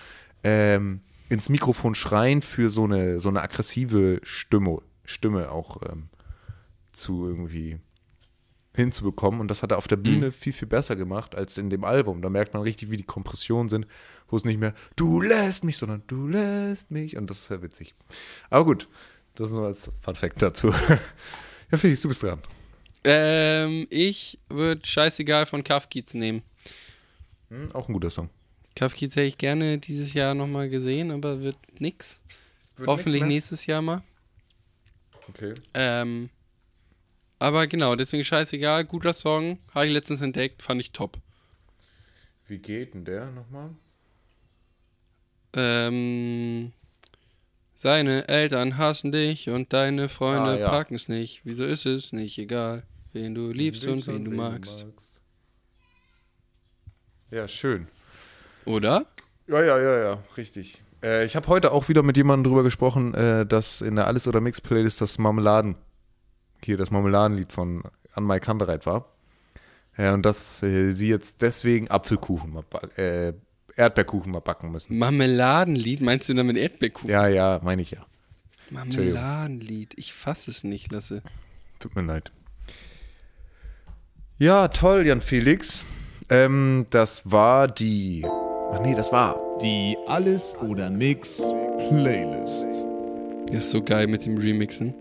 ähm, 0.45 1.01
ins 1.29 1.49
Mikrofon 1.49 1.95
schreien 1.95 2.43
für 2.43 2.71
so 2.71 2.85
eine, 2.85 3.21
so 3.21 3.29
eine 3.29 3.43
aggressive 3.43 4.21
Stimme, 4.23 4.79
Stimme 5.05 5.51
auch 5.51 5.81
ähm, 5.89 6.09
zu 6.93 7.27
irgendwie 7.27 7.81
hinzubekommen. 8.75 9.41
Und 9.41 9.49
das 9.49 9.63
hat 9.63 9.73
er 9.73 9.79
auf 9.79 9.89
der 9.89 9.97
Bühne 9.97 10.33
viel, 10.33 10.53
viel 10.53 10.69
besser 10.69 10.97
gemacht 10.97 11.35
als 11.35 11.59
in 11.59 11.71
dem 11.71 11.85
Album. 11.85 12.23
Da 12.23 12.31
merkt 12.31 12.55
man 12.55 12.63
richtig, 12.63 12.91
wie 12.91 12.97
die 12.97 13.03
Kompressionen 13.03 13.69
sind, 13.69 13.87
wo 14.29 14.37
es 14.37 14.45
nicht 14.45 14.59
mehr 14.59 14.75
du 14.97 15.21
lässt 15.21 15.65
mich, 15.65 15.77
sondern 15.77 16.03
du 16.07 16.29
lässt 16.29 16.91
mich. 16.91 17.17
Und 17.17 17.29
das 17.29 17.39
ist 17.39 17.49
sehr 17.49 17.63
witzig. 17.63 17.95
Aber 18.51 18.65
gut, 18.65 18.89
das 19.35 19.51
nur 19.51 19.67
als 19.67 19.91
Fun 20.01 20.15
Fact 20.15 20.41
dazu. 20.41 20.69
ja, 21.71 21.79
Felix, 21.79 22.03
du 22.03 22.09
bist 22.09 22.23
dran. 22.23 22.41
Ähm, 23.05 23.87
ich 23.91 24.39
würde 24.49 24.87
scheißegal 24.87 25.47
von 25.47 25.65
Kafkiez 25.65 26.15
nehmen. 26.15 26.43
Hm, 27.49 27.73
auch 27.73 27.89
ein 27.89 27.93
guter 27.95 28.11
Song. 28.11 28.31
Kafkiez 28.77 29.17
hätte 29.17 29.27
ich 29.27 29.39
gerne 29.39 29.79
dieses 29.79 30.15
Jahr 30.15 30.35
nochmal 30.35 30.69
gesehen, 30.69 31.11
aber 31.11 31.41
wird 31.43 31.57
nix. 31.79 32.21
Wird 32.77 32.89
Hoffentlich 32.89 33.23
nix 33.23 33.29
nächstes 33.35 33.67
Jahr 33.67 33.83
mal. 33.83 34.03
Okay. 35.29 35.55
Ähm, 35.75 36.31
aber 37.39 37.67
genau, 37.67 37.97
deswegen 37.97 38.25
scheißegal. 38.25 38.85
Guter 38.85 39.13
Song. 39.13 39.59
Habe 39.75 39.87
ich 39.87 39.93
letztens 39.93 40.21
entdeckt, 40.23 40.63
fand 40.63 40.81
ich 40.81 40.93
top. 40.93 41.19
Wie 42.47 42.59
geht 42.59 42.95
denn 42.95 43.05
der 43.05 43.31
nochmal? 43.31 43.71
Ähm, 45.55 46.73
seine 47.75 48.29
Eltern 48.29 48.79
hassen 48.79 49.13
dich 49.13 49.49
und 49.51 49.73
deine 49.73 50.09
Freunde 50.09 50.53
Ah, 50.53 50.59
ja. 50.59 50.69
packen 50.71 50.95
es 50.95 51.09
nicht. 51.09 51.43
Wieso 51.45 51.65
ist 51.65 51.85
es 51.85 52.13
nicht 52.13 52.39
egal, 52.39 52.85
wen 53.13 53.35
du 53.35 53.51
liebst 53.51 53.87
und 53.87 54.07
wen 54.07 54.25
du 54.25 54.31
magst? 54.33 54.87
Ja, 57.31 57.49
schön. 57.49 57.89
Oder? 58.65 59.07
Ja, 59.47 59.63
ja, 59.63 59.81
ja, 59.81 59.99
ja, 59.99 60.19
richtig. 60.37 60.83
Äh, 61.03 61.25
ich 61.25 61.35
habe 61.35 61.49
heute 61.49 61.73
auch 61.73 61.89
wieder 61.89 62.03
mit 62.03 62.17
jemandem 62.17 62.51
drüber 62.51 62.63
gesprochen, 62.63 63.15
äh, 63.15 63.47
dass 63.47 63.81
in 63.81 63.97
der 63.97 64.07
Alles- 64.07 64.29
oder 64.29 64.41
Mix-Playlist 64.41 65.01
das 65.01 65.19
Marmeladen, 65.19 65.77
hier 66.63 66.77
das 66.77 66.91
Marmeladenlied 66.91 67.53
von 67.53 67.83
Anmai 68.15 68.39
Kandereit 68.39 68.87
war. 68.87 69.09
Ja, 69.97 70.15
und 70.15 70.25
dass 70.25 70.63
äh, 70.63 70.93
sie 70.93 71.09
jetzt 71.09 71.43
deswegen 71.43 71.91
Apfelkuchen, 71.91 72.53
mal 72.53 72.65
äh, 72.97 73.33
Erdbeerkuchen 73.77 74.33
mal 74.33 74.41
backen 74.41 74.71
müssen. 74.71 74.99
Marmeladenlied, 74.99 76.01
meinst 76.01 76.29
du 76.29 76.35
damit 76.35 76.57
Erdbeerkuchen? 76.57 77.11
Ja, 77.11 77.27
ja, 77.27 77.61
meine 77.63 77.83
ich 77.83 77.91
ja. 77.91 78.07
Marmeladenlied, 78.71 79.95
ich 79.97 80.15
fass 80.15 80.49
es 80.49 80.65
nicht, 80.65 80.93
Lasse. 80.93 81.23
Tut 81.79 81.95
mir 81.95 82.03
leid. 82.03 82.33
Ja, 84.43 84.67
toll, 84.67 85.07
Jan 85.07 85.21
Felix. 85.21 85.85
Ähm, 86.29 86.87
das 86.91 87.31
war 87.31 87.69
die. 87.69 88.27
Ach 88.73 88.81
nee, 88.81 88.93
das 88.93 89.13
war. 89.13 89.37
Die 89.63 89.97
Alles 90.09 90.57
oder 90.57 90.91
Mix 90.91 91.37
Playlist. 91.89 92.67
Ist 93.53 93.71
so 93.71 93.81
geil 93.81 94.09
mit 94.09 94.27
dem 94.27 94.37
Remixen. 94.37 94.95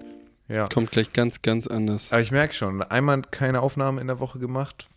Ja. 0.48 0.68
Kommt 0.68 0.92
gleich 0.92 1.12
ganz, 1.12 1.42
ganz 1.42 1.66
anders. 1.66 2.14
Aber 2.14 2.22
ich 2.22 2.30
merke 2.30 2.54
schon, 2.54 2.84
einmal 2.84 3.24
keine 3.32 3.62
Aufnahme 3.62 4.00
in 4.00 4.06
der 4.06 4.20
Woche 4.20 4.38
gemacht, 4.38 4.88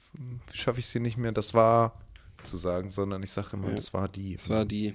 schaffe 0.52 0.80
ich 0.80 0.88
sie 0.88 1.00
nicht 1.00 1.16
mehr. 1.16 1.33
Das 1.33 1.54
war 1.54 1.94
zu 2.42 2.59
sagen, 2.59 2.90
sondern 2.90 3.22
ich 3.22 3.30
sage 3.30 3.48
immer, 3.54 3.70
das 3.70 3.94
war 3.94 4.11
die. 4.11 4.35
Das 4.35 4.50
war 4.50 4.66
die. 4.66 4.92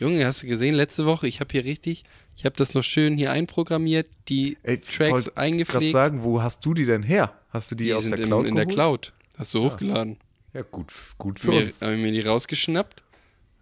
Junge, 0.00 0.26
hast 0.26 0.42
du 0.42 0.48
gesehen, 0.48 0.74
letzte 0.74 1.06
Woche, 1.06 1.26
ich 1.26 1.40
habe 1.40 1.50
hier 1.50 1.64
richtig, 1.64 2.04
ich 2.36 2.44
habe 2.44 2.56
das 2.56 2.74
noch 2.74 2.82
schön 2.82 3.16
hier 3.16 3.32
einprogrammiert, 3.32 4.10
die 4.28 4.58
Ey, 4.64 4.78
Tracks 4.78 5.12
wollte 5.12 5.30
gerade 5.30 5.40
eingepflegt. 5.40 5.92
sagen, 5.92 6.24
wo 6.24 6.42
hast 6.42 6.66
du 6.66 6.74
die 6.74 6.84
denn 6.84 7.04
her? 7.04 7.32
Hast 7.54 7.70
du 7.70 7.74
die, 7.74 7.84
die 7.84 7.94
aus 7.94 8.02
sind 8.02 8.10
der 8.12 8.18
in, 8.20 8.26
Cloud 8.26 8.46
in 8.46 8.54
der 8.54 8.64
geholt? 8.66 8.74
Cloud. 8.74 9.12
Hast 9.38 9.54
du 9.54 9.62
hochgeladen. 9.62 10.18
Ja, 10.52 10.62
gut, 10.62 10.92
gut 11.18 11.40
für 11.40 11.50
Mir, 11.50 11.62
uns. 11.64 11.80
habe 11.80 11.96
mir 11.96 12.12
die 12.12 12.20
rausgeschnappt, 12.20 13.02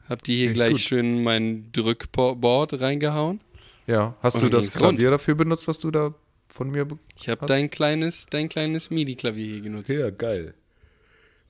hab 0.09 0.23
die 0.25 0.37
hier 0.37 0.47
Echt 0.49 0.55
gleich 0.55 0.73
gut. 0.73 0.81
schön 0.81 1.19
in 1.19 1.23
mein 1.23 1.71
Drückboard 1.73 2.81
reingehauen. 2.81 3.41
Ja, 3.87 4.17
hast 4.21 4.37
Und 4.37 4.43
du 4.45 4.49
das 4.51 4.65
ging's 4.65 4.77
rund. 4.81 4.93
Klavier 4.99 5.11
dafür 5.11 5.35
benutzt, 5.37 5.69
was 5.69 5.79
du 5.79 5.91
da 5.91 6.15
von 6.49 6.71
mir 6.71 6.87
Ich 7.17 7.29
habe 7.29 7.41
Hast- 7.43 7.49
dein 7.51 7.71
kleines, 7.71 8.27
dein 8.27 8.49
kleines 8.49 8.91
MIDI-Klavier 8.91 9.47
hier 9.47 9.61
genutzt. 9.63 9.91
geil. 10.19 10.55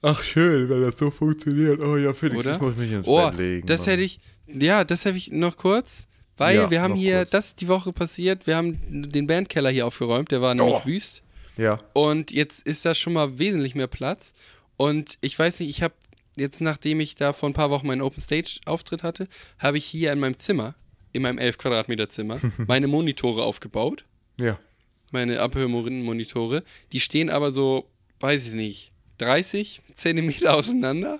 Ach, 0.01 0.21
schön, 0.21 0.69
wenn 0.69 0.81
das 0.81 0.99
so 0.99 1.09
funktioniert. 1.11 1.79
Oh 1.81 1.95
ja, 1.97 2.13
Felix, 2.13 2.45
Oder? 2.45 2.55
ich 2.55 2.61
muss 2.61 2.75
mich 2.75 2.91
ins 2.91 3.07
Oh, 3.07 3.25
Bett 3.25 3.37
legen. 3.37 3.67
das 3.67 3.87
hätte 3.87 4.03
ich, 4.03 4.19
ja, 4.47 4.83
das 4.83 5.05
hätte 5.05 5.17
ich 5.17 5.31
noch 5.31 5.55
kurz. 5.57 6.07
Weil 6.35 6.55
Ja, 6.57 6.69
wir 6.71 6.81
haben 6.81 6.95
hier, 6.95 7.19
kurz. 7.19 7.29
das 7.29 7.47
ist 7.49 7.61
die 7.61 7.67
Woche 7.69 7.93
passiert, 7.93 8.45
wir 8.47 8.57
haben 8.57 8.77
den 9.11 9.27
Bandkeller 9.27 9.69
hier 9.69 9.85
aufgeräumt, 9.87 10.31
der 10.31 10.41
war 10.41 10.53
nämlich 10.55 10.75
Oh. 10.75 10.85
wüst. 10.85 11.22
Ja. 11.57 11.77
Und 11.93 12.31
jetzt 12.31 12.65
ist 12.65 12.85
da 12.85 12.95
schon 12.95 13.13
mal 13.13 13.39
wesentlich 13.39 13.75
mehr 13.75 13.87
Platz. 13.87 14.33
Und 14.77 15.17
ich 15.21 15.37
weiß 15.37 15.59
nicht, 15.59 15.69
ich 15.69 15.83
habe 15.83 15.93
jetzt, 16.37 16.61
nachdem 16.61 16.99
ich 16.99 17.15
da 17.15 17.33
vor 17.33 17.49
ein 17.49 17.53
paar 17.53 17.69
Wochen 17.69 17.87
meinen 17.87 18.01
Open 18.01 18.21
Stage 18.21 18.59
Auftritt 18.65 19.03
hatte, 19.03 19.27
habe 19.59 19.77
ich 19.77 19.85
hier 19.85 20.11
in 20.11 20.19
meinem 20.19 20.37
Zimmer, 20.37 20.75
in 21.11 21.21
meinem 21.21 21.37
11 21.37 21.57
Quadratmeter 21.57 22.09
Zimmer, 22.09 22.39
meine 22.67 22.87
Monitore 22.87 23.43
aufgebaut. 23.43 24.05
Ja. 24.37 24.59
Meine 25.11 25.39
Abhörmonitore. 25.39 26.63
Die 26.91 26.99
stehen 26.99 27.29
aber 27.29 27.51
so, 27.51 27.87
weiß 28.19 28.47
ich 28.47 28.53
nicht, 28.53 28.91
30 29.19 29.81
Zentimeter 29.93 30.55
auseinander, 30.55 31.19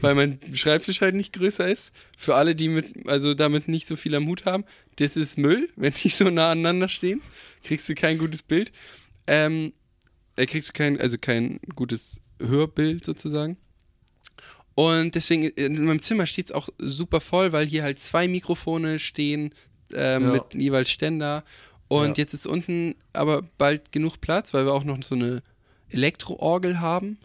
weil 0.00 0.16
mein 0.16 0.40
Schreibtisch 0.52 1.00
halt 1.00 1.14
nicht 1.14 1.32
größer 1.32 1.68
ist. 1.68 1.94
Für 2.18 2.34
alle, 2.34 2.56
die 2.56 2.68
mit, 2.68 3.06
also 3.06 3.34
damit 3.34 3.68
nicht 3.68 3.86
so 3.86 3.94
viel 3.94 4.16
am 4.16 4.26
Hut 4.26 4.46
haben, 4.46 4.64
das 4.96 5.16
ist 5.16 5.38
Müll, 5.38 5.68
wenn 5.76 5.92
die 5.92 6.08
so 6.08 6.28
nah 6.28 6.50
aneinander 6.50 6.88
stehen. 6.88 7.20
Kriegst 7.62 7.88
du 7.88 7.94
kein 7.94 8.18
gutes 8.18 8.42
Bild. 8.42 8.72
Ähm, 9.26 9.72
äh, 10.36 10.46
kriegst 10.46 10.68
du 10.68 10.72
kein, 10.72 11.00
also 11.00 11.16
kein 11.18 11.60
gutes 11.74 12.20
Hörbild 12.40 13.04
sozusagen. 13.04 13.56
Und 14.74 15.14
deswegen, 15.14 15.44
in 15.44 15.84
meinem 15.84 16.02
Zimmer 16.02 16.26
steht 16.26 16.46
es 16.46 16.52
auch 16.52 16.68
super 16.78 17.20
voll, 17.20 17.52
weil 17.52 17.66
hier 17.66 17.82
halt 17.84 18.00
zwei 18.00 18.26
Mikrofone 18.26 18.98
stehen 18.98 19.54
ähm, 19.92 20.24
Ja. 20.24 20.32
mit 20.32 20.42
jeweils 20.54 20.90
Ständer. 20.90 21.44
Und 21.88 22.08
Ja. 22.18 22.22
jetzt 22.22 22.34
ist 22.34 22.46
unten 22.46 22.96
aber 23.12 23.42
bald 23.58 23.92
genug 23.92 24.20
Platz, 24.20 24.52
weil 24.52 24.64
wir 24.66 24.72
auch 24.72 24.84
noch 24.84 25.00
so 25.02 25.14
eine 25.14 25.42
Elektroorgel 25.90 26.80
haben, 26.80 27.18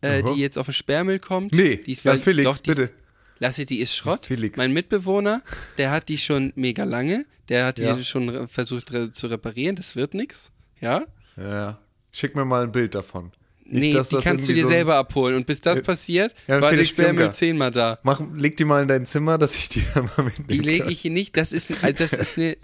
äh, 0.00 0.22
die 0.22 0.40
jetzt 0.40 0.56
auf 0.58 0.66
den 0.66 0.72
Sperrmüll 0.72 1.18
kommt. 1.18 1.52
Nee, 1.52 1.76
die 1.76 1.92
ist, 1.92 2.04
ja, 2.04 2.12
weil, 2.12 2.20
Felix, 2.20 2.44
doch, 2.48 2.58
die 2.58 2.70
bitte. 2.70 2.82
Ist, 2.84 2.92
lasse, 3.40 3.66
die 3.66 3.80
ist 3.80 3.94
Schrott. 3.94 4.24
Felix. 4.26 4.56
Mein 4.56 4.72
Mitbewohner, 4.72 5.42
der 5.76 5.90
hat 5.90 6.08
die 6.08 6.16
schon 6.16 6.52
mega 6.56 6.84
lange. 6.84 7.26
Der 7.50 7.66
hat 7.66 7.78
die 7.78 8.04
schon 8.04 8.46
versucht 8.48 8.92
re 8.92 9.10
zu 9.10 9.26
reparieren. 9.26 9.76
Das 9.76 9.96
wird 9.96 10.14
nix. 10.14 10.52
Ja? 10.80 11.06
Ja. 11.38 11.78
Schick 12.10 12.34
mir 12.34 12.44
mal 12.44 12.64
ein 12.64 12.72
Bild 12.72 12.94
davon. 12.94 13.32
Nicht, 13.64 13.80
nee, 13.80 13.92
dass 13.92 14.08
die 14.08 14.14
das 14.16 14.24
kannst 14.24 14.48
du 14.48 14.54
dir 14.54 14.62
so 14.62 14.70
selber 14.70 14.96
abholen. 14.96 15.36
Und 15.36 15.46
bis 15.46 15.60
das 15.60 15.82
passiert, 15.82 16.34
ja, 16.46 16.60
war 16.60 16.70
Felix 16.70 16.96
der 16.96 17.04
Sperrmüll 17.04 17.32
zehnmal 17.32 17.70
da. 17.70 17.98
Mach, 18.02 18.22
leg 18.34 18.56
die 18.56 18.64
mal 18.64 18.80
in 18.80 18.88
dein 18.88 19.04
Zimmer, 19.04 19.36
dass 19.36 19.56
ich 19.56 19.68
die 19.68 19.84
mal 19.94 20.06
mitnehmen 20.16 20.48
Die 20.48 20.58
lege 20.58 20.90
ich 20.90 21.02
hier 21.02 21.10
nicht. 21.10 21.36
Das 21.36 21.52
ist, 21.52 21.84
ein, 21.84 21.94
das 21.94 22.14
ist 22.14 22.38
eine 22.38 22.56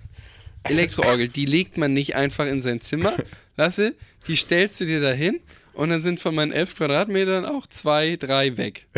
Elektroorgel. 0.62 1.28
Die 1.28 1.44
legt 1.44 1.76
man 1.76 1.92
nicht 1.92 2.16
einfach 2.16 2.46
in 2.46 2.62
sein 2.62 2.80
Zimmer. 2.80 3.14
Lasse, 3.56 3.94
die 4.28 4.36
stellst 4.36 4.80
du 4.80 4.86
dir 4.86 5.00
da 5.00 5.10
hin 5.10 5.40
und 5.74 5.90
dann 5.90 6.00
sind 6.00 6.20
von 6.20 6.34
meinen 6.34 6.52
elf 6.52 6.74
Quadratmetern 6.74 7.44
auch 7.44 7.66
zwei, 7.66 8.16
drei 8.16 8.56
weg. 8.56 8.86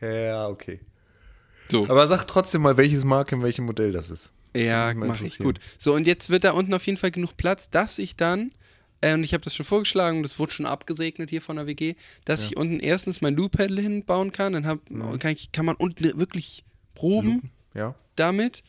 Ja, 0.00 0.48
okay. 0.48 0.80
So. 1.68 1.86
Aber 1.88 2.08
sag 2.08 2.24
trotzdem 2.26 2.62
mal, 2.62 2.76
welches 2.76 3.04
Marke 3.04 3.34
in 3.34 3.42
welchem 3.42 3.66
Modell 3.66 3.92
das 3.92 4.10
ist. 4.10 4.30
Ja, 4.56 4.92
mache 4.94 5.26
ich 5.26 5.38
gut. 5.38 5.60
So, 5.78 5.94
und 5.94 6.06
jetzt 6.06 6.30
wird 6.30 6.44
da 6.44 6.52
unten 6.52 6.74
auf 6.74 6.84
jeden 6.86 6.98
Fall 6.98 7.10
genug 7.10 7.36
Platz, 7.36 7.70
dass 7.70 7.98
ich 7.98 8.16
dann, 8.16 8.52
äh, 9.00 9.14
und 9.14 9.22
ich 9.24 9.32
habe 9.32 9.44
das 9.44 9.54
schon 9.54 9.66
vorgeschlagen, 9.66 10.22
das 10.22 10.38
wurde 10.38 10.52
schon 10.52 10.66
abgesegnet 10.66 11.30
hier 11.30 11.40
von 11.42 11.56
der 11.56 11.66
WG, 11.66 11.94
dass 12.24 12.44
ich 12.46 12.56
unten 12.56 12.80
erstens 12.80 13.20
mein 13.20 13.36
Loop-Pedal 13.36 13.78
hinbauen 13.80 14.32
kann, 14.32 14.52
dann 14.54 14.66
hab, 14.66 14.90
Mhm. 14.90 15.18
kann, 15.18 15.32
ich, 15.32 15.52
kann 15.52 15.66
man 15.66 15.76
unten 15.76 16.18
wirklich 16.18 16.64
proben 16.94 17.50
Ja. 17.74 17.94
damit, 18.16 18.62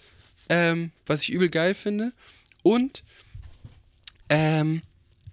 ähm, 0.50 0.92
was 1.06 1.24
ich 1.24 1.32
übel 1.32 1.50
geil 1.50 1.74
finde. 1.74 2.14
Und 2.64 3.04
ähm, 4.30 4.82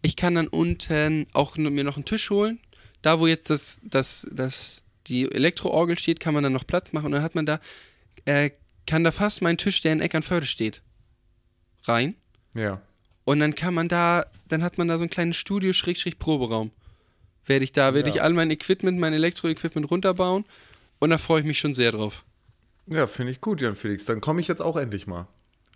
ich 0.03 0.17
kann 0.17 0.35
dann 0.35 0.49
unten 0.49 1.27
auch 1.33 1.57
mir 1.57 1.85
noch 1.85 1.97
einen 1.97 2.05
Tisch 2.05 2.31
holen. 2.31 2.59
Da, 3.03 3.21
wo 3.21 3.27
jetzt 3.27 3.51
das, 3.51 3.81
das, 3.83 4.27
das, 4.33 4.83
die 5.07 5.31
Elektroorgel 5.31 5.99
steht, 5.99 6.21
kann 6.21 6.35
man 6.35 6.43
dann 6.43 6.53
noch 6.53 6.67
Platz 6.67 6.93
machen 6.93 7.07
und 7.07 7.13
dann 7.13 7.23
hat 7.23 7.35
man 7.35 7.47
da, 7.47 7.61
äh, 8.25 8.51
kann 8.89 9.05
da 9.05 9.13
fast 9.13 9.41
mein 9.43 9.57
Tisch, 9.59 9.81
der 9.83 9.93
in 9.93 10.01
Eckernförde 10.01 10.47
steht, 10.47 10.83
rein. 11.85 12.17
Ja. 12.55 12.81
Und 13.25 13.41
dann 13.41 13.55
kann 13.55 13.75
man 13.75 13.89
da, 13.89 14.27
dann 14.49 14.65
hat 14.65 14.79
man 14.79 14.89
da 14.89 14.97
so 14.99 15.05
ein 15.05 15.11
kleines 15.11 15.37
Studio, 15.37 15.73
Schrägstrich 15.73 16.19
Proberaum. 16.19 16.71
Werde 17.47 17.65
ich 17.65 17.73
da, 17.73 17.95
werde 17.95 18.09
Ja. 18.11 18.17
ich 18.17 18.23
all 18.23 18.33
mein 18.33 18.51
Equipment, 18.51 18.99
mein 18.99 19.13
Elektro-Equipment 19.13 19.91
runterbauen 19.91 20.45
und 20.99 21.11
da 21.11 21.19
freue 21.19 21.41
ich 21.41 21.47
mich 21.47 21.59
schon 21.59 21.75
sehr 21.75 21.93
drauf. 21.93 22.25
Ja, 22.87 23.07
finde 23.07 23.33
ich 23.33 23.41
gut, 23.41 23.61
Jan 23.61 23.77
Felix. 23.77 24.07
Dann 24.07 24.21
komme 24.21 24.41
ich 24.41 24.49
jetzt 24.49 24.63
auch 24.63 24.77
endlich 24.77 25.07
mal. 25.07 25.29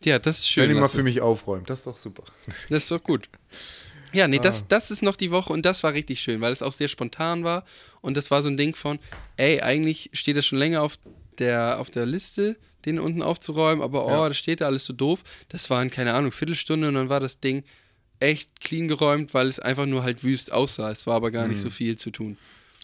Ja, 0.04 0.18
das 0.18 0.38
ist 0.40 0.50
schön. 0.50 0.68
Wenn 0.68 0.76
ihr 0.76 0.80
mal 0.80 0.88
für 0.88 1.02
mich 1.02 1.20
aufräumt. 1.20 1.68
Das 1.70 1.80
ist 1.80 1.86
doch 1.86 1.96
super. 1.96 2.24
Das 2.70 2.84
ist 2.84 2.90
doch 2.90 3.02
gut. 3.02 3.28
Ja, 4.14 4.28
nee, 4.28 4.38
Ah. 4.38 4.42
das, 4.42 4.66
das 4.68 4.90
ist 4.90 5.02
noch 5.02 5.16
die 5.16 5.30
Woche 5.30 5.52
und 5.52 5.62
das 5.64 5.82
war 5.82 5.92
richtig 5.92 6.20
schön, 6.20 6.40
weil 6.40 6.52
es 6.52 6.62
auch 6.62 6.72
sehr 6.72 6.88
spontan 6.88 7.44
war 7.44 7.64
und 8.00 8.16
das 8.16 8.30
war 8.30 8.42
so 8.42 8.48
ein 8.48 8.56
Ding 8.56 8.74
von, 8.74 8.98
ey, 9.36 9.60
eigentlich 9.60 10.10
steht 10.14 10.36
das 10.36 10.44
schon 10.46 10.58
länger 10.58 10.82
auf 10.82 10.98
der, 11.38 11.78
auf 11.80 11.88
der 11.90 12.04
Liste, 12.04 12.56
den 12.86 12.98
unten 12.98 13.22
aufzuräumen, 13.22 13.82
aber 13.82 14.06
oh, 14.06 14.10
Ja. 14.10 14.28
das 14.28 14.36
steht 14.38 14.60
da 14.60 14.66
alles 14.66 14.84
so 14.84 14.92
doof. 14.92 15.22
Das 15.48 15.70
waren, 15.70 15.90
keine 15.90 16.14
Ahnung, 16.14 16.32
Viertelstunde 16.32 16.88
und 16.88 16.94
dann 16.94 17.08
war 17.08 17.20
das 17.20 17.40
Ding 17.40 17.64
echt 18.20 18.60
clean 18.60 18.86
geräumt, 18.88 19.34
weil 19.34 19.48
es 19.48 19.58
einfach 19.58 19.86
nur 19.86 20.02
halt 20.04 20.22
wüst 20.22 20.52
aussah. 20.52 20.90
Es 20.90 21.06
war 21.06 21.16
aber 21.16 21.30
gar 21.30 21.44
Mhm. 21.44 21.50
nicht 21.50 21.60
so 21.60 21.70
viel 21.70 21.96
zu 21.98 22.10
tun. 22.10 22.36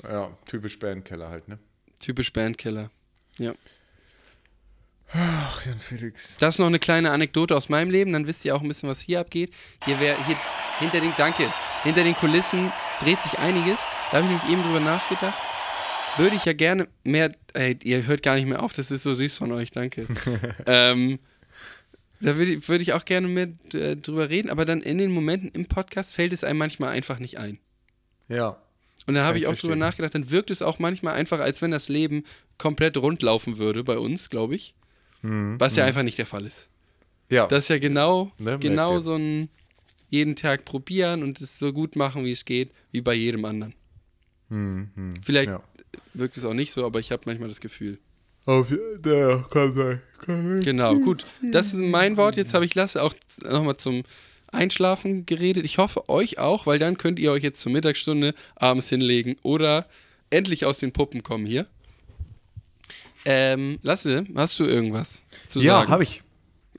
Ja, 0.03 0.31
typisch 0.47 0.79
Bandkeller 0.79 1.29
halt, 1.29 1.49
ne? 1.49 1.59
Typisch 2.01 2.33
Bandkiller. 2.33 2.91
Ja. 3.39 3.53
Ach, 5.13 5.65
Jan 5.65 5.79
Felix. 5.79 6.37
Das 6.37 6.57
ist 6.57 6.59
noch 6.59 6.67
eine 6.67 6.79
kleine 6.79 7.11
Anekdote 7.13 7.57
aus 7.57 7.69
meinem 7.71 7.91
Leben, 7.91 8.13
dann 8.13 8.27
wisst 8.27 8.45
ihr 8.45 8.55
auch 8.55 8.61
ein 8.61 8.69
bisschen, 8.69 8.89
was 8.91 9.01
hier 9.01 9.21
abgeht. 9.21 9.53
Hier 9.87 9.99
wäre 10.01 10.17
hier 10.27 10.37
hinter 10.81 11.01
den 11.01 11.13
Danke, 11.17 11.51
hinter 11.83 12.05
den 12.05 12.15
Kulissen 12.15 12.71
dreht 13.03 13.21
sich 13.23 13.39
einiges. 13.39 13.81
Da 14.11 14.19
habe 14.19 14.27
ich 14.27 14.31
nämlich 14.31 14.51
eben 14.51 14.63
drüber 14.63 14.81
nachgedacht. 14.81 15.39
Würde 16.19 16.37
ich 16.37 16.45
ja 16.45 16.53
gerne 16.53 16.89
mehr, 17.05 17.33
ey, 17.55 17.79
ihr 17.83 18.07
hört 18.07 18.23
gar 18.23 18.37
nicht 18.37 18.47
mehr 18.47 18.63
auf, 18.63 18.73
das 18.73 18.91
ist 18.91 19.03
so 19.03 19.13
süß 19.13 19.37
von 19.39 19.53
euch, 19.53 19.71
danke. 19.71 20.07
ähm, 20.67 21.19
da 22.21 22.37
würde 22.37 22.53
ich, 22.55 22.69
würde 22.69 22.83
ich 22.83 22.93
auch 22.93 23.05
gerne 23.05 23.29
mehr 23.29 23.49
äh, 23.73 23.97
drüber 23.97 24.29
reden, 24.29 24.51
aber 24.51 24.65
dann 24.65 24.83
in 24.83 24.99
den 24.99 25.11
Momenten 25.11 25.51
im 25.51 25.67
Podcast 25.67 26.15
fällt 26.15 26.33
es 26.33 26.45
einem 26.45 26.59
manchmal 26.59 26.91
einfach 26.91 27.19
nicht 27.19 27.39
ein. 27.39 27.59
Ja. 28.29 28.57
Und 29.07 29.15
da 29.15 29.25
habe 29.25 29.39
ich 29.39 29.47
auch 29.47 29.53
drüber 29.53 29.61
verstehen. 29.61 29.79
nachgedacht, 29.79 30.15
dann 30.15 30.31
wirkt 30.31 30.51
es 30.51 30.61
auch 30.61 30.79
manchmal 30.79 31.15
einfach, 31.15 31.41
als 31.41 31.63
wenn 31.63 31.71
das 31.71 31.89
Leben 31.89 32.25
komplett 32.59 32.97
rund 32.97 33.23
laufen 33.23 33.59
würde 33.59 33.85
bei 33.85 33.99
uns, 33.99 34.29
glaube 34.29 34.57
ich. 34.57 34.75
Was 35.23 35.77
ja 35.77 35.85
einfach 35.85 36.03
nicht 36.03 36.19
der 36.19 36.27
Fall 36.27 36.45
ist. 36.45 36.69
Ja. 37.29 37.47
Das 37.47 37.65
ist 37.65 37.69
ja 37.69 37.79
genau, 37.79 38.33
Ne, 38.39 38.59
genau 38.59 39.01
so 39.01 39.17
ein 39.17 39.49
jeden 40.11 40.37
Tag 40.37 40.65
probieren 40.65 41.23
und 41.23 41.41
es 41.41 41.59
so 41.59 41.73
gut 41.73 41.97
machen, 41.97 42.25
wie 42.25 42.31
es 42.31 42.45
geht, 42.45 42.71
wie 42.93 43.01
bei 43.01 43.15
jedem 43.15 43.45
anderen. 43.45 43.75
Vielleicht 45.23 45.51
ja. 45.51 45.63
Wirkt 46.15 46.37
es 46.37 46.45
auch 46.45 46.55
nicht 46.55 46.73
so, 46.73 46.85
aber 46.85 47.01
ich 47.01 47.13
habe 47.13 47.23
manchmal 47.27 47.49
das 47.49 47.61
Gefühl. 47.61 47.99
Auf, 48.47 48.73
der 48.99 49.45
kann 49.51 49.73
sein. 49.73 50.03
Kann 50.25 50.49
sein. 50.49 50.61
Genau, 50.61 50.97
gut. 50.97 51.27
Das 51.53 51.73
ist 51.75 51.81
mein 51.81 52.17
Wort. 52.17 52.37
Jetzt 52.37 52.55
habe 52.55 52.65
ich 52.65 52.75
Lasse 52.75 53.03
auch 53.03 53.15
nochmal 53.45 53.77
zum 53.77 54.05
Einschlafen 54.51 55.27
geredet. 55.27 55.65
Ich 55.67 55.77
hoffe 55.79 56.09
euch 56.09 56.39
auch, 56.39 56.67
weil 56.67 56.79
dann 56.79 56.97
könnt 56.97 57.19
ihr 57.19 57.31
euch 57.33 57.43
jetzt 57.43 57.61
zur 57.61 57.73
Mittagsstunde 57.73 58.35
abends 58.57 58.89
hinlegen 58.89 59.37
oder 59.43 59.87
endlich 60.31 60.65
aus 60.65 60.79
den 60.79 60.93
Puppen 60.93 61.23
kommen 61.23 61.45
hier. 61.45 61.67
Ähm, 63.25 63.79
Lasse, 63.83 64.25
hast 64.35 64.59
du 64.59 64.65
irgendwas 64.65 65.25
zu 65.47 65.61
Ja, 65.61 65.81
sagen? 65.81 65.91
habe 65.91 66.03
ich. 66.05 66.23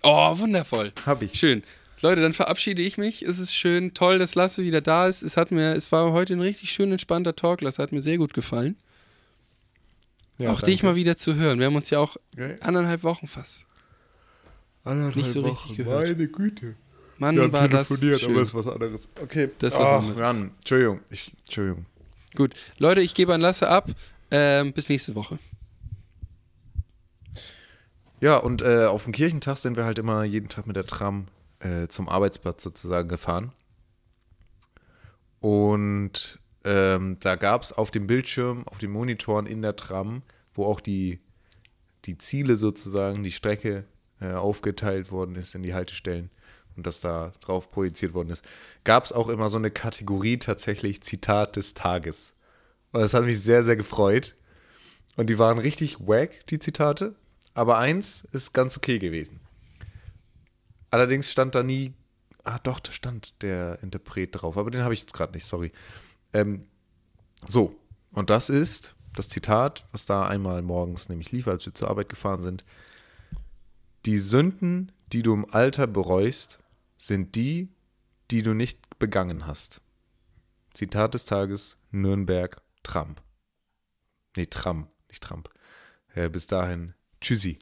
Oh, 0.02 0.38
wundervoll. 0.40 0.92
Hab 1.06 1.22
ich. 1.22 1.34
Schön. 1.38 1.64
Leute, 2.02 2.22
dann 2.22 2.34
verabschiede 2.34 2.82
ich 2.82 2.98
mich. 2.98 3.22
Es 3.24 3.40
ist 3.40 3.54
schön, 3.54 3.94
toll, 3.94 4.20
dass 4.20 4.34
Lasse 4.36 4.64
wieder 4.64 4.80
da 4.82 5.08
ist. 5.08 5.22
Es 5.22 5.36
hat 5.36 5.52
mir, 5.52 5.74
es 5.76 5.92
war 5.92 6.12
heute 6.14 6.34
ein 6.34 6.40
richtig 6.40 6.72
schön 6.72 6.92
entspannter 6.92 7.36
Talk. 7.36 7.62
Lasse 7.62 7.84
hat 7.84 7.92
mir 7.92 8.02
sehr 8.02 8.18
gut 8.18 8.34
gefallen. 8.34 8.78
Ja, 10.40 10.52
auch 10.52 10.62
dich 10.62 10.84
mal 10.84 10.96
wieder 10.96 11.18
zu 11.18 11.36
hören. 11.36 11.60
Wir 11.60 11.66
haben 11.68 11.76
uns 11.76 11.90
ja 11.90 12.00
auch 12.00 12.16
Okay. 12.34 12.56
anderthalb 12.62 13.04
Wochen 13.04 13.28
fast. 13.28 13.68
Anderthalb 14.84 15.16
nicht 15.18 15.32
so 15.32 15.42
richtig 15.42 15.72
Wochen. 15.72 15.76
gehört. 15.78 16.08
Meine 16.08 16.28
Güte. 16.28 16.76
Mann, 17.18 17.36
Wir 17.36 17.44
haben 17.44 17.52
war 17.54 17.68
das 17.68 17.88
telefoniert, 17.90 18.22
schön. 18.22 18.32
aber 18.32 18.42
ist 18.42 18.54
was 18.54 18.68
anderes. 18.68 19.10
Okay. 19.22 19.50
Das 19.60 19.74
ist 19.74 19.80
was 19.80 19.88
Ach, 19.90 20.00
anderes. 20.00 20.18
Jan. 20.20 20.52
Entschuldigung. 20.60 21.00
Ich, 21.10 21.32
Entschuldigung. 21.46 21.86
Gut. 22.36 22.56
Leute, 22.78 23.02
ich 23.02 23.14
gebe 23.14 23.34
an 23.34 23.42
Lasse 23.42 23.68
ab. 23.68 23.88
Ähm, 24.32 24.72
bis 24.74 24.88
nächste 24.90 25.16
Woche. 25.16 25.40
Ja, 28.22 28.38
und 28.38 28.62
äh, 28.62 28.86
auf 28.86 29.04
dem 29.06 29.14
Kirchentag 29.14 29.58
sind 29.58 29.76
wir 29.76 29.86
halt 29.86 29.98
immer 30.00 30.24
jeden 30.24 30.50
Tag 30.50 30.68
mit 30.68 30.76
der 30.76 30.86
Tram 30.86 31.28
äh, 31.60 31.88
zum 31.88 32.08
Arbeitsplatz 32.08 32.64
sozusagen 32.64 33.08
gefahren. 33.10 33.52
Und 35.40 36.40
ähm, 36.64 37.18
da 37.20 37.36
gab 37.36 37.62
es 37.64 37.72
auf 37.72 37.92
dem 37.92 38.08
Bildschirm, 38.08 38.68
auf 38.68 38.78
den 38.80 38.92
Monitoren 38.92 39.46
in 39.46 39.62
der 39.62 39.76
Tram, 39.76 40.24
wo 40.54 40.66
auch 40.66 40.82
die, 40.82 41.20
die 42.06 42.18
Ziele 42.18 42.58
sozusagen, 42.58 43.24
die 43.24 43.32
Strecke 43.32 43.86
äh, 44.20 44.34
aufgeteilt 44.34 45.12
worden 45.12 45.36
ist 45.36 45.56
in 45.56 45.64
die 45.64 45.74
Haltestellen 45.74 46.30
und 46.76 46.88
das 46.88 47.02
da 47.02 47.34
drauf 47.42 47.72
projiziert 47.72 48.14
worden 48.14 48.30
ist, 48.30 48.46
gab 48.84 49.04
es 49.04 49.12
auch 49.12 49.30
immer 49.30 49.50
so 49.50 49.58
eine 49.58 49.72
Kategorie 49.72 50.38
tatsächlich 50.38 51.02
Zitat 51.02 51.56
des 51.56 51.74
Tages. 51.74 52.34
Und 52.92 53.02
das 53.02 53.14
hat 53.14 53.26
mich 53.26 53.42
sehr, 53.42 53.64
sehr 53.64 53.76
gefreut. 53.76 54.36
Und 55.16 55.30
die 55.30 55.38
waren 55.38 55.60
richtig 55.60 56.00
wack, 56.00 56.48
die 56.48 56.60
Zitate. 56.60 57.16
Aber 57.54 57.78
eins 57.78 58.26
ist 58.32 58.54
ganz 58.54 58.78
okay 58.78 59.00
gewesen. 59.00 59.40
Allerdings 60.92 61.32
stand 61.32 61.56
da 61.56 61.64
nie. 61.64 61.94
Ah, 62.46 62.60
doch, 62.60 62.80
da 62.80 62.92
stand 62.92 63.42
der 63.42 63.80
Interpret 63.84 64.30
drauf. 64.32 64.58
Aber 64.58 64.72
den 64.72 64.82
habe 64.82 64.94
ich 64.94 65.02
jetzt 65.02 65.14
gerade 65.14 65.34
nicht, 65.34 65.46
sorry. 65.46 65.72
Ähm, 66.34 66.68
so, 67.48 67.76
und 68.12 68.30
das 68.30 68.50
ist 68.50 68.96
das 69.16 69.30
Zitat, 69.30 69.84
was 69.92 70.06
da 70.06 70.28
einmal 70.28 70.62
morgens 70.62 71.10
nämlich 71.10 71.32
lief, 71.32 71.48
als 71.48 71.66
wir 71.66 71.74
zur 71.74 71.90
Arbeit 71.90 72.10
gefahren 72.10 72.42
sind. 72.42 72.66
Die 74.06 74.18
Sünden, 74.18 74.92
die 75.12 75.24
du 75.24 75.34
im 75.34 75.50
Alter 75.52 75.88
bereust, 75.88 76.60
sind 76.98 77.36
die, 77.36 77.70
die 78.32 78.44
du 78.44 78.54
nicht 78.54 79.00
begangen 79.00 79.48
hast. 79.48 79.82
Zitat 80.74 81.14
des 81.14 81.26
Tages, 81.26 81.78
Nürnberg, 81.92 82.62
Trump. 82.84 83.22
Nee, 84.38 84.46
Trump, 84.46 84.90
nicht 85.08 85.24
Trump. 85.24 85.50
Äh, 86.14 86.30
bis 86.30 86.48
dahin, 86.48 86.94
tschüssi. 87.20 87.60